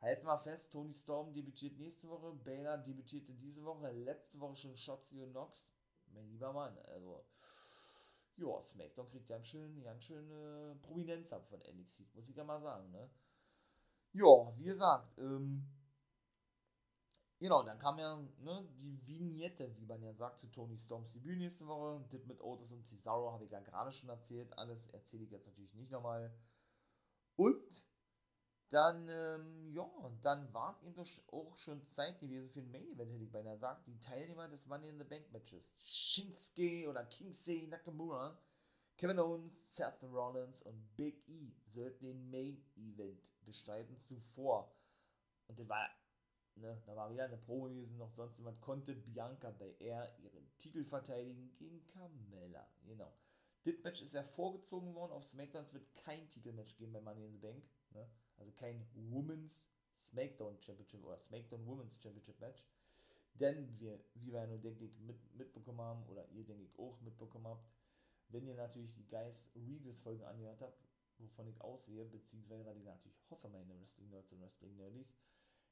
Halten 0.00 0.26
wir 0.26 0.38
fest, 0.38 0.70
Tony 0.72 0.94
Storm 0.94 1.32
debütiert 1.32 1.76
nächste 1.76 2.08
Woche, 2.08 2.32
Baylor 2.32 2.78
debütiert 2.78 3.28
in 3.28 3.40
diese 3.40 3.64
Woche, 3.64 3.90
letzte 3.90 4.38
Woche 4.38 4.54
schon 4.54 4.76
Shotzi 4.76 5.20
und 5.20 5.32
Nox. 5.32 5.66
Mein 6.14 6.28
lieber 6.28 6.52
Mann, 6.52 6.78
also, 6.84 7.24
ja, 8.36 8.62
SmackDown 8.62 9.08
kriegt 9.10 9.26
ganz 9.26 9.48
schön, 9.48 9.82
ganz 9.82 10.04
schön 10.04 10.30
äh, 10.30 10.76
Prominenz 10.76 11.32
ab 11.32 11.48
von 11.48 11.58
NXT, 11.58 12.14
muss 12.14 12.28
ich 12.28 12.36
ja 12.36 12.44
mal 12.44 12.60
sagen, 12.60 12.92
ne? 12.92 13.10
Ja, 14.12 14.56
wie 14.56 14.64
gesagt, 14.64 15.18
ähm, 15.18 15.66
Genau, 17.40 17.62
dann 17.62 17.78
kam 17.78 17.98
ja 18.00 18.16
ne, 18.40 18.68
die 18.80 19.00
Vignette, 19.06 19.72
wie 19.78 19.86
man 19.86 20.02
ja 20.02 20.12
sagt, 20.12 20.40
zu 20.40 20.48
Tony 20.48 20.76
Storms 20.76 21.12
Debüt 21.12 21.38
nächste 21.38 21.68
Woche. 21.68 22.04
Das 22.10 22.24
mit 22.26 22.40
Otis 22.40 22.72
und 22.72 22.84
Cesaro 22.84 23.32
habe 23.32 23.44
ich 23.44 23.50
ja 23.52 23.60
gerade 23.60 23.92
schon 23.92 24.08
erzählt. 24.08 24.52
Alles 24.58 24.88
erzähle 24.88 25.24
ich 25.24 25.30
jetzt 25.30 25.46
natürlich 25.46 25.72
nicht 25.74 25.92
nochmal. 25.92 26.34
Und 27.36 27.86
dann, 28.70 29.08
ähm, 29.08 29.72
ja, 29.72 29.88
dann 30.20 30.52
war 30.52 30.82
eben 30.82 31.00
auch 31.30 31.56
schon 31.56 31.86
Zeit 31.86 32.18
gewesen 32.18 32.50
für 32.50 32.60
ein 32.60 32.70
Main 32.72 32.88
Event, 32.88 33.12
hätte 33.12 33.24
ich 33.24 33.32
beinahe 33.32 33.54
gesagt. 33.54 33.86
Die 33.86 33.98
Teilnehmer 34.00 34.48
des 34.48 34.66
Money 34.66 34.88
in 34.88 34.98
the 34.98 35.04
Bank 35.04 35.30
Matches. 35.30 35.64
Shinsuke 35.78 36.88
oder 36.88 37.04
Kingsey 37.06 37.68
Nakamura, 37.68 38.36
Kevin 38.96 39.20
Owens, 39.20 39.76
Seth 39.76 40.02
Rollins 40.02 40.60
und 40.62 40.96
Big 40.96 41.26
E 41.28 41.52
sollten 41.72 42.04
den 42.04 42.30
Main 42.30 42.60
Event 42.76 43.32
bestreiten 43.44 43.98
zuvor. 44.00 44.74
Und 45.46 45.58
das 45.58 45.68
war 45.68 45.88
Ne, 46.60 46.82
da 46.86 46.96
war 46.96 47.10
wieder 47.10 47.24
eine 47.24 47.36
Probe 47.36 47.70
gewesen, 47.70 47.98
noch 47.98 48.12
sonst 48.12 48.36
jemand 48.36 48.60
konnte 48.60 48.94
Bianca 48.94 49.50
bei 49.50 49.76
Air 49.78 50.12
ihren 50.18 50.44
Titel 50.58 50.84
verteidigen 50.84 51.54
gegen 51.56 51.86
Carmella. 51.86 52.66
Genau. 52.84 53.12
Das 53.64 53.74
Match 53.84 54.02
ist 54.02 54.14
ja 54.14 54.22
vorgezogen 54.22 54.94
worden 54.94 55.12
auf 55.12 55.24
SmackDown. 55.24 55.62
Es 55.62 55.74
wird 55.74 55.94
kein 55.94 56.28
Titelmatch 56.30 56.76
geben 56.76 56.92
bei 56.92 57.00
Money 57.00 57.26
in 57.26 57.32
the 57.32 57.38
Bank. 57.38 57.62
Ne? 57.90 58.08
Also 58.38 58.52
kein 58.52 58.88
Women's 58.94 59.70
SmackDown 59.98 60.60
Championship 60.60 61.04
oder 61.04 61.18
SmackDown 61.18 61.66
Women's 61.66 62.00
Championship 62.00 62.40
Match. 62.40 62.64
Denn 63.34 63.78
wir, 63.78 64.00
wie 64.14 64.32
wir 64.32 64.40
ja 64.40 64.46
nur, 64.46 64.58
denke 64.58 64.84
ich, 64.84 64.98
mit, 64.98 65.18
mitbekommen 65.36 65.80
haben, 65.80 66.06
oder 66.08 66.28
ihr, 66.30 66.44
denke 66.44 66.64
ich, 66.64 66.78
auch 66.78 67.00
mitbekommen 67.02 67.46
habt, 67.46 67.68
wenn 68.30 68.46
ihr 68.46 68.54
natürlich 68.54 68.94
die 68.94 69.06
Guys 69.06 69.50
Reviews 69.54 69.98
Folgen 70.00 70.24
angehört 70.24 70.60
habt, 70.60 70.82
wovon 71.18 71.46
ich 71.46 71.60
aussehe, 71.60 72.04
beziehungsweise 72.04 72.64
weil 72.64 72.76
ich 72.76 72.84
natürlich 72.84 73.18
hoffe, 73.30 73.48
meine 73.48 73.78
Wrestling 73.78 74.10
Nerds 74.10 74.32
und 74.32 74.40
Wrestling 74.40 74.76
Nerdies, 74.76 75.14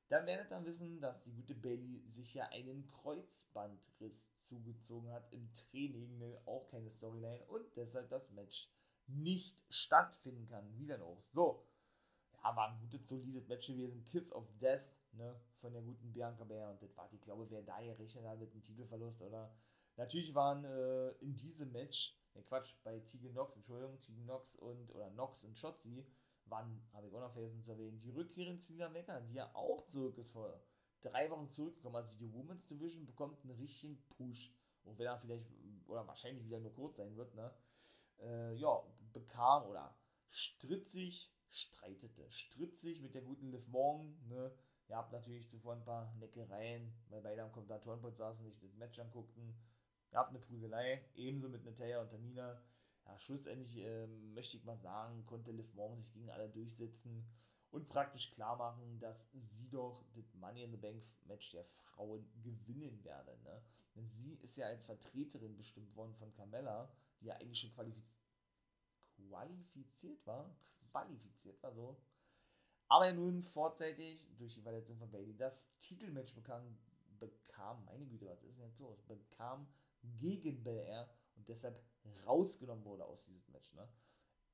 dann 0.08 0.26
werdet 0.26 0.52
ihr 0.52 0.64
wissen, 0.64 1.00
dass 1.00 1.24
die 1.24 1.32
gute 1.32 1.54
Bailey 1.54 2.02
sich 2.06 2.34
ja 2.34 2.46
einen 2.48 2.86
Kreuzbandriss 2.86 4.38
zugezogen 4.40 5.10
hat 5.10 5.32
im 5.32 5.52
Training, 5.52 6.18
ne? 6.18 6.40
auch 6.46 6.68
keine 6.68 6.90
Storyline 6.90 7.44
und 7.46 7.64
deshalb 7.76 8.08
das 8.08 8.30
Match 8.30 8.70
nicht 9.08 9.56
stattfinden 9.68 10.46
kann. 10.46 10.76
Wie 10.76 10.86
denn 10.86 11.02
auch. 11.02 11.20
So, 11.32 11.66
ja, 12.34 12.54
war 12.54 12.70
ein 12.70 12.80
gutes, 12.80 13.08
solides 13.08 13.48
Match 13.48 13.66
gewesen. 13.66 14.04
Kiss 14.04 14.32
of 14.32 14.46
Death 14.60 14.86
ne? 15.12 15.40
von 15.60 15.72
der 15.72 15.82
guten 15.82 16.12
Bianca 16.12 16.44
Bär 16.44 16.70
und 16.70 16.80
das 16.82 16.96
war, 16.96 17.12
ich 17.12 17.22
glaube, 17.22 17.50
wer 17.50 17.62
da 17.62 17.80
gerechnet 17.80 18.24
hat 18.24 18.38
mit 18.38 18.52
einem 18.52 18.62
Titelverlust 18.62 19.22
oder. 19.22 19.54
Natürlich 19.96 20.34
waren 20.34 20.64
äh, 20.64 21.08
in 21.22 21.36
diesem 21.36 21.72
Match, 21.72 22.14
ne 22.34 22.42
Quatsch, 22.42 22.74
bei 22.84 23.00
Tegan 23.00 23.32
Nox, 23.32 23.56
Entschuldigung, 23.56 23.98
Tegan 24.02 24.26
Nox 24.26 24.54
und, 24.56 24.90
oder 24.90 25.10
Nox 25.10 25.42
und 25.44 25.58
Shotzi 25.58 26.06
wann, 26.46 26.82
habe 26.92 27.06
ich 27.06 27.14
auch 27.14 27.20
noch 27.20 27.32
vergessen 27.32 27.62
zu 27.62 27.72
erwähnen, 27.72 28.00
die 28.00 28.10
Rückkehr 28.10 28.46
in 28.48 28.58
Cena 28.58 28.88
Mecker, 28.88 29.20
die 29.20 29.34
ja 29.34 29.54
auch 29.54 29.84
zurück 29.86 30.18
ist 30.18 30.30
vor 30.30 30.60
drei 31.00 31.30
Wochen 31.30 31.50
zurückgekommen. 31.50 31.96
Also 31.96 32.14
die 32.16 32.32
Women's 32.32 32.66
Division 32.66 33.06
bekommt 33.06 33.42
einen 33.42 33.58
richtigen 33.58 34.02
Push. 34.10 34.52
Auch 34.84 34.98
wenn 34.98 35.06
er 35.06 35.18
vielleicht, 35.18 35.46
oder 35.86 36.06
wahrscheinlich 36.06 36.44
wieder 36.44 36.60
nur 36.60 36.74
kurz 36.74 36.96
sein 36.96 37.16
wird, 37.16 37.34
ne? 37.34 37.52
Äh, 38.18 38.54
ja, 38.54 38.82
bekam 39.12 39.68
oder 39.68 39.96
stritt 40.28 40.88
sich, 40.88 41.32
streitete, 41.50 42.30
stritt 42.30 42.78
sich 42.78 43.00
mit 43.00 43.14
der 43.14 43.22
guten 43.22 43.50
Liv 43.50 43.68
Morgan, 43.68 44.16
ne? 44.28 44.52
Ihr 44.88 44.96
habt 44.96 45.12
natürlich 45.12 45.48
zuvor 45.48 45.74
ein 45.74 45.84
paar 45.84 46.14
Neckereien, 46.14 46.92
weil 47.08 47.20
beide 47.20 47.42
am 47.42 47.50
Kommentatorenpult 47.50 48.16
saßen, 48.16 48.44
sich 48.44 48.58
das 48.60 48.74
Match 48.76 48.98
anguckten. 49.00 49.56
Ihr 50.12 50.18
habt 50.18 50.30
eine 50.30 50.38
Prügelei, 50.38 51.04
ebenso 51.16 51.48
mit 51.48 51.64
Natalia 51.64 52.00
und 52.00 52.10
Tamina 52.10 52.62
ja, 53.06 53.18
schlussendlich 53.18 53.76
äh, 53.78 54.06
möchte 54.06 54.56
ich 54.56 54.64
mal 54.64 54.78
sagen, 54.78 55.24
konnte 55.26 55.52
Liv 55.52 55.72
Morgan 55.74 56.02
sich 56.02 56.12
gegen 56.12 56.30
alle 56.30 56.48
durchsetzen 56.48 57.24
und 57.70 57.88
praktisch 57.88 58.30
klar 58.32 58.56
machen, 58.56 58.98
dass 59.00 59.30
sie 59.32 59.68
doch 59.68 60.04
das 60.14 60.34
Money 60.34 60.62
in 60.62 60.72
the 60.72 60.76
Bank 60.76 61.02
Match 61.24 61.50
der 61.50 61.64
Frauen 61.64 62.28
gewinnen 62.42 63.02
werde. 63.04 63.38
Ne? 63.44 63.62
Denn 63.94 64.08
sie 64.08 64.34
ist 64.36 64.56
ja 64.56 64.66
als 64.66 64.84
Vertreterin 64.84 65.56
bestimmt 65.56 65.94
worden 65.94 66.14
von 66.14 66.32
Carmella, 66.32 66.90
die 67.20 67.26
ja 67.26 67.34
eigentlich 67.34 67.60
schon 67.60 67.72
qualifiz 67.72 68.14
qualifiziert 69.16 70.26
war. 70.26 70.54
Qualifiziert 70.90 71.62
war 71.62 71.72
so. 71.72 71.96
Aber 72.88 73.12
nun 73.12 73.42
vorzeitig 73.42 74.28
durch 74.36 74.54
die 74.54 74.62
Verletzung 74.62 74.98
von 74.98 75.10
Bailey 75.10 75.36
das 75.36 75.76
Titelmatch 75.78 76.34
bekam, 76.34 76.78
bekam, 77.18 77.84
meine 77.84 78.06
Güte, 78.06 78.26
was 78.26 78.42
ist 78.42 78.58
denn 78.58 78.66
jetzt 78.66 78.78
los? 78.78 79.02
Bekam 79.06 79.66
gegen 80.18 80.62
Bel 80.62 80.78
Air 80.78 81.08
und 81.36 81.48
deshalb 81.48 81.80
rausgenommen 82.26 82.84
wurde 82.84 83.04
aus 83.04 83.24
diesem 83.24 83.52
Match. 83.52 83.72
Ne? 83.74 83.88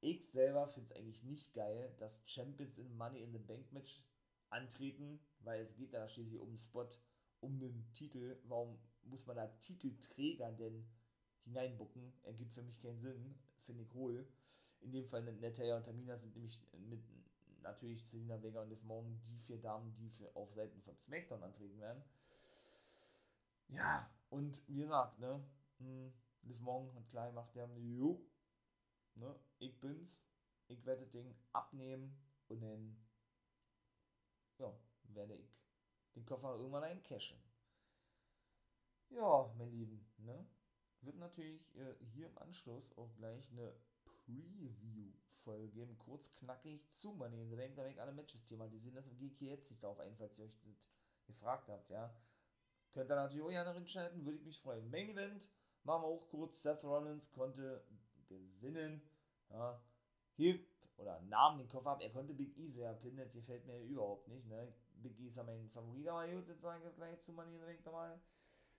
Ich 0.00 0.30
selber 0.30 0.68
finde 0.68 0.90
es 0.90 0.96
eigentlich 0.96 1.22
nicht 1.22 1.54
geil, 1.54 1.94
dass 1.98 2.22
Champions 2.26 2.76
in 2.78 2.96
Money 2.96 3.22
in 3.22 3.32
the 3.32 3.38
Bank 3.38 3.72
Match 3.72 4.02
antreten, 4.50 5.20
weil 5.40 5.60
es 5.62 5.74
geht 5.76 5.94
da 5.94 6.08
schließlich 6.08 6.40
um 6.40 6.48
einen 6.48 6.58
Spot, 6.58 6.88
um 7.40 7.54
einen 7.54 7.90
Titel. 7.92 8.38
Warum 8.44 8.78
muss 9.02 9.26
man 9.26 9.36
da 9.36 9.46
Titelträger 9.60 10.52
denn 10.52 10.86
hineinbucken? 11.44 12.12
Ergibt 12.22 12.52
für 12.52 12.62
mich 12.62 12.78
keinen 12.80 13.00
Sinn, 13.00 13.34
finde 13.60 13.82
ich 13.82 13.94
hohl. 13.94 14.26
In 14.80 14.92
dem 14.92 15.06
Fall 15.06 15.22
Natalia 15.22 15.76
und 15.76 15.84
Tamina 15.84 16.18
sind 16.18 16.34
nämlich 16.34 16.60
mit 16.76 17.02
natürlich 17.62 18.04
Selina 18.06 18.42
Vega 18.42 18.62
und 18.62 18.70
Liv 18.70 18.82
Morgan 18.82 19.20
die 19.26 19.38
vier 19.38 19.58
Damen, 19.58 19.94
die 19.94 20.10
für, 20.10 20.34
auf 20.34 20.52
Seiten 20.52 20.80
von 20.82 20.96
SmackDown 20.98 21.42
antreten 21.42 21.78
werden. 21.78 22.02
Ja, 23.68 24.10
und 24.30 24.66
wie 24.68 24.80
gesagt, 24.80 25.18
ne, 25.18 25.42
hm, 25.78 26.12
Liv 26.42 26.60
Morgan 26.60 26.94
hat 26.94 27.08
klar 27.08 27.28
gemacht, 27.28 27.54
der 27.54 27.68
jo, 27.78 28.24
ne, 29.14 29.38
ich 29.58 29.78
bin's, 29.80 30.26
ich 30.68 30.84
werde 30.84 31.02
das 31.02 31.10
Ding 31.10 31.34
abnehmen 31.52 32.16
und 32.48 32.60
dann, 32.60 32.96
ja, 34.58 34.72
werde 35.04 35.36
ich 35.36 35.62
den 36.14 36.26
Koffer 36.26 36.56
irgendwann 36.56 36.84
eincashen. 36.84 37.38
Ja, 39.10 39.52
mein 39.58 39.70
Lieben, 39.70 40.06
ne, 40.18 40.46
wird 41.02 41.16
natürlich 41.16 41.74
äh, 41.76 41.94
hier 42.12 42.28
im 42.28 42.38
Anschluss 42.38 42.96
auch 42.96 43.14
gleich 43.16 43.50
eine 43.50 43.74
Preview-Folge 44.04 45.68
geben, 45.68 45.98
kurz 45.98 46.32
knackig 46.34 46.90
zu 46.92 47.12
Money 47.12 47.42
in 47.42 47.50
the 47.50 47.56
Bank, 47.56 47.76
da 47.76 47.86
ich 47.86 48.00
alle 48.00 48.12
Matches 48.12 48.46
thematisieren, 48.46 48.94
das 48.94 49.18
geht 49.18 49.36
hier 49.36 49.50
jetzt 49.50 49.70
nicht 49.70 49.82
darauf 49.82 49.98
ein, 50.00 50.16
falls 50.16 50.38
ihr 50.38 50.44
euch 50.44 50.58
das 50.64 50.90
gefragt 51.26 51.68
habt, 51.68 51.90
ja. 51.90 52.14
Könnt 52.92 53.10
ihr 53.10 53.16
natürlich 53.16 53.42
auch 53.42 53.50
gerne 53.50 53.74
reinschalten, 53.74 54.24
würde 54.24 54.38
ich 54.38 54.44
mich 54.44 54.60
freuen. 54.60 54.90
Main 54.90 55.10
Event, 55.10 55.48
Machen 55.84 56.02
wir 56.02 56.08
auch 56.08 56.28
kurz. 56.30 56.62
Seth 56.62 56.84
Rollins 56.84 57.30
konnte 57.32 57.84
gewinnen. 58.28 59.02
Ja, 59.50 59.80
hielt 60.36 60.66
oder 60.96 61.20
nahm 61.22 61.58
den 61.58 61.68
Koffer 61.68 61.90
ab. 61.90 62.00
Er 62.00 62.10
konnte 62.10 62.34
Big 62.34 62.56
E 62.56 62.68
sehr 62.70 62.92
pinnen. 62.94 63.18
Das 63.18 63.32
gefällt 63.32 63.66
mir 63.66 63.78
überhaupt 63.80 64.28
nicht. 64.28 64.46
Ne? 64.46 64.72
Big 64.94 65.18
E 65.18 65.26
ist 65.26 65.36
ja 65.36 65.42
mein 65.42 65.68
Favorit, 65.70 66.08
aber 66.08 66.28
gut, 66.28 66.48
das 66.48 66.60
sage 66.60 66.78
ich 66.78 66.84
jetzt 66.84 66.96
gleich 66.96 67.20
zu 67.20 67.32
Money 67.32 67.54
in 67.54 67.60
the 67.60 67.66
Bank 67.66 67.84
nochmal 67.84 68.20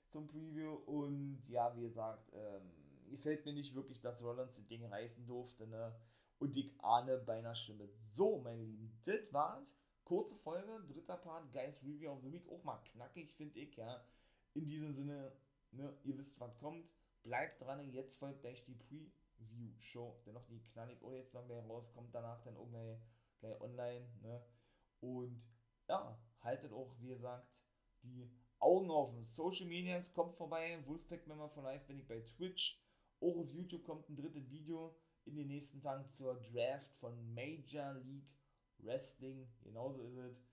zum 0.09 0.27
Preview. 0.27 0.75
Und 0.85 1.41
ja, 1.49 1.75
wie 1.75 1.81
gesagt, 1.81 2.31
ähm, 2.33 2.71
gefällt 3.09 3.45
mir 3.45 3.53
nicht 3.53 3.75
wirklich, 3.75 3.99
dass 4.01 4.23
Rollins 4.23 4.55
das 4.55 4.67
Ding 4.67 4.85
reißen 4.85 5.25
durfte. 5.25 5.67
Ne? 5.67 5.93
Und 6.39 6.55
ich 6.55 6.73
ahne 6.81 7.17
bei 7.17 7.39
einer 7.39 7.55
Stimme. 7.55 7.89
So, 7.97 8.39
meine 8.39 8.63
Lieben, 8.63 8.99
das 9.03 9.31
war's. 9.31 9.75
Kurze 10.03 10.35
Folge, 10.35 10.83
dritter 10.87 11.17
Part, 11.17 11.51
Guys 11.53 11.81
Review 11.83 12.11
of 12.11 12.21
the 12.21 12.31
Week. 12.31 12.47
Auch 12.49 12.63
mal 12.63 12.81
knackig, 12.91 13.31
finde 13.33 13.59
ich, 13.59 13.75
ja. 13.75 14.03
In 14.53 14.67
diesem 14.67 14.93
Sinne, 14.93 15.31
Ne, 15.73 15.97
ihr 16.03 16.17
wisst, 16.17 16.39
was 16.39 16.57
kommt. 16.59 16.87
Bleibt 17.23 17.61
dran, 17.61 17.91
jetzt 17.91 18.19
folgt 18.19 18.41
gleich 18.41 18.63
die 18.65 18.75
Preview-Show. 18.75 20.21
Dennoch 20.25 20.45
die 20.45 20.61
knallig 20.71 21.01
oder 21.01 21.17
jetzt 21.17 21.33
noch 21.33 21.45
gleich 21.45 21.67
rauskommt, 21.67 22.13
danach 22.13 22.41
dann 22.43 22.57
auch 22.57 22.69
gleich, 23.39 23.61
online. 23.61 24.07
Ne? 24.21 24.41
Und 24.99 25.41
ja, 25.87 26.17
haltet 26.41 26.71
auch, 26.71 26.95
wie 26.99 27.07
gesagt, 27.07 27.47
die 28.03 28.29
Augen 28.59 28.89
offen. 28.91 29.23
Social 29.25 29.67
Media, 29.67 29.97
es 29.97 30.13
kommt 30.13 30.35
vorbei. 30.35 30.81
Wolfpack 30.85 31.27
Member 31.27 31.49
for 31.49 31.63
Life 31.63 31.85
bin 31.87 31.99
ich 31.99 32.07
bei 32.07 32.21
Twitch. 32.21 32.81
Auch 33.19 33.37
auf 33.37 33.49
YouTube 33.51 33.83
kommt 33.83 34.07
ein 34.09 34.15
drittes 34.15 34.49
Video 34.49 34.95
in 35.25 35.35
den 35.35 35.47
nächsten 35.47 35.81
Tagen 35.81 36.07
zur 36.07 36.41
Draft 36.41 36.93
von 36.95 37.33
Major 37.33 37.93
League 37.95 38.29
Wrestling. 38.79 39.47
Genauso 39.61 40.01
ist 40.03 40.17
es. 40.17 40.43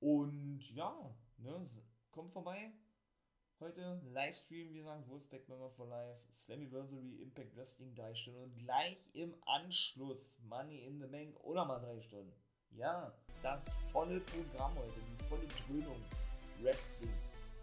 Und 0.00 0.70
ja, 0.74 1.14
ne, 1.38 1.66
kommt 2.10 2.32
vorbei. 2.32 2.72
Heute 3.60 4.00
Livestream, 4.12 4.70
wie 4.70 4.78
gesagt, 4.78 5.08
Wolfpack 5.08 5.48
Member 5.48 5.68
for 5.70 5.88
Life, 5.88 6.20
Slammiversary, 6.32 7.20
Impact 7.20 7.56
Wrestling, 7.56 7.92
drei 7.96 8.14
Stunden 8.14 8.40
und 8.44 8.56
gleich 8.56 8.96
im 9.14 9.34
Anschluss 9.46 10.38
Money 10.48 10.84
in 10.86 11.00
the 11.00 11.08
Bank 11.08 11.34
oder 11.42 11.64
mal 11.64 11.80
drei 11.80 12.00
Stunden. 12.02 12.32
Ja, 12.70 13.12
das 13.42 13.76
volle 13.90 14.20
Programm 14.20 14.78
heute, 14.78 15.00
die 15.00 15.24
volle 15.24 15.46
Dröhnung. 15.66 16.00
Wrestling. 16.62 17.12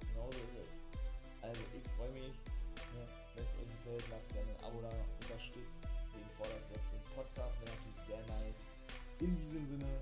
Genau 0.02 0.30
so 0.32 0.38
ist 0.40 0.68
es. 0.68 1.42
Also 1.42 1.62
ich 1.74 1.90
freue 1.94 2.12
mich, 2.12 2.28
ne, 2.28 3.08
wenn 3.38 3.46
es 3.46 3.56
euch 3.56 3.70
gefällt, 3.70 4.04
lasst 4.12 4.34
gerne 4.34 4.52
ein 4.52 4.66
Abo 4.66 4.82
da, 4.82 4.90
unterstützt 5.22 5.82
den 6.12 6.30
Vorder 6.36 6.60
Wrestling 6.72 7.04
Podcast, 7.16 7.56
wäre 7.62 7.72
natürlich 7.72 8.06
sehr 8.06 8.20
nice. 8.36 8.66
In 9.22 9.38
diesem 9.38 9.66
Sinne, 9.66 10.02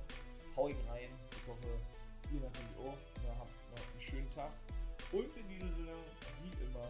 hau 0.56 0.68
ich 0.70 0.90
rein. 0.90 1.12
Ich 1.30 1.48
hoffe, 1.48 1.68
ihr 2.34 2.40
natürlich 2.40 2.78
auch. 2.80 2.98
Ne, 3.22 3.38
habt 3.38 3.52
noch 3.70 3.92
einen 3.92 4.02
schönen 4.02 4.30
Tag. 4.32 4.52
Und 5.14 5.30
in 5.38 5.48
diesem 5.48 5.70
Sinne, 5.76 5.94
wie 6.42 6.66
immer, 6.66 6.90